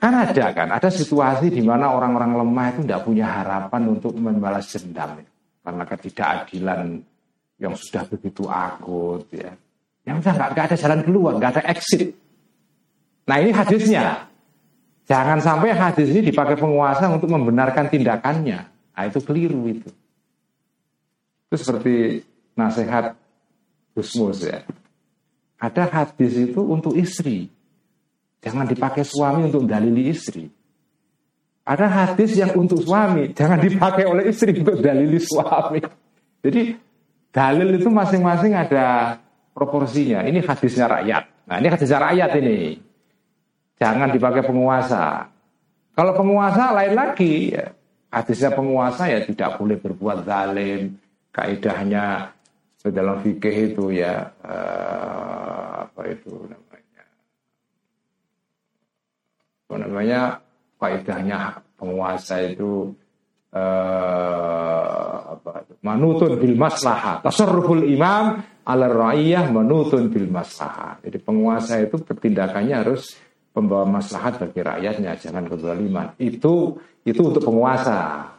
Kan 0.00 0.12
ada 0.16 0.56
kan, 0.56 0.68
ada 0.72 0.88
situasi 0.88 1.52
di 1.52 1.60
mana 1.60 1.92
orang-orang 1.92 2.32
lemah 2.32 2.66
itu 2.72 2.80
tidak 2.88 3.04
punya 3.04 3.28
harapan 3.28 3.92
untuk 3.92 4.16
membalas 4.16 4.72
dendam 4.72 5.20
karena 5.60 5.84
ketidakadilan 5.84 6.80
yang 7.60 7.76
sudah 7.76 8.08
begitu 8.08 8.48
akut 8.48 9.28
ya. 9.28 9.52
Yang 10.08 10.24
sudah 10.24 10.48
nggak 10.56 10.64
ada 10.72 10.76
jalan 10.80 11.00
keluar, 11.04 11.32
nggak 11.36 11.52
ada 11.60 11.62
exit. 11.76 12.16
Nah 13.28 13.36
ini 13.36 13.52
hadisnya. 13.52 14.26
Jangan 15.04 15.38
sampai 15.44 15.76
hadis 15.76 16.08
ini 16.08 16.32
dipakai 16.32 16.56
penguasa 16.56 17.10
untuk 17.12 17.28
membenarkan 17.28 17.92
tindakannya. 17.92 18.58
Nah 18.66 19.02
itu 19.04 19.20
keliru 19.20 19.68
itu. 19.68 19.90
Itu 21.50 21.58
seperti 21.58 22.22
nasihat 22.54 23.18
Gusmus 23.90 24.46
ya. 24.46 24.62
Ada 25.58 25.90
hadis 25.90 26.38
itu 26.38 26.62
untuk 26.62 26.94
istri. 26.94 27.50
Jangan 28.38 28.70
dipakai 28.70 29.02
suami 29.02 29.50
untuk 29.50 29.66
dalili 29.66 30.14
istri. 30.14 30.46
Ada 31.66 31.86
hadis 31.90 32.38
yang 32.38 32.54
untuk 32.54 32.80
suami, 32.80 33.34
jangan 33.34 33.58
dipakai 33.60 34.06
oleh 34.06 34.30
istri 34.30 34.56
untuk 34.62 34.78
dalili 34.78 35.18
suami. 35.18 35.82
Jadi 36.40 36.72
dalil 37.34 37.76
itu 37.76 37.92
masing-masing 37.92 38.56
ada 38.56 39.18
proporsinya. 39.52 40.24
Ini 40.24 40.40
hadisnya 40.40 40.88
rakyat. 40.88 41.50
Nah 41.50 41.56
ini 41.58 41.68
hadisnya 41.68 41.98
rakyat 41.98 42.30
ini. 42.40 42.80
Jangan 43.76 44.08
dipakai 44.14 44.46
penguasa. 44.46 45.28
Kalau 45.92 46.12
penguasa 46.16 46.72
lain 46.72 46.94
lagi, 46.96 47.52
ya, 47.52 47.74
hadisnya 48.08 48.54
penguasa 48.56 49.10
ya 49.10 49.20
tidak 49.26 49.60
boleh 49.60 49.76
berbuat 49.76 50.24
zalim. 50.24 50.96
Kaidahnya 51.30 52.34
dalam 52.90 53.22
fikih 53.22 53.74
itu 53.74 53.94
ya 53.94 54.26
uh, 54.42 55.86
apa 55.86 56.02
itu 56.10 56.32
namanya? 56.50 57.04
Apa 59.66 59.74
namanya? 59.78 60.20
Kaidahnya 60.80 61.38
penguasa 61.76 62.40
itu 62.42 62.90
uh, 63.52 65.36
apa 65.36 65.68
manutun 65.84 66.40
bil 66.40 66.56
maslahah 66.56 67.20
tasarruful 67.20 67.84
imam 67.84 68.40
ala 68.64 68.86
ra'iyah 68.88 69.52
manutun 69.52 70.08
bil 70.08 70.28
maslahah 70.32 70.96
jadi 71.04 71.20
penguasa 71.20 71.84
itu 71.84 72.00
pertindakannya 72.00 72.74
harus 72.80 73.20
pembawa 73.50 73.84
maslahat 73.86 74.38
bagi 74.38 74.62
rakyatnya 74.62 75.18
jangan 75.18 75.44
kezaliman. 75.50 76.14
Itu 76.16 76.78
itu 77.02 77.20
untuk 77.20 77.42
penguasa 77.42 78.30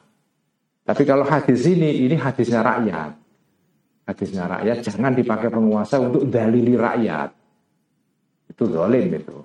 tapi 0.91 1.07
kalau 1.07 1.23
hadis 1.23 1.63
ini 1.71 2.03
ini 2.03 2.19
hadisnya 2.19 2.59
rakyat 2.59 3.15
hadisnya 4.11 4.43
rakyat 4.51 4.83
jangan 4.83 5.15
dipakai 5.15 5.47
penguasa 5.47 6.03
untuk 6.03 6.27
dalili 6.27 6.75
rakyat 6.75 7.31
itu 8.51 8.63
zalim 8.67 9.07
itu 9.15 9.39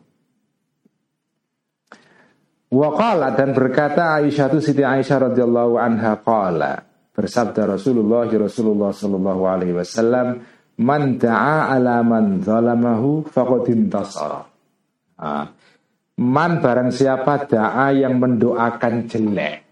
Waqala 2.66 3.30
dan 3.38 3.54
berkata 3.54 4.18
Aisyah 4.18 4.50
itu 4.50 4.58
Siti 4.58 4.82
Aisyah 4.82 5.30
radhiyallahu 5.30 5.78
anha 5.78 6.18
qala 6.18 6.82
bersabda 7.14 7.78
Rasulullah 7.78 8.26
Rasulullah 8.26 8.90
sallallahu 8.90 9.42
alaihi 9.46 9.78
wasallam 9.78 10.42
man 10.82 11.16
da'a 11.16 11.72
ala 11.78 12.02
man 12.02 12.42
zalamahu 12.42 13.22
faqad 13.24 13.70
intasara. 13.70 14.42
Ah. 15.16 15.46
Man 16.16 16.58
barang 16.64 16.90
siapa 16.90 17.44
da'a 17.46 17.92
yang 17.92 18.18
mendoakan 18.18 19.06
jelek. 19.06 19.65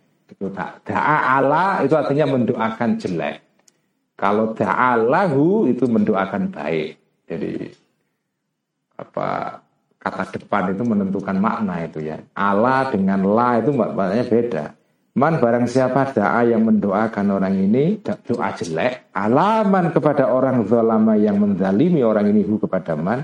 Tak. 0.53 0.90
Da'a 0.90 1.40
ala 1.40 1.80
itu 1.86 1.95
artinya 1.95 2.34
mendoakan 2.36 2.90
jelek. 3.01 3.36
Kalau 4.18 4.53
da'a 4.53 5.01
lahu 5.01 5.70
itu 5.70 5.88
mendoakan 5.88 6.53
baik. 6.53 6.90
Jadi 7.24 7.53
apa 8.95 9.59
kata 9.99 10.36
depan 10.36 10.76
itu 10.76 10.82
menentukan 10.84 11.36
makna 11.40 11.82
itu 11.82 12.05
ya. 12.05 12.20
Allah 12.36 12.92
dengan 12.92 13.24
la 13.24 13.59
itu 13.59 13.72
maknanya 13.72 14.24
beda. 14.28 14.64
Man 15.14 15.38
barang 15.38 15.70
siapa 15.70 16.11
da'a 16.11 16.42
yang 16.51 16.66
mendoakan 16.66 17.26
orang 17.38 17.55
ini 17.55 18.03
doa 18.03 18.51
jelek, 18.51 19.14
alaman 19.14 19.95
kepada 19.95 20.26
orang 20.26 20.66
zalama 20.66 21.14
yang 21.14 21.38
menzalimi 21.38 22.03
orang 22.03 22.34
ini 22.34 22.42
hu 22.42 22.59
kepada 22.59 22.99
man, 22.99 23.22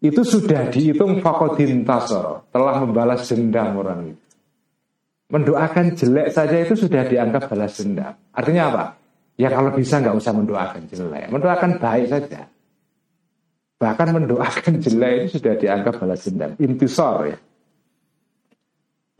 itu 0.00 0.24
sudah 0.24 0.72
dihitung 0.72 1.20
fakodin 1.20 1.84
tasor, 1.84 2.48
telah 2.48 2.80
membalas 2.80 3.28
dendam 3.28 3.76
orang 3.76 4.16
itu. 4.16 4.27
Mendoakan 5.28 5.92
jelek 5.92 6.32
saja 6.32 6.56
itu 6.56 6.72
sudah 6.72 7.04
dianggap 7.04 7.52
balas 7.52 7.76
dendam. 7.76 8.16
Artinya 8.32 8.62
apa? 8.72 8.84
Ya 9.36 9.52
kalau 9.52 9.76
bisa 9.76 10.00
nggak 10.00 10.16
usah 10.16 10.32
mendoakan 10.32 10.82
jelek, 10.88 11.28
mendoakan 11.28 11.70
baik 11.76 12.06
saja. 12.08 12.48
Bahkan 13.76 14.08
mendoakan 14.16 14.72
jelek 14.80 15.12
itu 15.20 15.38
sudah 15.38 15.54
dianggap 15.60 16.00
balas 16.00 16.24
dendam. 16.24 16.56
Intisor 16.56 17.16
ya. 17.28 17.38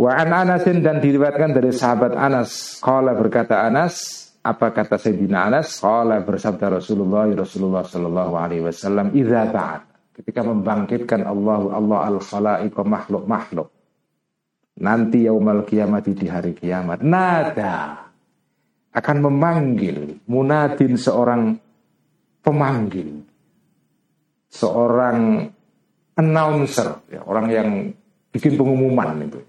Wa 0.00 0.16
an 0.16 0.32
Anasin 0.32 0.80
dan 0.80 1.04
diriwayatkan 1.04 1.52
dari 1.52 1.76
sahabat 1.76 2.16
Anas. 2.16 2.80
Kala 2.80 3.12
berkata 3.12 3.68
Anas, 3.68 4.26
apa 4.40 4.72
kata 4.72 4.96
Sayyidina 4.96 5.52
Anas? 5.52 5.76
Kala 5.76 6.24
bersabda 6.24 6.80
Rasulullah 6.80 7.28
Rasulullah 7.28 7.84
Sallallahu 7.84 8.32
Alaihi 8.32 8.64
Wasallam, 8.64 9.12
Iza 9.12 9.44
ba'at. 9.52 9.82
Ketika 10.16 10.40
membangkitkan 10.40 11.22
Allah 11.22 11.68
Allah 11.68 12.00
al 12.10 12.18
khalaiqa 12.18 12.82
makhluk 12.82 13.28
makhluk 13.28 13.68
nanti 14.78 15.26
yaumal 15.26 15.66
kiamat 15.66 16.06
di 16.06 16.26
hari 16.30 16.54
kiamat 16.54 17.02
nada 17.02 18.08
akan 18.94 19.16
memanggil 19.30 20.22
munadin 20.26 20.94
seorang 20.94 21.58
pemanggil 22.40 23.28
seorang 24.48 25.44
announcer 26.18 27.04
ya, 27.12 27.22
orang 27.22 27.46
yang 27.52 27.68
bikin 28.32 28.58
pengumuman 28.58 29.28
itu. 29.28 29.40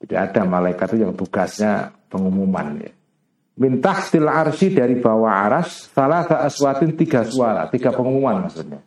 Jadi 0.00 0.14
ada 0.16 0.42
malaikat 0.48 0.96
itu 0.96 1.04
yang 1.04 1.12
tugasnya 1.12 1.92
pengumuman 2.08 2.80
ya. 2.80 2.92
Minta 3.60 3.92
tahtil 3.92 4.24
arsi 4.24 4.72
dari 4.72 4.96
bawah 4.96 5.44
aras 5.44 5.92
salah 5.92 6.24
aswatin 6.24 6.96
tiga 6.96 7.28
suara 7.28 7.68
tiga 7.68 7.92
pengumuman 7.92 8.48
maksudnya. 8.48 8.80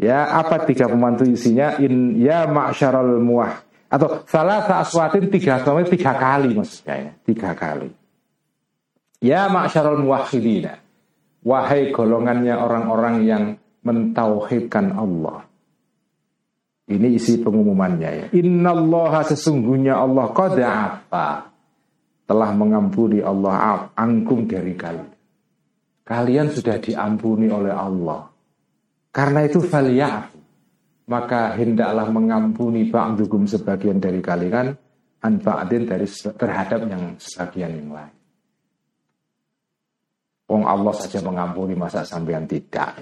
Ya 0.00 0.24
apa 0.40 0.64
tiga 0.64 0.88
pengumuman 0.88 1.20
itu 1.20 1.36
isinya? 1.36 1.76
In 1.76 2.16
ya 2.16 2.48
ma'syarul 2.48 3.20
muah 3.20 3.60
atau 3.94 4.26
salah 4.26 4.66
aswatin 4.82 5.30
tiga 5.30 5.62
suara 5.62 5.86
tiga 5.86 6.18
kali 6.18 6.50
maksudnya 6.58 6.94
ya 6.98 7.12
tiga 7.22 7.54
kali 7.54 7.94
ya 9.22 9.46
ma'syarul 9.46 10.02
muwahhidina 10.02 10.82
wahai 11.46 11.94
golongannya 11.94 12.58
orang-orang 12.58 13.16
yang 13.22 13.44
mentauhidkan 13.86 14.98
Allah 14.98 15.46
ini 16.84 17.16
isi 17.16 17.40
pengumumannya 17.40 18.10
ya. 18.12 18.26
Innallaha 18.36 19.24
sesungguhnya 19.24 19.96
Allah 19.96 20.26
qad 20.36 20.60
apa 20.60 21.48
telah 22.28 22.50
mengampuni 22.52 23.24
Allah 23.24 23.88
angkum 23.96 24.44
dari 24.44 24.76
kalian. 24.76 25.12
Kalian 26.04 26.52
sudah 26.52 26.76
diampuni 26.76 27.48
oleh 27.48 27.72
Allah. 27.72 28.28
Karena 29.08 29.48
itu 29.48 29.64
faliyah 29.64 30.33
maka 31.04 31.52
hendaklah 31.52 32.08
mengampuni 32.08 32.88
ba'dukum 32.88 33.44
sebagian 33.44 34.00
dari 34.00 34.24
kalian 34.24 34.72
an 35.24 35.32
ba'din 35.40 35.84
dari 35.84 36.08
terhadap 36.08 36.80
yang 36.88 37.16
sebagian 37.20 37.72
yang 37.76 37.90
lain. 37.92 38.14
Wong 40.44 40.64
Allah 40.68 40.92
saja 40.92 41.24
mengampuni 41.24 41.72
masa 41.72 42.04
sampean 42.04 42.44
tidak. 42.44 43.00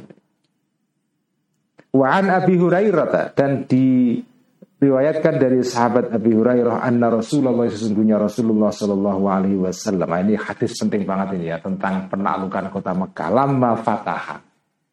Wa 1.92 2.22
an 2.22 2.30
Abi 2.30 2.54
Hurairah 2.54 3.34
dan 3.34 3.66
diriwayatkan 3.66 5.34
dari 5.36 5.60
sahabat 5.60 6.14
Abi 6.14 6.32
Hurairah 6.32 6.80
anna 6.80 7.10
Rasulullah 7.10 7.66
sesungguhnya 7.66 8.16
Rasulullah 8.16 8.70
Shallallahu 8.70 9.22
alaihi 9.26 9.58
wasallam. 9.58 10.06
Nah, 10.06 10.22
ini 10.22 10.38
hadis 10.38 10.78
penting 10.78 11.02
banget 11.02 11.36
ini 11.36 11.50
ya 11.50 11.58
tentang 11.58 12.06
penaklukan 12.06 12.70
kota 12.70 12.94
Mekah 12.94 13.28
lama 13.34 13.70
fataha. 13.76 14.38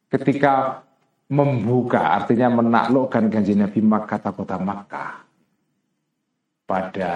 Ketika 0.10 0.82
membuka 1.30 2.17
artinya 2.17 2.61
menaklukkan 2.61 3.30
kanji 3.30 3.53
Nabi 3.53 3.80
Makkah 3.86 4.34
kota 4.34 4.57
Makkah 4.57 5.13
pada 6.65 7.15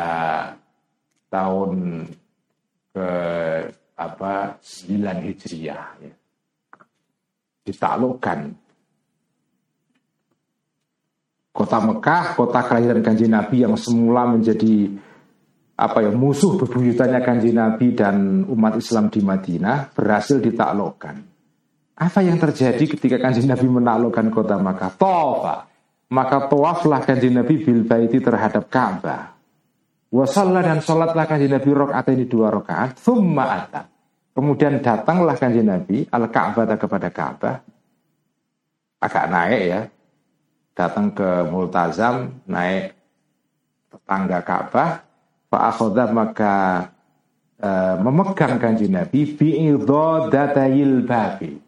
tahun 1.34 2.06
ke 2.94 3.10
apa 3.98 4.34
9 4.62 5.26
Hijriah 5.30 5.86
ya. 6.02 6.14
ditaklukkan 7.66 8.40
Kota 11.54 11.78
Mekah, 11.78 12.34
kota 12.34 12.66
kelahiran 12.66 13.06
kanji 13.06 13.30
Nabi 13.30 13.62
yang 13.62 13.78
semula 13.78 14.26
menjadi 14.26 14.90
apa 15.78 16.02
ya 16.02 16.10
musuh 16.10 16.58
bebuyutannya 16.58 17.22
kanji 17.22 17.54
Nabi 17.54 17.94
dan 17.94 18.42
umat 18.50 18.82
Islam 18.82 19.14
di 19.14 19.22
Madinah 19.22 19.94
berhasil 19.94 20.42
ditaklukkan. 20.42 21.33
Apa 21.94 22.26
yang 22.26 22.42
terjadi 22.42 22.98
ketika 22.98 23.22
kanji 23.22 23.46
Nabi 23.46 23.70
menaklukkan 23.70 24.28
kota 24.34 24.58
Mekah? 24.58 24.92
Tofa. 24.98 25.56
Maka 26.10 26.50
tawaflah 26.50 27.02
kanji 27.06 27.30
Nabi 27.30 27.62
bil 27.62 27.86
baiti 27.86 28.18
terhadap 28.22 28.70
Ka'bah. 28.70 29.34
Wasalla 30.14 30.62
dan 30.62 30.82
sholatlah 30.82 31.26
kanji 31.26 31.50
Nabi 31.50 31.70
rokaat 31.74 32.06
ini 32.14 32.26
dua 32.26 32.54
rokaat. 32.54 32.98
Thumma 33.02 33.46
ata. 33.66 33.90
Kemudian 34.34 34.82
datanglah 34.82 35.38
kanji 35.38 35.62
Nabi 35.62 36.06
al 36.10 36.30
Ka'bah 36.30 36.66
kepada 36.78 37.10
Ka'bah. 37.14 37.56
Agak 39.02 39.26
naik 39.30 39.64
ya 39.68 39.82
datang 40.74 41.14
ke 41.14 41.46
Multazam 41.54 42.42
naik 42.50 42.98
tangga 44.10 44.42
Ka'bah 44.42 45.06
fa'akhodah 45.54 46.10
maka 46.10 46.56
e, 47.62 47.70
memegang 48.02 48.58
kanji 48.58 48.90
Nabi 48.90 49.38
datayil 50.34 51.06
babi 51.06 51.63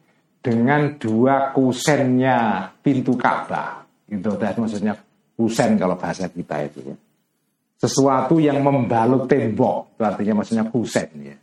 dengan 0.45 1.01
dua 1.01 1.49
kusennya 1.49 2.69
pintu 2.85 3.17
Ka'bah. 3.17 3.81
Itu 4.05 4.37
maksudnya 4.37 4.93
kusen 5.33 5.73
kalau 5.81 5.97
bahasa 5.97 6.29
kita 6.29 6.69
itu 6.69 6.93
ya. 6.93 6.95
Sesuatu 7.81 8.37
yang 8.37 8.61
membalut 8.61 9.25
tembok 9.25 9.97
itu 9.97 10.03
artinya 10.05 10.33
maksudnya 10.37 10.69
kusen 10.69 11.09
ya. 11.17 11.37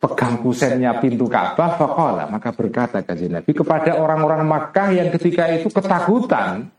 Pegang 0.00 0.40
kusennya 0.40 0.96
pintu 1.04 1.28
Ka'bah 1.28 1.76
fakola 1.76 2.24
maka 2.32 2.56
berkata 2.56 3.04
kajian 3.04 3.36
Nabi 3.36 3.52
kepada 3.52 4.00
orang-orang 4.00 4.40
Makkah 4.48 4.96
yang 4.96 5.12
ketika 5.12 5.52
itu 5.52 5.68
ketakutan 5.68 6.72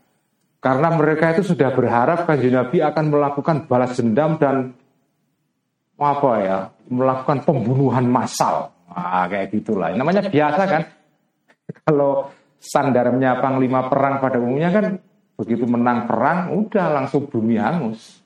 karena 0.58 0.88
mereka 0.98 1.38
itu 1.38 1.54
sudah 1.54 1.70
berharap 1.70 2.26
kajian 2.26 2.58
Nabi 2.58 2.82
akan 2.82 3.04
melakukan 3.06 3.56
balas 3.70 3.94
dendam 3.94 4.34
dan 4.42 4.74
apa 6.02 6.32
ya 6.42 6.58
melakukan 6.90 7.46
pembunuhan 7.46 8.02
massal 8.10 8.74
nah, 8.92 9.26
kayak 9.26 9.48
gitulah 9.56 9.90
namanya 9.96 10.28
biasa 10.28 10.62
kan 10.68 10.82
kalau 11.88 12.28
sandarnya 12.62 13.42
panglima 13.42 13.88
perang 13.90 14.22
pada 14.22 14.38
umumnya 14.38 14.70
kan 14.70 14.86
begitu 15.34 15.64
menang 15.66 16.06
perang 16.06 16.54
udah 16.54 16.86
langsung 17.02 17.26
bumi 17.26 17.58
hangus 17.58 18.22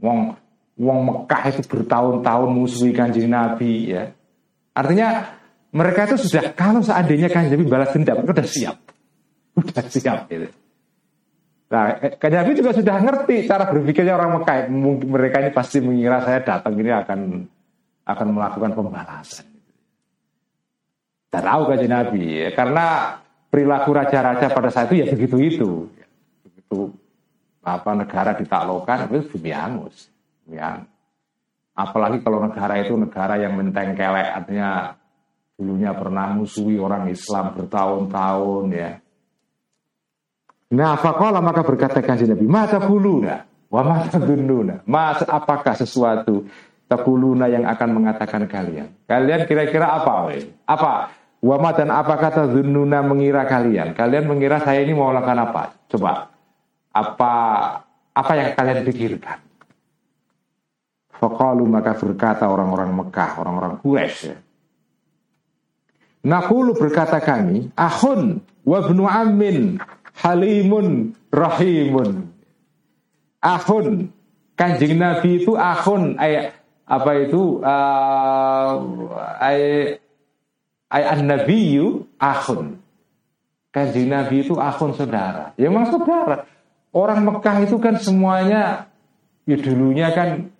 wong 0.00 0.38
Wong 0.74 1.06
Mekah 1.06 1.54
itu 1.54 1.62
bertahun-tahun 1.70 2.50
musuhi 2.50 2.90
kanjeng 2.90 3.30
Nabi 3.30 3.94
ya. 3.94 4.10
Artinya 4.74 5.38
mereka 5.70 6.10
itu 6.10 6.26
sudah 6.26 6.50
kalau 6.58 6.82
seandainya 6.82 7.30
kanjeng 7.30 7.62
Nabi 7.62 7.70
balas 7.70 7.94
dendam, 7.94 8.26
sudah 8.26 8.46
siap. 8.46 8.76
Sudah 9.54 9.86
siap 9.86 10.26
gitu. 10.26 10.50
Nah, 11.70 11.94
kanjeng 12.18 12.38
Nabi 12.42 12.58
juga 12.58 12.74
sudah 12.74 12.96
ngerti 13.06 13.46
cara 13.46 13.70
berpikirnya 13.70 14.18
orang 14.18 14.42
Mekah. 14.42 14.66
Mungkin 14.66 15.06
mereka 15.14 15.46
ini 15.46 15.54
pasti 15.54 15.78
mengira 15.78 16.18
saya 16.26 16.42
datang 16.42 16.74
ini 16.74 16.90
akan 16.90 17.20
akan 18.02 18.26
melakukan 18.34 18.74
pembalasan. 18.74 19.46
Dan 21.34 21.42
tahu 21.42 21.62
kanjeng 21.66 21.90
Nabi 21.90 22.22
ya, 22.46 22.48
karena 22.54 22.86
perilaku 23.50 23.90
raja-raja 23.90 24.46
pada 24.54 24.70
saat 24.70 24.86
itu 24.94 25.02
ya 25.02 25.06
begitu 25.10 25.36
itu. 25.42 25.70
Begitu 26.46 26.94
apa 27.64 27.90
negara 27.96 28.36
ditaklukkan 28.36 29.08
itu 29.08 29.24
bumi 29.34 29.50
hangus 29.56 30.12
ya 30.44 30.84
apalagi 31.72 32.20
kalau 32.20 32.44
negara 32.44 32.76
itu 32.84 32.92
negara 32.92 33.40
yang 33.40 33.56
mentengkelek 33.56 34.28
artinya 34.36 35.00
dulunya 35.56 35.96
pernah 35.96 36.36
musuhi 36.36 36.76
orang 36.76 37.08
Islam 37.08 37.56
bertahun-tahun 37.56 38.64
ya 38.70 38.92
Nah, 40.74 40.98
fakola 40.98 41.38
maka 41.38 41.62
berkata 41.62 42.02
kanji 42.02 42.26
Nabi, 42.26 42.50
mata 42.50 42.82
kuluna, 42.82 43.46
wa 43.70 43.82
mata 43.86 44.18
dununa, 44.18 44.82
mas 44.82 45.22
apakah 45.22 45.70
sesuatu 45.70 46.50
takuluna 46.90 47.46
yang 47.46 47.62
akan 47.62 47.94
mengatakan 47.94 48.42
kalian? 48.50 48.90
Kalian 49.06 49.46
kira-kira 49.46 49.94
apa? 49.94 50.34
We? 50.34 50.50
Apa? 50.66 51.14
Wama 51.44 51.76
dan 51.76 51.92
apa 51.92 52.16
kata 52.16 52.48
dununa 52.48 53.04
mengira 53.04 53.44
kalian? 53.44 53.92
Kalian 53.92 54.24
mengira 54.24 54.64
saya 54.64 54.80
ini 54.80 54.96
mau 54.96 55.12
lakukan 55.12 55.44
apa? 55.44 55.76
Coba, 55.92 56.32
apa 56.88 57.32
apa 58.16 58.32
yang 58.32 58.56
kalian 58.56 58.80
pikirkan? 58.88 59.44
Fakalu 61.20 61.68
maka 61.68 61.92
berkata 62.00 62.48
orang-orang 62.48 62.96
Mekah, 62.96 63.44
orang-orang 63.44 63.76
Quraisy 63.76 64.32
ya. 64.32 64.36
Nakulu 66.24 66.72
berkata 66.80 67.20
kami, 67.20 67.68
ahun 67.76 68.40
wabnu 68.64 69.04
amin 69.04 69.76
halimun 70.16 71.12
rahimun. 71.28 72.32
Ahun, 73.44 74.08
kanjeng 74.56 74.96
Nabi 74.96 75.44
itu 75.44 75.52
ahun, 75.52 76.16
ay, 76.16 76.48
apa 76.88 77.10
itu, 77.20 77.60
uh, 77.60 78.80
ay, 79.36 79.60
ay 80.90 81.02
an 81.04 81.20
nabiyu 81.24 82.08
ahun. 82.18 82.80
Kanjeng 83.74 84.06
Nabi 84.06 84.46
itu 84.46 84.54
ahun 84.54 84.94
saudara. 84.94 85.50
Ya 85.58 85.66
memang 85.66 85.90
saudara. 85.90 86.46
Orang 86.94 87.26
Mekah 87.26 87.66
itu 87.66 87.74
kan 87.82 87.98
semuanya, 87.98 88.86
ya 89.50 89.56
dulunya 89.58 90.14
kan, 90.14 90.54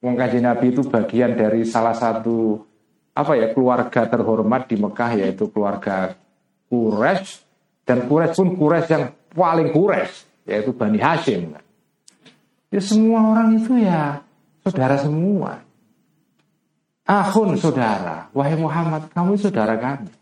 Wong 0.00 0.16
kanjeng 0.16 0.48
Nabi 0.48 0.72
itu 0.72 0.80
bagian 0.88 1.36
dari 1.36 1.68
salah 1.68 1.92
satu 1.92 2.64
apa 3.12 3.36
ya 3.36 3.52
keluarga 3.52 4.08
terhormat 4.08 4.64
di 4.64 4.80
Mekah 4.80 5.20
yaitu 5.20 5.52
keluarga 5.52 6.16
Quraisy 6.72 7.44
dan 7.84 8.08
Quraisy 8.08 8.32
pun 8.32 8.48
Quraisy 8.56 8.90
yang 8.96 9.04
paling 9.36 9.68
Quraisy 9.76 10.48
yaitu 10.48 10.72
Bani 10.72 10.96
Hashim. 10.96 11.52
Ya 12.72 12.80
semua 12.80 13.36
orang 13.36 13.60
itu 13.60 13.76
ya 13.76 14.24
saudara 14.64 14.96
semua. 14.96 15.60
Ahun 17.10 17.58
saudara, 17.58 18.30
wahai 18.30 18.54
Muhammad, 18.54 19.10
kamu 19.10 19.34
saudara 19.34 19.74
kami. 19.74 20.14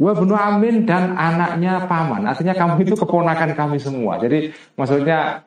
Wa 0.00 0.16
Amin 0.48 0.88
dan 0.88 1.12
anaknya 1.12 1.84
paman, 1.84 2.24
artinya 2.24 2.56
kamu 2.56 2.88
itu 2.88 2.96
keponakan 2.96 3.52
kami 3.52 3.76
semua. 3.76 4.16
Jadi 4.16 4.48
maksudnya 4.80 5.44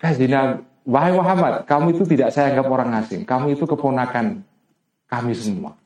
Kazina, 0.00 0.64
wahai 0.88 1.12
Muhammad, 1.12 1.68
kamu 1.68 2.00
itu 2.00 2.08
tidak 2.08 2.32
saya 2.32 2.56
anggap 2.56 2.64
orang 2.64 2.96
asing, 2.96 3.28
kamu 3.28 3.60
itu 3.60 3.68
keponakan 3.68 4.40
kami 5.04 5.36
semua. 5.36 5.76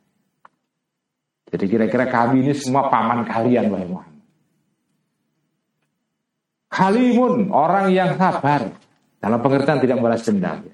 Jadi 1.50 1.64
kira-kira 1.66 2.06
kami 2.06 2.46
ini 2.46 2.54
semua 2.54 2.86
paman 2.86 3.26
kalian 3.26 3.66
wahai 3.66 3.88
Muhammad. 3.90 4.22
Halimun, 6.72 7.50
orang 7.50 7.90
yang 7.90 8.14
sabar. 8.14 8.72
Dalam 9.18 9.38
pengertian 9.42 9.78
tidak 9.82 9.96
membalas 9.98 10.24
dendam. 10.24 10.70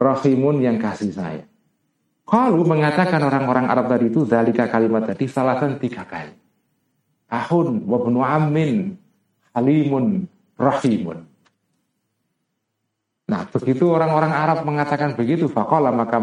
Rahimun 0.00 0.64
yang 0.64 0.76
kasih 0.80 1.14
saya. 1.14 1.46
Kalau 2.28 2.60
mengatakan 2.60 3.24
orang-orang 3.24 3.72
Arab 3.72 3.88
tadi 3.88 4.12
itu 4.12 4.28
Zalika 4.28 4.68
kalimat 4.68 5.08
tadi 5.08 5.24
salahkan 5.24 5.80
tiga 5.80 6.04
kali. 6.04 6.36
Ahun, 7.32 7.88
wabnu 7.88 8.20
amin, 8.20 8.96
halimun, 9.56 10.28
rahimun. 10.60 11.24
Nah, 13.28 13.44
begitu 13.48 13.92
orang-orang 13.92 14.32
Arab 14.32 14.64
mengatakan 14.64 15.16
begitu, 15.16 15.48
fakola 15.48 15.92
maka 15.92 16.20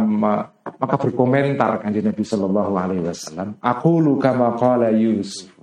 maka 0.78 0.95
berkomentar 0.97 1.82
kanjeng 1.82 2.10
Nabi 2.10 2.22
Shallallahu 2.26 2.74
Alaihi 2.78 3.06
Wasallam, 3.06 3.58
aku 3.62 4.01
luka 4.01 4.34
makola 4.34 4.89
Yusuf. 4.93 5.56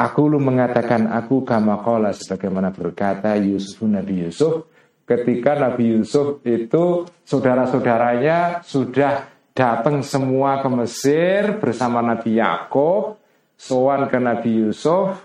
Aku 0.00 0.32
lu 0.32 0.40
mengatakan 0.40 1.12
aku 1.12 1.44
kama 1.44 1.84
kola 1.84 2.16
sebagaimana 2.16 2.72
berkata 2.72 3.36
Yusuf 3.36 3.84
Nabi 3.84 4.24
Yusuf 4.24 4.64
ketika 5.10 5.58
Nabi 5.58 5.98
Yusuf 5.98 6.38
itu 6.46 7.02
saudara-saudaranya 7.26 8.62
sudah 8.62 9.26
datang 9.50 10.06
semua 10.06 10.62
ke 10.62 10.70
Mesir 10.70 11.58
bersama 11.58 11.98
Nabi 11.98 12.38
Yakub, 12.38 13.18
sowan 13.58 14.06
ke 14.06 14.22
Nabi 14.22 14.62
Yusuf 14.62 15.18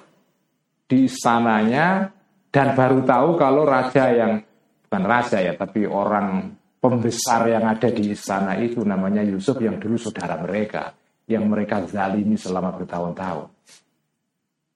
di 0.89 1.05
istananya 1.05 2.09
dan 2.49 2.73
baru 2.73 3.05
tahu 3.05 3.37
kalau 3.37 3.61
raja 3.61 4.09
yang 4.09 4.41
bukan 4.89 5.03
raja 5.05 5.37
ya, 5.37 5.53
tapi 5.53 5.85
orang 5.85 6.57
pembesar 6.81 7.45
yang 7.45 7.69
ada 7.69 7.89
di 7.93 8.09
istana 8.09 8.57
itu 8.57 8.81
namanya 8.81 9.21
Yusuf 9.21 9.61
yang 9.61 9.77
dulu 9.77 10.01
saudara 10.01 10.41
mereka, 10.41 10.97
yang 11.29 11.45
mereka 11.45 11.85
zalimi 11.85 12.41
selama 12.41 12.73
bertahun-tahun. 12.73 13.53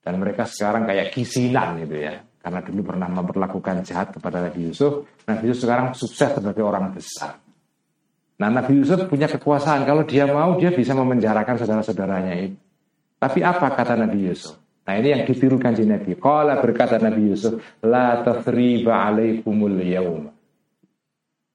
Dan 0.06 0.14
mereka 0.22 0.46
sekarang 0.46 0.86
kayak 0.86 1.10
kisinan 1.14 1.82
gitu 1.82 1.98
ya, 1.98 2.22
karena 2.40 2.60
dulu 2.64 2.82
pernah 2.88 3.08
memperlakukan 3.12 3.84
jahat 3.84 4.16
kepada 4.16 4.48
Nabi 4.48 4.72
Yusuf. 4.72 5.04
Nabi 5.28 5.44
Yusuf 5.52 5.68
sekarang 5.68 5.92
sukses 5.92 6.30
sebagai 6.32 6.64
orang 6.64 6.96
besar. 6.96 7.36
Nah 8.40 8.48
Nabi 8.48 8.80
Yusuf 8.80 9.12
punya 9.12 9.28
kekuasaan, 9.28 9.84
kalau 9.84 10.08
dia 10.08 10.24
mau 10.24 10.56
dia 10.56 10.72
bisa 10.72 10.96
memenjarakan 10.96 11.60
saudara-saudaranya 11.60 12.34
itu. 12.40 12.56
Tapi 13.20 13.44
apa 13.44 13.76
kata 13.76 14.00
Nabi 14.00 14.32
Yusuf? 14.32 14.56
Nah 14.88 14.96
ini 14.96 15.12
yang 15.12 15.24
ditirukan 15.28 15.76
di 15.76 15.84
Nabi. 15.84 16.16
Kala 16.16 16.64
berkata 16.64 16.96
Nabi 16.96 17.36
Yusuf, 17.36 17.60
La 17.84 18.24
tathriba 18.24 19.12
alaikumul 19.12 19.84
yaum. 19.84 20.32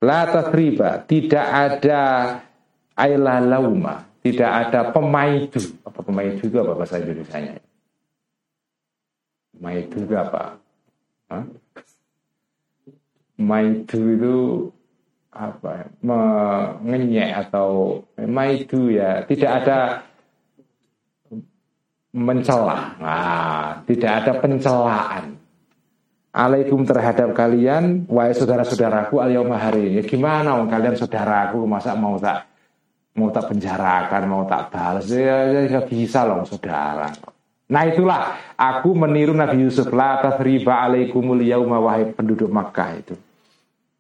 La 0.04 0.28
tathriba, 0.28 1.00
tidak 1.08 1.46
ada 1.48 2.02
aila 2.92 3.40
lauma, 3.40 4.04
tidak 4.20 4.50
ada 4.52 4.92
pemaidu. 4.92 5.80
Apa 5.88 6.04
pemaidu 6.04 6.44
itu 6.44 6.56
apa 6.60 6.76
bahasa 6.76 7.00
Indonesia-nya? 7.00 7.64
Maidu 9.56 10.04
itu 10.04 10.14
apa? 10.18 10.60
Hah? 11.30 11.44
Maidu 13.40 14.00
itu 14.14 14.36
apa? 15.34 15.90
Mengenyek 16.00 17.30
atau 17.48 18.00
maidu 18.16 18.94
ya, 18.94 19.26
tidak 19.26 19.50
ada 19.64 19.78
mencela. 22.14 22.94
Nah, 23.02 23.82
tidak 23.90 24.12
ada 24.22 24.32
pencelaan. 24.38 25.24
Alaikum 26.34 26.82
terhadap 26.82 27.30
kalian, 27.30 28.10
wahai 28.10 28.34
saudara-saudaraku 28.34 29.22
al 29.22 29.30
hari 29.54 29.94
ini. 29.94 30.02
Gimana 30.02 30.58
om 30.58 30.66
kalian 30.66 30.98
saudaraku 30.98 31.62
masa 31.62 31.94
mau 31.94 32.18
tak 32.18 32.50
mau 33.14 33.30
tak 33.30 33.54
penjarakan, 33.54 34.22
mau 34.26 34.42
tak 34.42 34.74
balas 34.74 35.06
ya, 35.06 35.46
ya, 35.46 35.60
ya 35.70 35.80
bisa 35.86 36.26
loh 36.26 36.42
saudara. 36.42 37.06
Nah 37.64 37.82
itulah 37.88 38.36
aku 38.60 38.92
meniru 38.92 39.32
Nabi 39.32 39.64
Yusuf 39.64 39.88
la 39.88 40.20
tasriba 40.20 40.84
alaikumul 40.84 41.40
yauma 41.40 41.80
wahai 41.80 42.12
penduduk 42.12 42.52
Makkah 42.52 42.90
itu. 43.00 43.14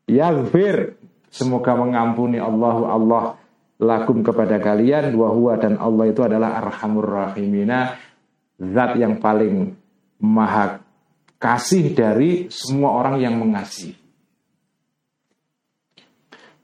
Ya 0.04 0.28
Fir, 0.52 1.00
semoga 1.32 1.72
mengampuni 1.72 2.36
Allah 2.36 2.76
Allah 2.92 3.24
lakum 3.80 4.20
kepada 4.20 4.60
kalian 4.60 5.16
wahwa 5.16 5.56
dan 5.56 5.80
Allah 5.80 6.04
itu 6.12 6.20
adalah 6.20 6.60
arhamur 6.60 7.08
rahimina 7.08 7.96
zat 8.60 9.00
yang 9.00 9.16
paling 9.16 9.72
maha 10.20 10.84
kasih 11.40 11.96
dari 11.96 12.52
semua 12.52 13.00
orang 13.00 13.16
yang 13.20 13.40
mengasihi. 13.40 13.96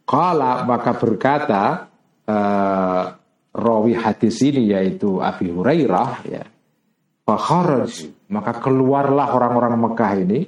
Kala 0.04 0.66
maka 0.66 0.90
berkata 0.98 1.86
uh, 2.26 3.04
rawi 3.54 3.94
hadis 3.94 4.42
ini 4.42 4.74
yaitu 4.74 5.22
Abi 5.22 5.54
Hurairah 5.54 6.10
ya. 6.26 6.44
Fakharaj 7.30 8.10
maka 8.34 8.58
keluarlah 8.58 9.30
orang-orang 9.30 9.78
Mekah 9.78 10.12
ini 10.18 10.40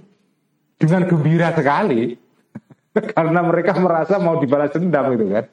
dengan 0.75 1.07
gembira 1.07 1.55
sekali 1.55 2.19
karena 3.15 3.41
mereka 3.47 3.79
merasa 3.79 4.19
mau 4.19 4.43
dibalas 4.43 4.75
dendam 4.75 5.15
itu 5.15 5.31
kan. 5.31 5.47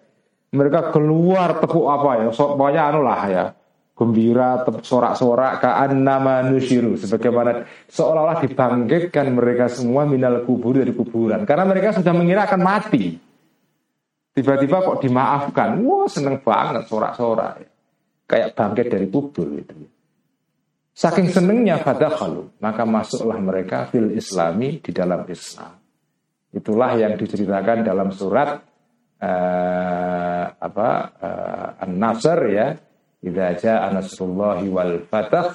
Mereka 0.49 0.89
keluar 0.89 1.61
tepuk 1.61 1.85
apa 1.85 2.25
ya, 2.25 2.27
so, 2.33 2.57
pokoknya 2.57 2.89
anu 2.89 3.05
lah 3.05 3.21
ya, 3.29 3.45
gembira, 3.93 4.65
sorak-sorak, 4.81 5.61
kaan 5.61 6.01
nama 6.01 6.41
nusyiru. 6.41 6.97
Sebagaimana 6.97 7.69
seolah-olah 7.85 8.41
dibangkitkan 8.41 9.29
mereka 9.29 9.69
semua 9.69 10.09
minal 10.09 10.41
kubur 10.49 10.81
dari 10.81 10.89
kuburan. 10.89 11.45
Karena 11.45 11.69
mereka 11.69 12.01
sudah 12.01 12.17
mengira 12.17 12.49
akan 12.49 12.61
mati. 12.65 13.13
Tiba-tiba 14.33 14.81
kok 14.81 15.05
dimaafkan. 15.05 15.85
Wah 15.85 16.09
seneng 16.09 16.41
banget 16.41 16.89
sorak-sorak. 16.89 17.61
Kayak 18.25 18.57
bangkit 18.57 18.85
dari 18.89 19.05
kubur 19.05 19.53
itu. 19.53 19.98
Saking 20.93 21.31
senengnya 21.31 21.79
fadakhalu. 21.79 22.49
Maka 22.59 22.83
masuklah 22.83 23.39
mereka 23.39 23.87
fil 23.87 24.13
islami 24.15 24.83
di 24.83 24.91
dalam 24.91 25.23
Islam. 25.29 25.79
Itulah 26.49 26.97
yang 26.97 27.13
diceritakan 27.15 27.85
dalam 27.85 28.09
surat 28.09 28.57
uh, 29.21 30.43
apa 30.59 30.89
uh, 31.21 31.83
An-Nasr 31.85 32.39
ya 32.49 32.67
Idza 33.19 33.51
jaa 33.59 33.91
nasrullahi 33.91 34.71
wal 34.71 35.03
fatah 35.11 35.51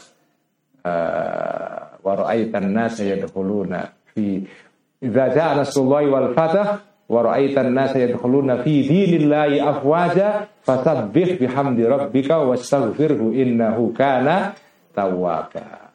wa 2.04 2.12
ra'aitan 2.12 2.76
nasa 2.76 3.08
yadkhuluna 3.08 3.88
fi 4.12 4.44
Idza 5.00 5.24
jaa 5.32 5.56
nasrullahi 5.56 6.12
wal 6.12 6.36
fatah 6.36 6.84
wa 7.08 7.20
ra'aitan 7.24 7.72
nasa 7.72 8.04
yadkhuluna 8.04 8.60
fi 8.60 8.84
dinillahi 8.84 9.64
afwaja 9.64 10.52
fasabbih 10.60 11.40
bihamdi 11.40 11.88
rabbika 11.88 12.44
wastaghfirhu 12.44 13.32
innahu 13.32 13.96
kana 13.96 14.56
tawwaba. 14.94 15.90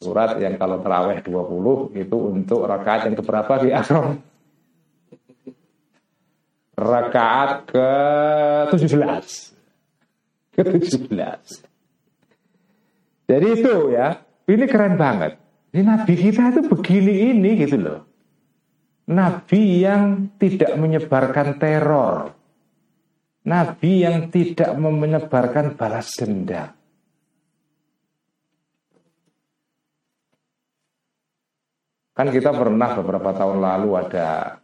Surat 0.00 0.38
yang 0.40 0.56
kalau 0.56 0.80
terawih 0.80 1.20
20 1.20 2.00
itu 2.00 2.16
untuk 2.16 2.64
rakaat 2.64 3.10
yang 3.10 3.16
keberapa 3.18 3.52
di 3.60 3.70
Akram? 3.74 4.22
Rakaat 6.78 7.66
ke 7.66 7.90
17 8.72 9.58
ke-17. 10.58 11.42
Jadi 13.30 13.46
itu 13.54 13.74
ya, 13.94 14.18
ini 14.50 14.64
keren 14.66 14.98
banget. 14.98 15.38
Ini 15.70 15.82
Nabi 15.86 16.14
kita 16.18 16.50
itu 16.50 16.60
begini 16.66 17.14
ini 17.30 17.50
gitu 17.62 17.76
loh. 17.78 18.00
Nabi 19.08 19.84
yang 19.86 20.34
tidak 20.40 20.74
menyebarkan 20.74 21.60
teror. 21.60 22.34
Nabi 23.48 24.04
yang 24.04 24.28
tidak 24.28 24.74
menyebarkan 24.76 25.78
balas 25.78 26.12
dendam. 26.18 26.77
Kan 32.18 32.34
kita 32.34 32.50
pernah 32.50 32.98
beberapa 32.98 33.30
tahun 33.30 33.62
lalu 33.62 33.90
ada 33.94 34.58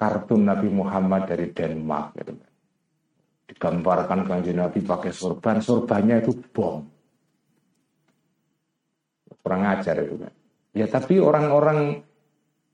kartun 0.00 0.48
Nabi 0.48 0.72
Muhammad 0.72 1.28
dari 1.28 1.52
Denmark 1.52 2.16
gitu. 2.16 2.32
Digambarkan 3.52 4.24
kanji 4.24 4.56
Nabi 4.56 4.80
pakai 4.80 5.12
sorban, 5.12 5.60
sorbannya 5.60 6.24
itu 6.24 6.32
bom. 6.48 6.80
Kurang 9.44 9.68
ajar 9.68 10.00
itu 10.00 10.16
kan. 10.16 10.32
Ya 10.72 10.88
tapi 10.88 11.20
orang-orang 11.20 12.08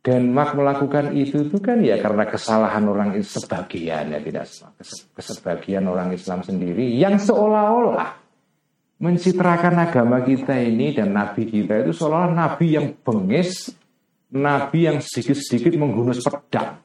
Denmark 0.05 0.53
melakukan 0.63 1.17
itu 1.17 1.49
itu 1.49 1.59
kan 1.59 1.83
ya 1.83 1.99
karena 1.99 2.29
kesalahan 2.31 2.85
orang 2.87 3.19
sebagian 3.19 4.13
ya 4.13 4.21
tidak 4.21 4.47
kesebagian 5.17 5.91
orang 5.91 6.13
Islam 6.13 6.45
sendiri 6.45 6.93
yang 6.93 7.17
seolah-olah 7.17 8.13
mencitrakan 9.01 9.81
agama 9.81 10.21
kita 10.21 10.61
ini 10.61 10.93
dan 10.93 11.17
nabi 11.17 11.49
kita 11.49 11.89
itu 11.89 11.97
seolah-olah 11.97 12.37
nabi 12.37 12.77
yang 12.77 12.93
bengis, 13.01 13.73
nabi 14.35 14.91
yang 14.91 14.99
sedikit-sedikit 14.99 15.79
menggunus 15.79 16.21
pedang. 16.27 16.83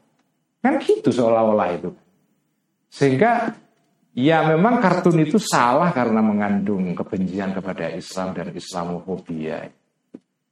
Kan 0.61 0.73
gitu 0.85 1.09
seolah-olah 1.09 1.69
itu. 1.73 1.89
Sehingga 2.89 3.57
ya 4.13 4.45
memang 4.45 4.77
kartun 4.77 5.17
itu 5.23 5.41
salah 5.41 5.89
karena 5.89 6.21
mengandung 6.21 6.93
kebencian 6.93 7.57
kepada 7.57 7.89
Islam 7.89 8.37
dan 8.37 8.53
Islamofobia. 8.53 9.65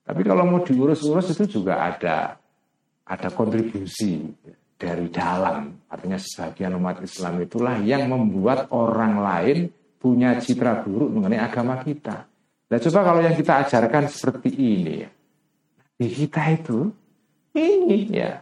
Tapi 0.07 0.21
kalau 0.23 0.47
mau 0.47 0.63
diurus-urus 0.63 1.35
itu 1.35 1.59
juga 1.59 1.83
ada 1.83 2.39
ada 3.07 3.29
kontribusi 3.31 4.23
dari 4.79 5.11
dalam. 5.11 5.75
Artinya 5.91 6.15
sebagian 6.15 6.79
umat 6.79 7.03
Islam 7.03 7.43
itulah 7.43 7.75
yang 7.83 8.07
membuat 8.07 8.71
orang 8.71 9.19
lain 9.19 9.57
punya 9.97 10.37
citra 10.39 10.85
buruk 10.85 11.11
mengenai 11.11 11.41
agama 11.41 11.81
kita. 11.83 12.29
Nah 12.67 12.79
coba 12.79 12.99
kalau 13.03 13.21
yang 13.23 13.35
kita 13.35 13.67
ajarkan 13.67 14.07
seperti 14.07 14.49
ini 14.53 14.93
ya. 15.03 15.09
Di 15.97 16.07
kita 16.13 16.53
itu 16.53 16.93
ini 17.57 18.13
ya. 18.13 18.37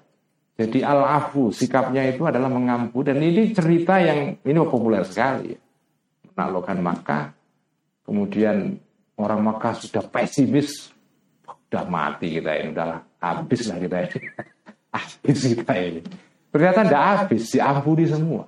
Jadi 0.56 0.80
al-afu 0.84 1.52
sikapnya 1.52 2.08
itu 2.08 2.24
adalah 2.24 2.48
mengampu 2.48 3.04
dan 3.04 3.20
ini 3.20 3.52
cerita 3.52 4.00
yang 4.00 4.40
ini 4.40 4.60
populer 4.64 5.04
sekali. 5.04 5.52
Menaklukkan 6.32 6.80
Makkah, 6.80 7.24
kemudian 8.08 8.76
orang 9.20 9.40
Makkah 9.44 9.76
sudah 9.76 10.04
pesimis, 10.08 10.92
sudah 11.44 11.84
mati 11.88 12.40
kita 12.40 12.56
ini, 12.56 12.72
udah 12.72 13.04
habis 13.20 13.68
lah 13.68 13.80
kita 13.80 13.98
ini 14.08 14.20
habis 14.96 15.40
kita 15.44 15.74
ini. 15.76 16.02
Ternyata 16.56 16.80
tidak 16.88 17.04
habis, 17.04 17.44
diampuni 17.52 18.04
semua. 18.08 18.48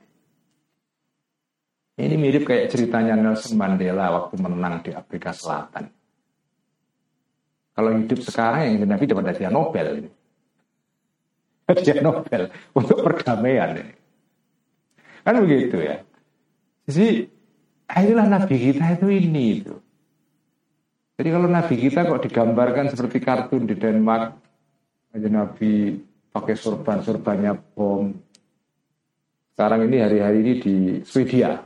Ini 1.97 2.15
mirip 2.15 2.47
kayak 2.47 2.71
ceritanya 2.71 3.19
Nelson 3.19 3.57
Mandela 3.57 4.13
waktu 4.15 4.37
menang 4.39 4.85
di 4.85 4.93
Afrika 4.95 5.33
Selatan. 5.33 5.96
Kalau 7.77 7.93
hidup 7.93 8.19
sekarang 8.25 8.81
yang 8.81 8.89
Nabi 8.89 9.05
dapat 9.05 9.37
hadiah 9.37 9.53
Nobel. 9.53 9.87
Hadiah 11.67 11.99
Nobel 12.01 12.49
untuk 12.73 13.03
perdamaian. 13.05 13.77
Kan 15.21 15.35
begitu 15.43 15.83
ya. 15.83 16.01
Jadi 16.87 17.27
inilah 17.91 18.25
Nabi 18.25 18.55
kita 18.55 18.97
itu 18.97 19.07
ini 19.11 19.43
itu. 19.61 19.75
Jadi 21.19 21.29
kalau 21.29 21.45
Nabi 21.51 21.75
kita 21.77 22.07
kok 22.07 22.23
digambarkan 22.23 22.87
seperti 22.87 23.19
kartun 23.19 23.67
di 23.67 23.75
Denmark, 23.75 24.39
Nabi 25.13 25.99
pakai 26.33 26.55
sorban-sorbannya 26.55 27.53
bom. 27.75 28.15
Sekarang 29.53 29.85
ini 29.89 29.97
hari-hari 30.01 30.37
ini 30.45 30.53
di 30.61 30.75
Swedia 31.03 31.61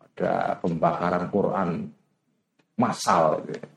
ada 0.00 0.56
pembakaran 0.60 1.30
Quran 1.30 1.70
massal. 2.76 3.44
Gitu. 3.46 3.71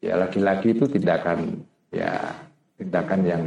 Ya 0.00 0.14
lagi-lagi 0.20 0.76
itu 0.76 0.84
tindakan 0.86 1.64
ya 1.88 2.36
tindakan 2.76 3.20
yang 3.24 3.44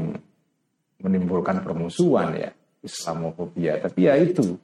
menimbulkan 1.00 1.62
permusuhan 1.64 2.36
ya 2.36 2.50
Islamofobia. 2.84 3.80
Tapi 3.80 4.00
ya 4.10 4.18
itu. 4.20 4.58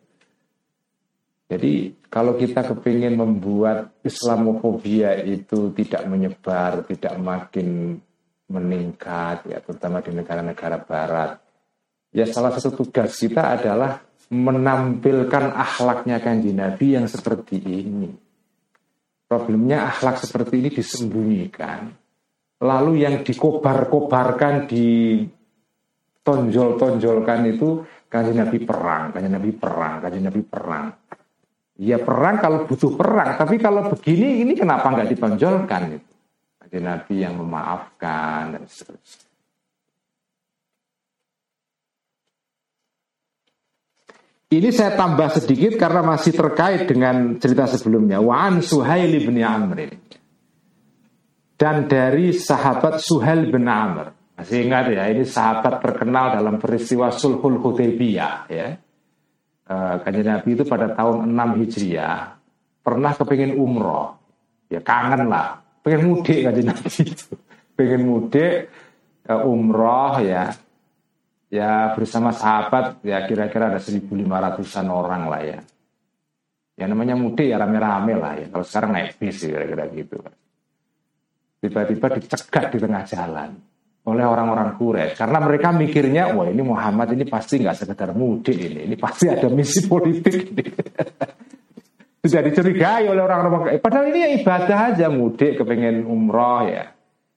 Jadi 1.46 1.94
kalau 2.10 2.34
kita 2.34 2.66
kepingin 2.66 3.14
membuat 3.14 4.02
Islamofobia 4.02 5.22
itu 5.22 5.70
tidak 5.78 6.10
menyebar, 6.10 6.82
tidak 6.90 7.14
makin 7.22 8.02
meningkat 8.50 9.46
ya 9.46 9.62
terutama 9.62 10.02
di 10.02 10.12
negara-negara 10.14 10.78
barat. 10.82 11.38
Ya 12.10 12.26
salah 12.26 12.56
satu 12.58 12.86
tugas 12.86 13.14
kita 13.20 13.62
adalah 13.62 14.02
menampilkan 14.34 15.54
akhlaknya 15.54 16.18
kanji 16.18 16.50
Nabi 16.56 16.98
yang 16.98 17.06
seperti 17.06 17.62
ini. 17.62 18.10
Problemnya 19.26 19.90
akhlak 19.90 20.22
seperti 20.22 20.62
ini 20.62 20.70
disembunyikan. 20.70 21.90
Lalu 22.62 23.02
yang 23.02 23.26
dikobar-kobarkan, 23.26 24.70
ditonjol-tonjolkan 24.70 27.42
itu 27.50 27.82
kanji 28.06 28.38
Nabi 28.38 28.62
perang, 28.62 29.10
kanji 29.12 29.30
Nabi 29.34 29.52
perang, 29.52 30.02
kanji 30.06 30.22
Nabi 30.22 30.42
perang. 30.46 30.94
Ya 31.76 32.00
perang 32.00 32.40
kalau 32.40 32.64
butuh 32.70 32.96
perang, 32.96 33.36
tapi 33.36 33.60
kalau 33.60 33.92
begini 33.92 34.40
ini 34.46 34.56
kenapa 34.56 34.90
nggak 34.94 35.10
ditonjolkan 35.12 36.00
itu? 36.00 36.14
Ada 36.62 36.80
Nabi 36.80 37.20
yang 37.20 37.36
memaafkan 37.36 38.56
dan 38.56 38.64
seterusnya. 38.70 39.25
Ini 44.56 44.70
saya 44.72 44.96
tambah 44.96 45.28
sedikit 45.36 45.76
karena 45.76 46.00
masih 46.00 46.32
terkait 46.32 46.88
dengan 46.88 47.36
cerita 47.36 47.68
sebelumnya. 47.68 48.24
Wa'an 48.24 48.64
Suhail 48.64 49.12
bin 49.20 49.36
Amr. 49.44 49.92
Dan 51.56 51.92
dari 51.92 52.32
sahabat 52.32 53.04
Suhail 53.04 53.52
bin 53.52 53.68
Amr. 53.68 54.16
Masih 54.36 54.68
ingat 54.68 54.92
ya, 54.92 55.08
ini 55.12 55.24
sahabat 55.24 55.80
terkenal 55.80 56.40
dalam 56.40 56.60
peristiwa 56.60 57.12
Sulhul 57.12 57.60
Hudaybiyah 57.60 58.36
ya. 58.52 58.68
Uh, 59.66 59.98
Nabi 60.04 60.54
itu 60.54 60.64
pada 60.64 60.94
tahun 60.94 61.26
6 61.34 61.60
Hijriah 61.64 62.38
pernah 62.80 63.12
kepingin 63.18 63.58
umroh. 63.58 64.16
Ya 64.70 64.80
kangen 64.82 65.30
lah 65.30 65.66
pengen 65.86 66.10
mudik 66.10 66.42
kan 66.42 66.58
Nabi 66.58 66.90
itu 67.06 67.38
pengen 67.78 68.02
mudik 68.10 68.74
uh, 69.30 69.46
umroh 69.46 70.18
ya 70.26 70.50
ya 71.56 71.96
bersama 71.96 72.36
sahabat 72.36 73.00
ya 73.08 73.24
kira-kira 73.24 73.72
ada 73.72 73.80
1.500an 73.80 74.88
orang 74.92 75.24
lah 75.32 75.42
ya. 75.42 75.60
Ya 76.76 76.86
namanya 76.92 77.16
mudik 77.16 77.48
ya 77.48 77.56
rame-rame 77.56 78.20
lah 78.20 78.34
ya. 78.36 78.46
Kalau 78.52 78.66
sekarang 78.68 78.92
naik 78.92 79.16
bis 79.16 79.40
kira-kira 79.40 79.88
gitu. 79.96 80.20
Tiba-tiba 81.64 82.08
dicegat 82.20 82.66
di 82.76 82.78
tengah 82.84 83.04
jalan 83.08 83.50
oleh 84.06 84.26
orang-orang 84.28 84.76
Quraisy. 84.76 85.16
Karena 85.16 85.40
mereka 85.40 85.72
mikirnya 85.72 86.36
wah 86.36 86.52
ini 86.52 86.62
Muhammad 86.62 87.16
ini 87.16 87.24
pasti 87.26 87.64
nggak 87.64 87.78
sekedar 87.80 88.12
mudik 88.12 88.60
ini. 88.60 88.92
Ini 88.92 88.96
pasti 89.00 89.32
ada 89.32 89.48
misi 89.48 89.88
politik 89.88 90.36
ini. 90.52 90.64
Sudah 92.28 92.42
dicurigai 92.44 93.08
oleh 93.08 93.22
orang-orang. 93.24 93.80
Padahal 93.80 94.12
ini 94.12 94.20
ya 94.20 94.30
ibadah 94.36 94.80
aja 94.92 95.08
mudik 95.08 95.64
kepengen 95.64 96.04
umroh 96.04 96.68
ya. 96.68 96.92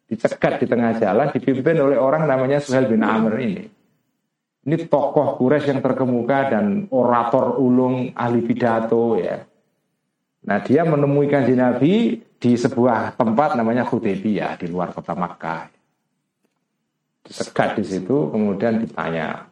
Dicegat 0.09 0.65
di 0.65 0.67
tengah 0.67 0.97
jalan 0.97 1.29
dipimpin 1.31 1.77
oleh 1.79 2.01
orang 2.01 2.25
namanya 2.25 2.59
Suhail 2.59 2.89
bin 2.89 3.05
Amr 3.05 3.39
ini. 3.39 3.78
Ini 4.69 4.85
tokoh 4.85 5.41
Quraisy 5.41 5.73
yang 5.73 5.81
terkemuka 5.81 6.53
dan 6.53 6.93
orator 6.93 7.57
ulung 7.57 8.13
ahli 8.13 8.45
pidato 8.45 9.17
ya. 9.17 9.41
Nah 10.45 10.59
dia 10.61 10.85
menemui 10.85 11.25
kanji 11.25 11.57
Nabi 11.57 12.21
di 12.37 12.53
sebuah 12.53 13.17
tempat 13.17 13.57
namanya 13.57 13.89
Hudaybiyah 13.89 14.61
di 14.61 14.69
luar 14.69 14.93
kota 14.93 15.17
Makkah. 15.17 15.73
Disegat 17.25 17.81
di 17.81 17.85
situ 17.89 18.29
kemudian 18.29 18.85
ditanya. 18.85 19.49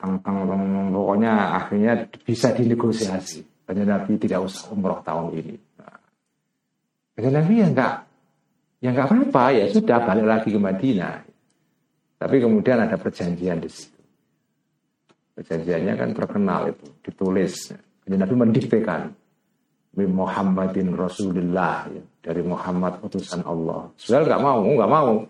Tang, 0.00 0.16
tang, 0.24 0.48
pokoknya 0.96 1.60
akhirnya 1.60 2.08
bisa 2.24 2.56
dinegosiasi. 2.56 3.68
Kanjeng 3.68 3.84
Nabi 3.84 4.16
tidak 4.16 4.48
usah 4.48 4.72
umroh 4.72 5.04
tahun 5.04 5.44
ini. 5.44 5.54
Kanjeng 7.20 7.36
Nabi 7.36 7.52
ya 7.60 7.66
enggak, 7.68 7.94
ya 8.80 8.88
enggak 8.96 9.12
apa-apa 9.12 9.44
ya 9.60 9.64
sudah 9.68 9.98
balik 10.08 10.24
lagi 10.24 10.48
ke 10.48 10.56
Madinah. 10.56 11.29
Tapi 12.20 12.36
kemudian 12.36 12.84
ada 12.84 13.00
perjanjian 13.00 13.64
di 13.64 13.70
situ. 13.72 13.96
Perjanjiannya 15.40 15.94
kan 15.96 16.12
terkenal 16.12 16.68
itu, 16.68 16.84
ditulis. 17.00 17.72
Kanjeng 18.04 18.20
Nabi 18.20 18.34
mendiktekan 18.36 19.02
Muhammadin 19.96 20.92
Rasulullah 20.92 21.88
ya, 21.88 22.04
dari 22.20 22.44
Muhammad 22.44 23.00
utusan 23.00 23.40
Allah. 23.40 23.88
Sudah 23.96 24.20
nggak 24.20 24.42
mau, 24.44 24.60
nggak 24.60 24.92
mau. 24.92 25.24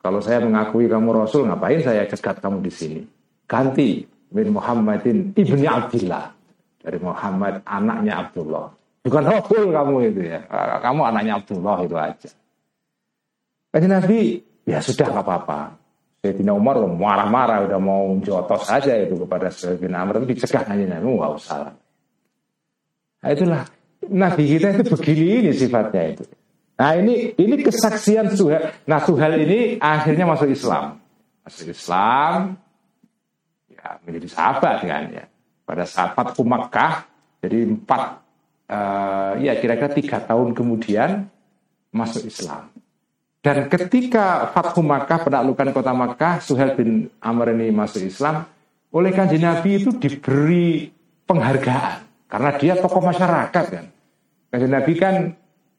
Kalau 0.00 0.20
saya 0.24 0.40
mengakui 0.40 0.88
kamu 0.88 1.12
Rasul, 1.12 1.44
ngapain 1.44 1.84
saya 1.84 2.08
cegat 2.08 2.40
kamu 2.40 2.64
di 2.64 2.72
sini? 2.72 3.02
Ganti 3.44 4.00
bin 4.32 4.56
Muhammadin 4.56 5.36
ibni 5.36 5.68
Abdullah 5.68 6.32
dari 6.80 6.96
Muhammad 7.04 7.60
anaknya 7.68 8.24
Abdullah. 8.24 8.72
Bukan 9.04 9.24
Rasul 9.28 9.68
kamu 9.68 9.94
itu 10.08 10.20
ya. 10.24 10.40
Kamu 10.80 11.04
anaknya 11.04 11.36
Abdullah 11.36 11.84
itu 11.84 11.96
aja. 12.00 12.30
Kaji 13.70 13.88
Nabi, 13.92 14.20
ya 14.64 14.80
sudah 14.80 15.06
nggak 15.12 15.24
apa-apa. 15.24 15.60
Sayyidina 16.20 16.52
Umar 16.52 16.76
marah-marah 16.84 17.64
udah 17.64 17.80
mau 17.80 18.12
jotos 18.20 18.68
saja 18.68 18.92
itu 19.00 19.16
kepada 19.24 19.48
bin 19.80 19.96
Amr. 19.96 20.20
Itu 20.20 20.26
dicegah 20.36 20.68
aja 20.68 20.84
Nabi. 20.84 21.08
Nggak 21.16 21.32
usah 21.32 21.72
nah, 23.24 23.30
itulah. 23.32 23.62
Nabi 24.00 24.42
kita 24.48 24.76
itu 24.76 24.84
begini 24.96 25.24
ini 25.44 25.50
sifatnya 25.56 26.02
itu. 26.12 26.24
Nah 26.80 26.96
ini 26.96 27.36
ini 27.36 27.54
kesaksian 27.60 28.32
Suhail 28.32 28.72
nah 28.88 29.00
Suhail 29.00 29.44
ini 29.44 29.80
akhirnya 29.80 30.28
masuk 30.28 30.52
Islam. 30.52 31.00
Masuk 31.40 31.72
Islam 31.72 32.56
ya 33.72 33.96
menjadi 34.04 34.28
sahabat 34.28 34.76
kan 34.84 35.04
ya. 35.08 35.24
Pada 35.64 35.84
saat 35.88 36.12
Fathu 36.12 36.44
Makkah 36.44 37.08
jadi 37.40 37.64
empat 37.64 38.02
uh, 38.68 39.32
ya 39.40 39.56
kira-kira 39.56 39.88
tiga 39.88 40.18
tahun 40.20 40.52
kemudian 40.52 41.32
masuk 41.96 42.28
Islam 42.28 42.68
dan 43.40 43.72
ketika 43.72 44.52
Fathu 44.52 44.84
Makkah, 44.84 45.24
penaklukan 45.24 45.72
kota 45.72 45.96
Makkah, 45.96 46.44
Suhail 46.44 46.76
bin 46.76 47.08
Amr 47.24 47.56
ini 47.56 47.72
masuk 47.72 48.04
Islam, 48.04 48.44
oleh 48.92 49.16
kanji 49.16 49.40
Nabi 49.40 49.80
itu 49.80 49.96
diberi 49.96 50.92
penghargaan. 51.24 52.28
Karena 52.28 52.50
dia 52.60 52.76
tokoh 52.76 53.00
masyarakat 53.00 53.64
kan. 53.72 53.86
Kanji 54.52 54.68
Nabi 54.68 54.92
kan 54.92 55.14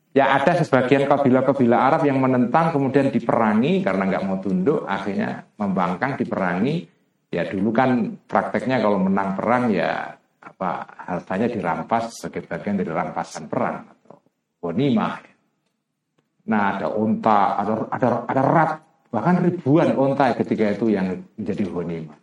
ya 0.09 0.41
ada 0.41 0.57
sebagian 0.57 1.05
kabilah-kabilah 1.05 1.79
Arab 1.79 2.01
yang 2.09 2.17
menentang 2.17 2.73
kemudian 2.73 3.13
diperangi 3.13 3.85
karena 3.85 4.09
nggak 4.09 4.23
mau 4.25 4.41
tunduk, 4.41 4.89
akhirnya 4.89 5.45
membangkang 5.61 6.17
diperangi. 6.17 6.89
Ya 7.31 7.47
dulu 7.47 7.71
kan 7.71 8.19
prakteknya 8.27 8.81
kalau 8.81 8.99
menang 8.99 9.37
perang 9.37 9.71
ya 9.71 10.17
apa 10.41 10.83
hartanya 11.07 11.47
dirampas 11.47 12.19
sebagai 12.19 12.43
bagian 12.49 12.75
dari 12.81 12.91
rampasan 12.91 13.47
perang 13.47 13.87
atau 13.87 14.19
bonimah. 14.59 15.30
Nah 16.49 16.77
ada 16.77 16.87
unta, 16.97 17.59
ada 17.61 17.85
ada 17.93 18.07
ada 18.25 18.41
rat, 18.41 18.71
bahkan 19.13 19.45
ribuan 19.45 19.93
unta 19.93 20.33
ketika 20.33 20.73
itu 20.73 20.89
yang 20.89 21.21
menjadi 21.37 21.63
honima. 21.69 22.15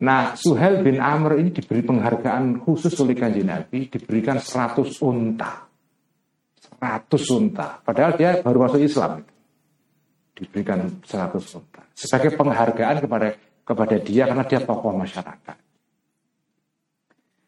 Nah 0.00 0.32
Suhel 0.32 0.80
bin 0.80 0.96
Amr 0.96 1.36
ini 1.40 1.52
diberi 1.52 1.84
penghargaan 1.84 2.64
khusus 2.64 2.96
oleh 3.00 3.12
kanji 3.12 3.44
Nabi, 3.44 3.92
diberikan 3.92 4.40
100 4.40 4.80
unta. 5.04 5.68
100 6.80 7.36
unta. 7.36 7.80
Padahal 7.84 8.12
dia 8.16 8.40
baru 8.40 8.64
masuk 8.64 8.80
Islam. 8.80 9.20
Diberikan 10.34 11.00
100 11.04 11.58
unta. 11.60 11.82
Sebagai 11.92 12.32
penghargaan 12.34 13.04
kepada 13.04 13.28
kepada 13.64 13.96
dia 14.00 14.28
karena 14.28 14.44
dia 14.44 14.60
tokoh 14.60 14.92
masyarakat. 14.92 15.56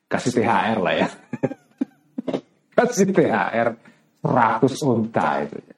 Kasih 0.06 0.32
THR 0.38 0.78
lah 0.80 0.94
ya. 0.96 1.08
Kasih 2.76 3.10
THR 3.10 3.68
100 4.22 4.92
unta 4.92 5.28
itu 5.44 5.58
ya. 5.60 5.75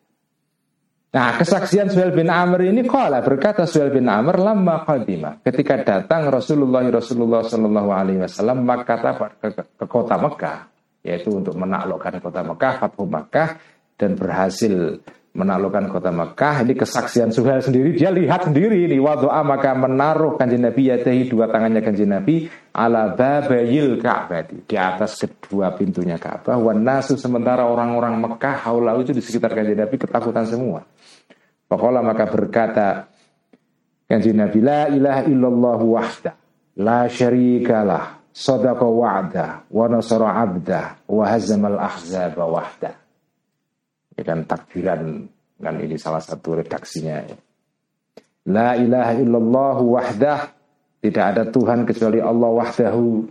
Nah, 1.18 1.34
kesaksian 1.34 1.90
Suhail 1.90 2.14
bin 2.14 2.30
Amr 2.30 2.70
ini 2.70 2.86
kala 2.86 3.18
berkata 3.26 3.66
Suhail 3.66 3.90
bin 3.90 4.06
Amr 4.06 4.38
lama 4.38 4.86
qadimah. 4.86 5.42
Ketika 5.42 5.82
datang 5.82 6.30
Rasulullah 6.30 6.86
Rasulullah 6.86 7.42
Shallallahu 7.42 7.90
Alaihi 7.90 8.22
Wasallam 8.22 8.62
maka 8.62 9.02
ke, 9.42 9.50
ke, 9.50 9.84
kota 9.90 10.14
Mekah, 10.14 10.70
yaitu 11.02 11.34
untuk 11.34 11.58
menaklukkan 11.58 12.22
kota 12.22 12.46
Mekah, 12.46 12.72
Fathu 12.78 13.10
Mekah 13.10 13.58
dan 13.98 14.14
berhasil 14.14 15.02
menaklukkan 15.34 15.90
kota 15.90 16.14
Mekah. 16.14 16.54
Ini 16.62 16.74
kesaksian 16.78 17.34
Suhail 17.34 17.66
sendiri. 17.66 17.98
Dia 17.98 18.14
lihat 18.14 18.46
sendiri 18.46 18.86
ini 18.86 19.02
wadu'a 19.02 19.42
maka 19.42 19.74
menaruh 19.74 20.38
kanjeng 20.38 20.70
Nabi 20.70 20.86
yatahi 20.94 21.26
dua 21.26 21.50
tangannya 21.50 21.82
kanjeng 21.82 22.14
Nabi 22.14 22.46
ala 22.70 23.18
babayil 23.18 23.98
Ka'bah 23.98 24.46
di 24.46 24.76
atas 24.78 25.18
kedua 25.18 25.74
pintunya 25.74 26.14
Ka'bah. 26.14 26.62
Wan 26.62 26.86
nasu 26.86 27.18
sementara 27.18 27.66
orang-orang 27.66 28.22
Mekah 28.22 28.70
haulau 28.70 29.02
itu 29.02 29.10
di 29.10 29.18
sekitar 29.18 29.50
kanjeng 29.50 29.82
Nabi 29.82 29.98
ketakutan 29.98 30.46
semua. 30.46 30.86
Pakola 31.68 32.00
maka 32.00 32.24
berkata 32.24 33.04
Kanjeng 34.08 34.40
Nabi 34.40 34.64
la 34.64 34.88
ilaha 34.88 35.22
illallah 35.28 35.80
wahda 35.84 36.32
la 36.80 37.04
syarikalah 37.12 38.24
sadaqa 38.32 38.88
wa'da 38.88 39.68
wa 39.68 39.84
nasara 39.92 40.32
'abda 40.32 41.04
wa 41.04 41.24
hazamal 41.28 41.76
ahzaba 41.76 42.48
wahda. 42.48 42.96
Ini 44.16 44.22
kan 44.24 44.48
takbiran 44.48 45.28
kan 45.60 45.76
ini 45.76 46.00
salah 46.00 46.24
satu 46.24 46.56
redaksinya. 46.56 47.28
La 48.48 48.72
ilaha 48.80 49.12
illallah 49.20 49.76
wahdah 49.84 50.38
tidak 51.04 51.24
ada 51.36 51.44
Tuhan 51.52 51.84
kecuali 51.84 52.24
Allah 52.24 52.48
wahdahu 52.48 53.28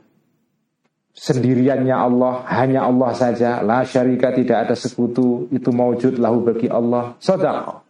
sendiriannya 1.18 1.96
Allah, 1.98 2.46
hanya 2.54 2.86
Allah 2.86 3.12
saja. 3.18 3.66
La 3.66 3.82
syarika 3.82 4.30
tidak 4.30 4.70
ada 4.70 4.76
sekutu, 4.78 5.50
itu 5.50 5.74
maujud 5.74 6.22
lahu 6.22 6.46
bagi 6.46 6.70
Allah. 6.70 7.18
Sadaqah 7.18 7.87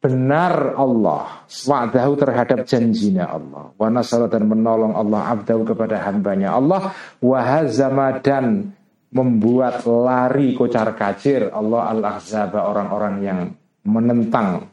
benar 0.00 0.74
Allah. 0.74 1.44
Wa'dahu 1.46 2.12
terhadap 2.16 2.64
janjinya 2.64 3.28
Allah. 3.28 3.70
Wa 3.76 3.86
nasara 3.92 4.26
dan 4.26 4.48
menolong 4.48 4.96
Allah 4.96 5.36
abdahu 5.36 5.68
kepada 5.68 6.00
hambanya 6.08 6.56
Allah. 6.56 6.90
Wa 7.20 7.38
hazama 7.44 8.18
dan 8.24 8.72
membuat 9.12 9.84
lari 9.84 10.56
kocar 10.56 10.96
kacir 10.96 11.52
Allah 11.52 11.92
al-ahzaba 11.92 12.64
orang-orang 12.66 13.14
yang 13.20 13.40
menentang 13.84 14.72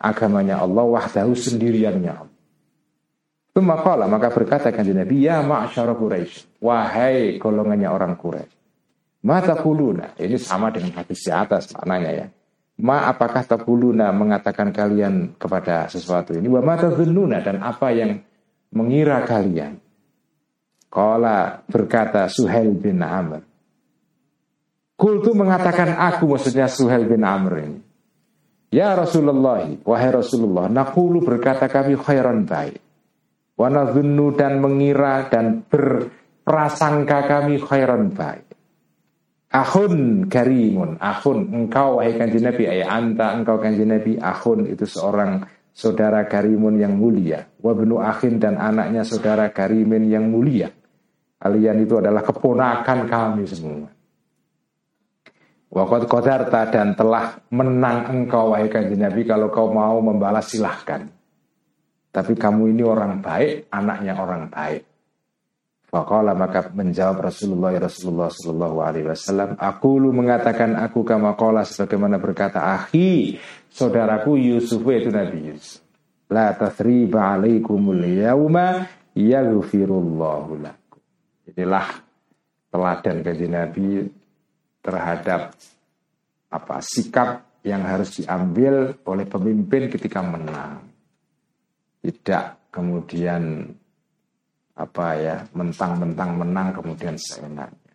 agamanya 0.00 0.64
Allah. 0.64 0.84
Wahdahu 0.88 1.36
sendiriannya 1.36 2.12
Allah. 2.16 2.36
Maka 3.56 4.28
berkata 4.28 4.68
kan 4.68 4.84
Nabi 4.84 5.24
ya 5.24 5.40
ma'asyara 5.40 5.96
Quraisy 5.96 6.60
wahai 6.60 7.40
golongannya 7.40 7.88
orang 7.88 8.12
Quraisy 8.20 8.52
mata 9.24 9.56
kuluna 9.56 10.12
ini 10.20 10.36
sama 10.36 10.68
dengan 10.68 10.92
hadis 11.00 11.24
di 11.24 11.32
atas 11.32 11.72
maknanya 11.72 12.10
ya 12.12 12.26
Ma 12.76 13.08
apakah 13.08 13.40
takuluna 13.48 14.12
mengatakan 14.12 14.68
kalian 14.68 15.32
kepada 15.40 15.88
sesuatu 15.88 16.36
ini? 16.36 16.44
Wa 16.44 16.60
mata 16.60 16.92
dan 16.92 17.56
apa 17.64 17.88
yang 17.92 18.20
mengira 18.76 19.24
kalian? 19.24 19.80
Kala 20.92 21.64
berkata 21.64 22.28
Suhail 22.28 22.76
bin 22.76 23.00
Amr. 23.00 23.40
Kultu 24.96 25.36
mengatakan 25.36 25.92
aku 25.92 26.36
maksudnya 26.36 26.68
Suhail 26.68 27.04
bin 27.04 27.24
Amr 27.24 27.52
ini. 27.64 27.80
Ya 28.72 28.92
Rasulullah, 28.92 29.64
wahai 29.84 30.10
Rasulullah, 30.12 30.68
nakulu 30.68 31.24
berkata 31.24 31.68
kami 31.68 31.96
khairan 31.96 32.44
baik. 32.44 32.80
Wa 33.56 33.72
dan 34.36 34.60
mengira 34.60 35.32
dan 35.32 35.64
berprasangka 35.64 37.24
kami 37.24 37.56
khairan 37.56 38.12
baik. 38.12 38.45
Akhun 39.56 40.28
karimun, 40.28 41.00
akhun 41.00 41.48
engkau 41.48 41.96
wahai 41.96 42.12
kanji 42.20 42.44
Nabi, 42.44 42.68
ayah 42.68 42.92
anta 42.92 43.32
engkau 43.32 43.56
kanji 43.56 43.88
Nabi, 43.88 44.20
akhun 44.20 44.68
itu 44.68 44.84
seorang 44.84 45.48
saudara 45.72 46.28
karimun 46.28 46.76
yang 46.76 46.92
mulia. 46.92 47.48
Wabnu 47.64 47.96
akhin 47.96 48.36
dan 48.36 48.60
anaknya 48.60 49.00
saudara 49.00 49.48
karimin 49.48 50.12
yang 50.12 50.28
mulia. 50.28 50.68
Kalian 51.40 51.88
itu 51.88 51.96
adalah 51.96 52.20
keponakan 52.20 53.08
kami 53.08 53.44
semua. 53.48 53.88
Wakot 55.72 56.04
kodarta 56.04 56.68
dan 56.68 56.92
telah 56.92 57.40
menang 57.48 58.12
engkau 58.12 58.52
wahai 58.52 58.68
kanji 58.68 58.96
Nabi 58.96 59.24
kalau 59.24 59.48
kau 59.48 59.72
mau 59.72 59.96
membalas 60.04 60.52
silahkan. 60.52 61.08
Tapi 62.12 62.32
kamu 62.36 62.76
ini 62.76 62.84
orang 62.84 63.24
baik, 63.24 63.72
anaknya 63.72 64.20
orang 64.20 64.52
baik. 64.52 64.95
Faqala 65.96 66.36
maka 66.36 66.68
menjawab 66.76 67.32
Rasulullah 67.32 67.72
ya 67.72 67.88
Rasulullah 67.88 68.28
Sallallahu 68.28 68.76
Alaihi 68.84 69.08
Wasallam. 69.08 69.56
Aku 69.56 69.96
lu 69.96 70.12
mengatakan 70.12 70.76
aku 70.76 71.08
kama 71.08 71.32
qala 71.40 71.64
sebagaimana 71.64 72.20
berkata 72.20 72.60
akhi 72.60 73.40
saudaraku 73.72 74.36
Yusuf 74.36 74.84
itu 74.92 75.08
Nabi 75.08 75.56
Yusuf. 75.56 75.80
La 76.28 76.52
tathriba 76.52 77.32
alaikumul 77.32 78.04
yauma 78.12 78.84
yaghfirullahu 79.16 80.60
lakum. 80.60 81.00
Inilah 81.48 81.88
teladan 82.68 83.24
kaji 83.24 83.46
Nabi 83.48 83.88
terhadap 84.84 85.56
apa 86.52 86.76
sikap 86.84 87.40
yang 87.64 87.88
harus 87.88 88.20
diambil 88.20 89.00
oleh 89.08 89.24
pemimpin 89.24 89.88
ketika 89.88 90.20
menang. 90.20 90.84
Tidak 92.04 92.68
kemudian 92.68 93.72
apa 94.76 95.06
ya 95.16 95.36
mentang-mentang 95.56 96.36
menang 96.36 96.68
kemudian 96.76 97.16
seenaknya. 97.16 97.94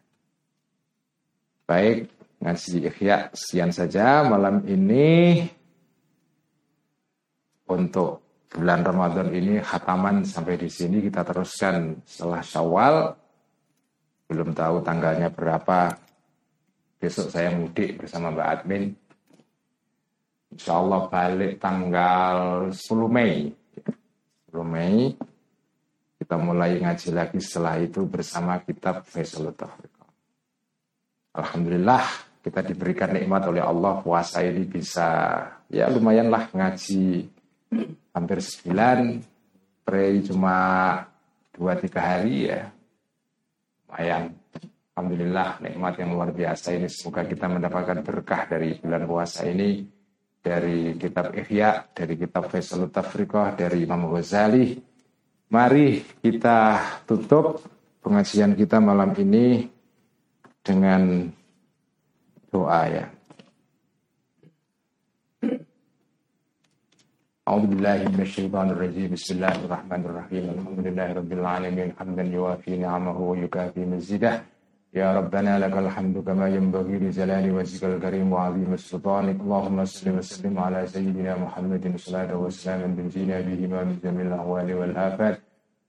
Baik, 1.70 2.10
ngaji 2.42 2.90
ikhya 2.90 3.30
sekian 3.38 3.70
saja 3.70 4.26
malam 4.26 4.66
ini 4.66 5.46
untuk 7.70 8.26
bulan 8.52 8.82
Ramadan 8.84 9.30
ini 9.32 9.62
khataman 9.62 10.26
sampai 10.26 10.60
di 10.60 10.68
sini 10.68 11.06
kita 11.06 11.22
teruskan 11.22 12.02
setelah 12.04 12.42
Syawal. 12.42 12.96
Belum 14.28 14.52
tahu 14.52 14.82
tanggalnya 14.82 15.30
berapa. 15.32 15.96
Besok 17.02 17.34
saya 17.34 17.50
mudik 17.54 17.98
bersama 18.04 18.30
Mbak 18.34 18.48
Admin. 18.48 18.84
Insya 20.52 20.78
Allah 20.78 21.08
balik 21.08 21.58
tanggal 21.58 22.70
10 22.70 23.08
Mei. 23.08 23.50
10 24.52 24.62
Mei 24.68 25.16
kita 26.32 26.40
mulai 26.40 26.80
ngaji 26.80 27.12
lagi 27.12 27.44
setelah 27.44 27.76
itu 27.76 28.08
bersama 28.08 28.56
kitab 28.64 29.04
Faisalut 29.04 29.52
Tafriq. 29.52 29.92
Alhamdulillah 31.36 32.08
kita 32.40 32.64
diberikan 32.72 33.12
nikmat 33.12 33.52
oleh 33.52 33.60
Allah 33.60 34.00
puasa 34.00 34.40
ini 34.40 34.64
bisa 34.64 35.44
ya 35.68 35.92
lumayanlah 35.92 36.48
ngaji 36.56 37.28
hampir 38.16 38.40
sebulan, 38.40 39.20
pray 39.84 40.24
cuma 40.24 40.56
dua 41.52 41.76
tiga 41.76 42.00
hari 42.00 42.48
ya, 42.48 42.64
lumayan. 43.92 44.32
Alhamdulillah 44.96 45.60
nikmat 45.68 45.94
yang 46.00 46.16
luar 46.16 46.32
biasa 46.32 46.80
ini 46.80 46.88
semoga 46.88 47.28
kita 47.28 47.52
mendapatkan 47.52 48.08
berkah 48.08 48.48
dari 48.48 48.80
bulan 48.80 49.04
puasa 49.04 49.44
ini 49.52 49.84
dari 50.40 50.96
kitab 50.96 51.36
Ihya, 51.36 51.92
dari 51.92 52.16
kitab 52.16 52.48
Faisal 52.48 52.88
Tafriqah, 52.88 53.52
dari 53.60 53.84
Imam 53.84 54.08
Ghazali. 54.08 54.91
Mari 55.51 56.03
kita 56.21 56.83
tutup 57.07 57.63
pengajian 58.03 58.59
kita 58.59 58.83
malam 58.83 59.15
ini 59.15 59.71
dengan 60.61 61.31
doa 62.51 62.83
ya. 62.91 63.07
أعوذ 67.47 67.79
بالله 67.79 68.11
من 68.11 68.27
الشيطان 68.27 68.75
الرجيم 68.75 69.15
بسم 69.15 69.39
الله 69.39 69.55
الرحمن 69.71 70.03
الرحيم 70.03 70.45
الحمد 70.51 70.79
لله 70.83 71.09
رب 71.15 71.31
العالمين 71.31 71.89
حمدا 71.95 72.25
يوافي 72.27 72.75
نعمه 72.75 73.15
ويكافي 73.15 73.87
مزيده 73.87 74.50
يا 74.94 75.16
ربنا 75.18 75.60
لك 75.64 75.76
الحمد 75.78 76.16
كما 76.28 76.48
ينبغي 76.52 76.96
لجلال 77.00 77.46
وجهك 77.56 77.84
الكريم 77.84 78.28
وعظيم 78.34 78.76
سلطانك. 78.76 79.38
اللهم 79.40 79.78
صل 79.86 80.08
وسلم 80.18 80.60
على 80.60 80.80
سيدنا 80.94 81.34
محمد 81.44 81.96
صلاة 81.96 82.32
وسلاما 82.44 82.96
تنجينا 82.98 83.38
بهما 83.48 83.80
من 83.88 83.96
جميع 84.04 84.26
الأهوال 84.28 84.70
والآفات. 84.80 85.36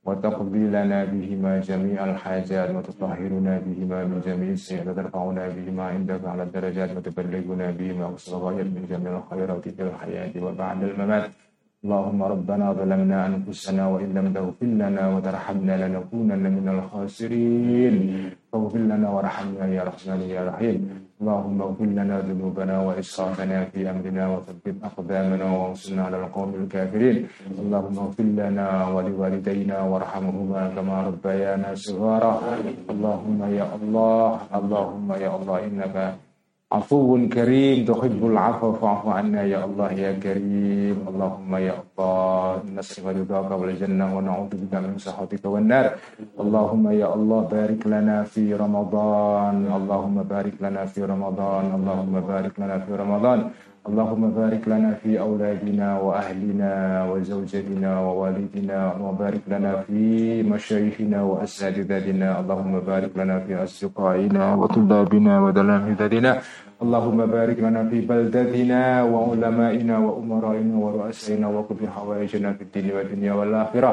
وتقضي 0.06 0.64
لنا 0.76 0.98
بهما 1.12 1.52
جميع 1.70 1.98
الحاجات 2.10 2.68
وتطهرنا 2.76 3.54
بهما 3.66 3.98
من 4.10 4.18
جميع 4.26 4.50
السيئات 4.58 4.86
وترفعنا 4.86 5.44
بهما 5.54 5.84
عندك 5.94 6.22
على 6.32 6.42
الدرجات 6.42 6.90
وتبلغنا 6.96 7.66
بهما 7.78 8.04
الغايات 8.28 8.68
من 8.76 8.82
جميع 8.92 9.12
الخيرات 9.18 9.64
في 9.76 9.82
الحياة 9.82 10.34
وبعد 10.44 10.78
الممات. 10.82 11.24
اللهم 11.84 12.20
ربنا 12.34 12.66
ظلمنا 12.72 13.18
أنفسنا 13.26 13.82
وإن 13.92 14.10
لم 14.18 14.26
تغفر 14.36 14.70
لنا 14.82 15.04
وترحمنا 15.14 15.74
لنكونن 15.82 16.44
من 16.56 16.66
الخاسرين. 16.74 17.96
فاغفر 18.51 18.79
لنا 18.91 19.07
وارحمنا 19.09 19.65
يا 19.77 19.83
رحمن 19.83 20.21
يا 20.35 20.41
رحيم 20.49 20.77
اللهم 21.21 21.57
اغفر 21.61 21.85
لنا 21.99 22.15
ذنوبنا 22.29 22.75
وإسرافنا 22.87 23.57
في 23.73 23.89
أمرنا 23.89 24.23
وثبت 24.33 24.75
أقدامنا 24.89 25.45
وانصرنا 25.57 26.01
على 26.05 26.17
القوم 26.23 26.51
الكافرين 26.61 27.17
اللهم 27.61 27.95
اغفر 28.05 28.23
لنا 28.41 28.67
ولوالدينا 28.93 29.77
وارحمهما 29.91 30.61
كما 30.75 30.95
ربيانا 31.09 31.69
صغارا 31.75 32.33
اللهم 32.93 33.39
يا 33.59 33.65
الله 33.81 34.29
اللهم 34.59 35.07
يا 35.23 35.29
الله 35.37 35.57
إنك 35.67 35.95
Afuun 36.72 37.28
karim 37.28 37.84
tuhibbul 37.84 38.32
afwa 38.32 38.72
fa'fu 38.80 39.12
anna 39.12 39.44
ya 39.44 39.68
Allah 39.68 39.92
ya 39.92 40.16
karim. 40.16 41.04
Allahumma 41.04 41.60
ya 41.60 41.76
Allah 41.76 42.64
nasrifa 42.64 43.12
ridhaka 43.12 43.52
wal 43.52 43.76
jannah 43.76 44.08
wa 44.08 44.24
na'udzubika 44.24 44.80
min 44.80 44.96
sakhatika 44.96 45.52
wan 45.52 45.68
nar. 45.68 46.00
Allahumma 46.40 46.96
ya 46.96 47.12
Allah 47.12 47.44
barik 47.44 47.84
lana 47.84 48.24
fi 48.24 48.56
Ramadan. 48.56 49.68
Allahumma 49.68 50.24
barik 50.24 50.56
lana 50.64 50.88
fi 50.88 51.04
Ramadan. 51.04 51.76
Allahumma 51.76 52.24
barik 52.24 52.56
lana 52.56 52.80
fi 52.80 52.92
Ramadan. 52.96 53.38
اللهم 53.82 54.30
بارك 54.30 54.62
لنا 54.70 54.94
في 55.02 55.18
أولادنا 55.18 55.88
وأهلنا 56.06 56.72
وزوجتنا 57.10 57.90
ووالدنا 58.06 58.78
وبارك 59.02 59.42
لنا 59.50 59.72
في 59.86 60.02
مشايخنا 60.46 61.18
وأساتذتنا 61.22 62.28
اللهم 62.40 62.74
بارك 62.86 63.10
لنا 63.18 63.36
في 63.42 63.52
أصدقائنا 63.58 64.54
وطلابنا 64.54 65.32
وتلامذتنا 65.44 66.32
اللهم 66.82 67.20
بارك 67.26 67.58
لنا 67.58 67.82
في 67.90 67.98
بلدتنا 68.06 69.02
وعلمائنا 69.02 69.94
وأمرائنا 69.98 70.74
ورؤسائنا 70.84 71.46
وقض 71.56 71.80
حوائجنا 71.94 72.48
في 72.52 72.62
الدين 72.66 72.86
والدنيا 72.94 73.32
والآخرة. 73.38 73.92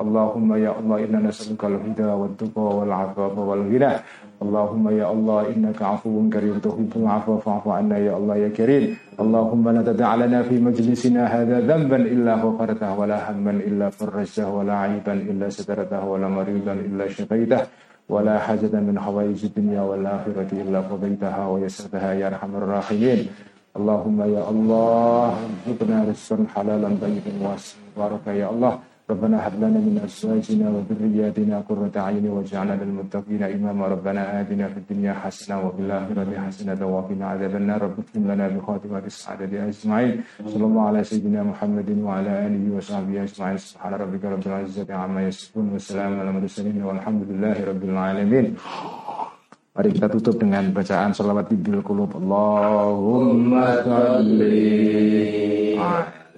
اللهم 0.00 0.48
يا 0.64 0.72
الله 0.80 0.96
إنا 1.04 1.18
نسألك 1.28 1.60
الهدى 1.64 2.08
والتقى 2.20 2.66
والعفاف 2.76 3.34
والغنى. 3.38 3.92
اللهم 4.40 4.84
يا 5.00 5.06
الله 5.12 5.40
إنك 5.52 5.82
عفو 5.82 6.16
كريم. 6.32 6.64
تحب 6.64 6.92
العفو 6.96 7.44
فاعف 7.44 7.68
عنا 7.68 7.96
يا 7.98 8.16
الله 8.16 8.36
يا 8.36 8.48
كريم. 8.48 8.96
اللهم 9.20 9.64
لا 9.68 9.82
تدع 9.84 10.10
لنا 10.14 10.42
في 10.48 10.56
مجلسنا 10.56 11.22
هذا 11.28 11.56
ذنبا 11.68 11.96
إلا 11.96 12.32
غفرته 12.40 12.88
ولا 12.98 13.18
هما 13.30 13.50
إلا 13.50 13.86
فرجته 13.92 14.48
ولا 14.48 14.74
عيبا 14.84 15.12
إلا 15.12 15.46
سترته 15.52 16.00
ولا 16.08 16.28
مريضا 16.28 16.72
إلا 16.72 17.04
شفيته 17.08 17.60
ولا 18.08 18.38
حاجة 18.38 18.74
من 18.80 18.96
حوائج 18.96 19.40
الدنيا 19.44 19.82
والآخرة 19.82 20.50
إلا 20.52 20.80
قضيتها 20.90 21.42
ويسرتها 21.46 22.10
يا 22.20 22.26
أرحم 22.32 22.52
الراحمين. 22.56 23.20
اللهم 23.76 24.18
يا 24.34 24.42
الله 24.50 25.30
ارزقنا 25.68 25.96
رزقا 26.10 26.36
حلالا 26.54 26.88
طيبا 27.02 27.32
واسعا. 27.44 27.80
بارك 27.96 28.26
يا 28.40 28.50
الله. 28.50 28.72
ربنا 29.09 29.37
هب 29.47 29.55
لنا 29.61 29.79
من 29.85 30.01
ازواجنا 30.05 30.65
وذرياتنا 30.73 31.55
قرة 31.69 31.93
اعين 32.03 32.25
واجعلنا 32.35 32.73
للمتقين 32.81 33.43
اماما 33.43 33.85
ربنا 33.93 34.21
اتنا 34.41 34.65
في 34.73 34.77
الدنيا 34.81 35.13
حسنه 35.13 35.55
وفي 35.65 35.81
الاخره 35.85 36.31
حسنه 36.45 36.81
وقنا 36.93 37.25
عذاب 37.31 37.53
النار 37.61 37.79
رب 37.85 37.97
اختم 38.01 38.23
لنا 38.31 38.45
بخاتمه 38.55 39.05
السعاده 39.05 39.69
اجمعين 39.69 40.11
صلى 40.51 40.65
الله 40.69 40.83
على 40.89 41.03
سيدنا 41.03 41.41
محمد 41.51 41.89
وعلى 42.05 42.31
اله 42.45 42.63
وصحبه 42.75 43.15
اجمعين 43.23 43.57
سبحان 43.57 43.93
ربك 43.93 44.23
رب 44.33 44.43
العزه 44.49 44.89
عما 45.01 45.21
يصفون 45.29 45.65
والسلام 45.73 46.11
على 46.19 46.29
المرسلين 46.29 46.77
والحمد 46.87 47.21
لله 47.29 47.55
رب 47.69 47.83
العالمين 47.89 48.47
Mari 49.75 49.91
kita 49.91 50.07
tutup 50.07 50.39
dengan 50.39 50.71
bacaan 50.71 51.11
salawat 51.11 51.51
ibil 51.51 51.83
kulub. 51.83 52.15
Allahumma 52.15 53.83
salli 53.83 55.75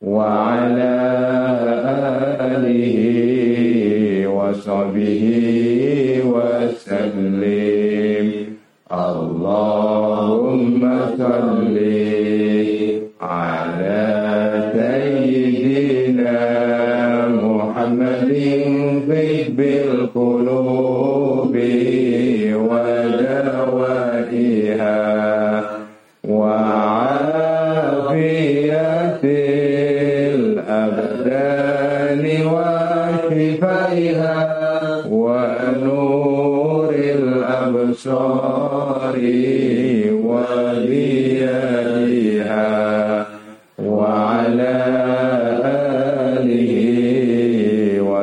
وعلى 0.00 0.96
آله 2.40 2.96
وصحبه 4.28 5.59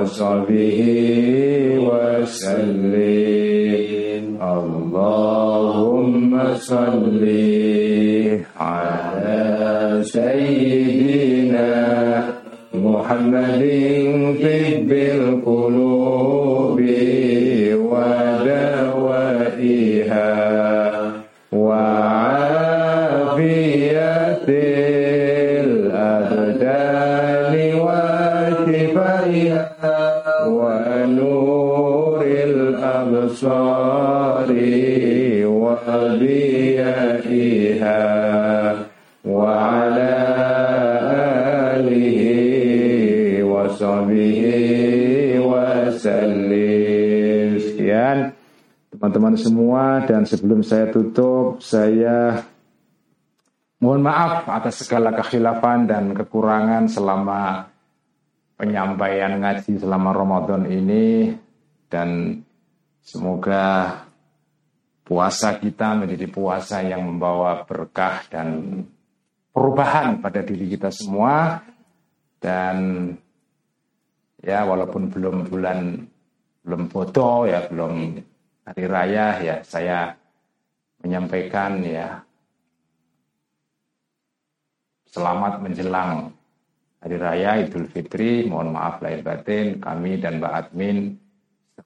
وصحبه 0.07 0.79
وسلم. 1.79 2.96
Teman-teman 49.27 49.43
semua 49.43 49.83
dan 50.07 50.23
sebelum 50.23 50.63
saya 50.63 50.87
tutup 50.87 51.59
saya 51.59 52.47
mohon 53.83 53.99
maaf 53.99 54.47
atas 54.47 54.87
segala 54.87 55.11
kekhilafan 55.11 55.83
dan 55.83 56.15
kekurangan 56.15 56.87
selama 56.87 57.67
penyampaian 58.55 59.35
ngaji 59.35 59.83
selama 59.83 60.15
Ramadan 60.15 60.63
ini 60.71 61.35
dan 61.91 62.39
semoga 63.03 63.99
puasa 65.03 65.59
kita 65.59 65.99
menjadi 65.99 66.31
puasa 66.31 66.79
yang 66.87 67.03
membawa 67.03 67.67
berkah 67.67 68.23
dan 68.31 68.79
perubahan 69.51 70.23
pada 70.23 70.39
diri 70.43 70.71
kita 70.71 70.91
semua. 70.91 71.63
Dan 72.37 73.11
ya 74.43 74.61
walaupun 74.67 75.09
belum 75.09 75.47
bulan 75.49 76.05
belum 76.61 76.83
foto 76.91 77.49
ya 77.49 77.65
belum 77.65 78.21
hari 78.67 78.83
raya 78.83 79.39
ya 79.39 79.55
saya 79.63 80.11
menyampaikan 80.99 81.79
ya 81.87 82.19
selamat 85.07 85.63
menjelang 85.63 86.35
hari 86.99 87.15
raya 87.15 87.63
Idul 87.63 87.87
Fitri 87.87 88.43
mohon 88.43 88.75
maaf 88.75 88.99
lahir 88.99 89.23
batin 89.23 89.79
kami 89.79 90.19
dan 90.19 90.43
Mbak 90.43 90.53
Admin 90.53 91.15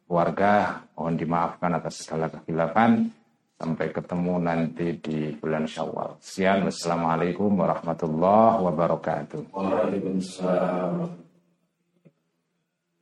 keluarga 0.10 0.82
mohon 0.98 1.22
dimaafkan 1.22 1.78
atas 1.78 2.02
segala 2.02 2.34
kekhilafan 2.34 3.14
Sampai 3.62 3.94
ketemu 3.94 4.42
nanti 4.42 4.98
di 4.98 5.38
bulan 5.38 5.70
Syawal. 5.70 6.18
Sekian, 6.18 6.66
wassalamualaikum 6.66 7.54
warahmatullahi 7.62 8.58
wabarakatuh. 8.58 9.54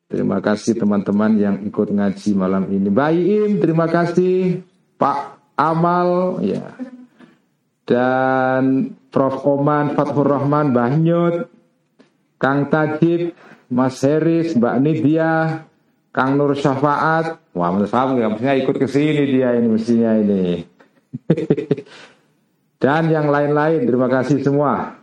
Terima 0.10 0.42
kasih 0.42 0.74
teman-teman 0.74 1.38
yang 1.38 1.56
ikut 1.70 1.94
ngaji 1.94 2.30
malam 2.34 2.66
ini. 2.74 2.90
Baim, 2.90 3.62
terima 3.62 3.86
kasih. 3.86 4.66
Pak 4.98 5.38
Amal, 5.54 6.42
ya. 6.42 6.74
Dan 7.86 8.94
Prof. 9.14 9.46
Oman, 9.46 9.94
Fathur 9.94 10.26
Rahman, 10.26 10.74
Banyut, 10.74 11.50
Kang 12.42 12.74
Tajib, 12.74 13.38
Mas 13.70 14.02
Heris, 14.02 14.58
Mbak 14.58 14.76
Nidia, 14.82 15.66
Kang 16.10 16.42
Nur 16.42 16.58
Syafaat, 16.58 17.38
wah 17.54 17.70
saya 17.86 18.14
nggak 18.18 18.30
mestinya 18.34 18.56
ikut 18.58 18.76
ke 18.82 18.88
sini 18.90 19.24
dia 19.30 19.54
ini 19.54 19.68
mestinya 19.70 20.12
ini. 20.18 20.66
Dan 22.82 23.14
yang 23.14 23.30
lain-lain, 23.30 23.86
terima 23.86 24.10
kasih 24.10 24.42
semua. 24.42 24.99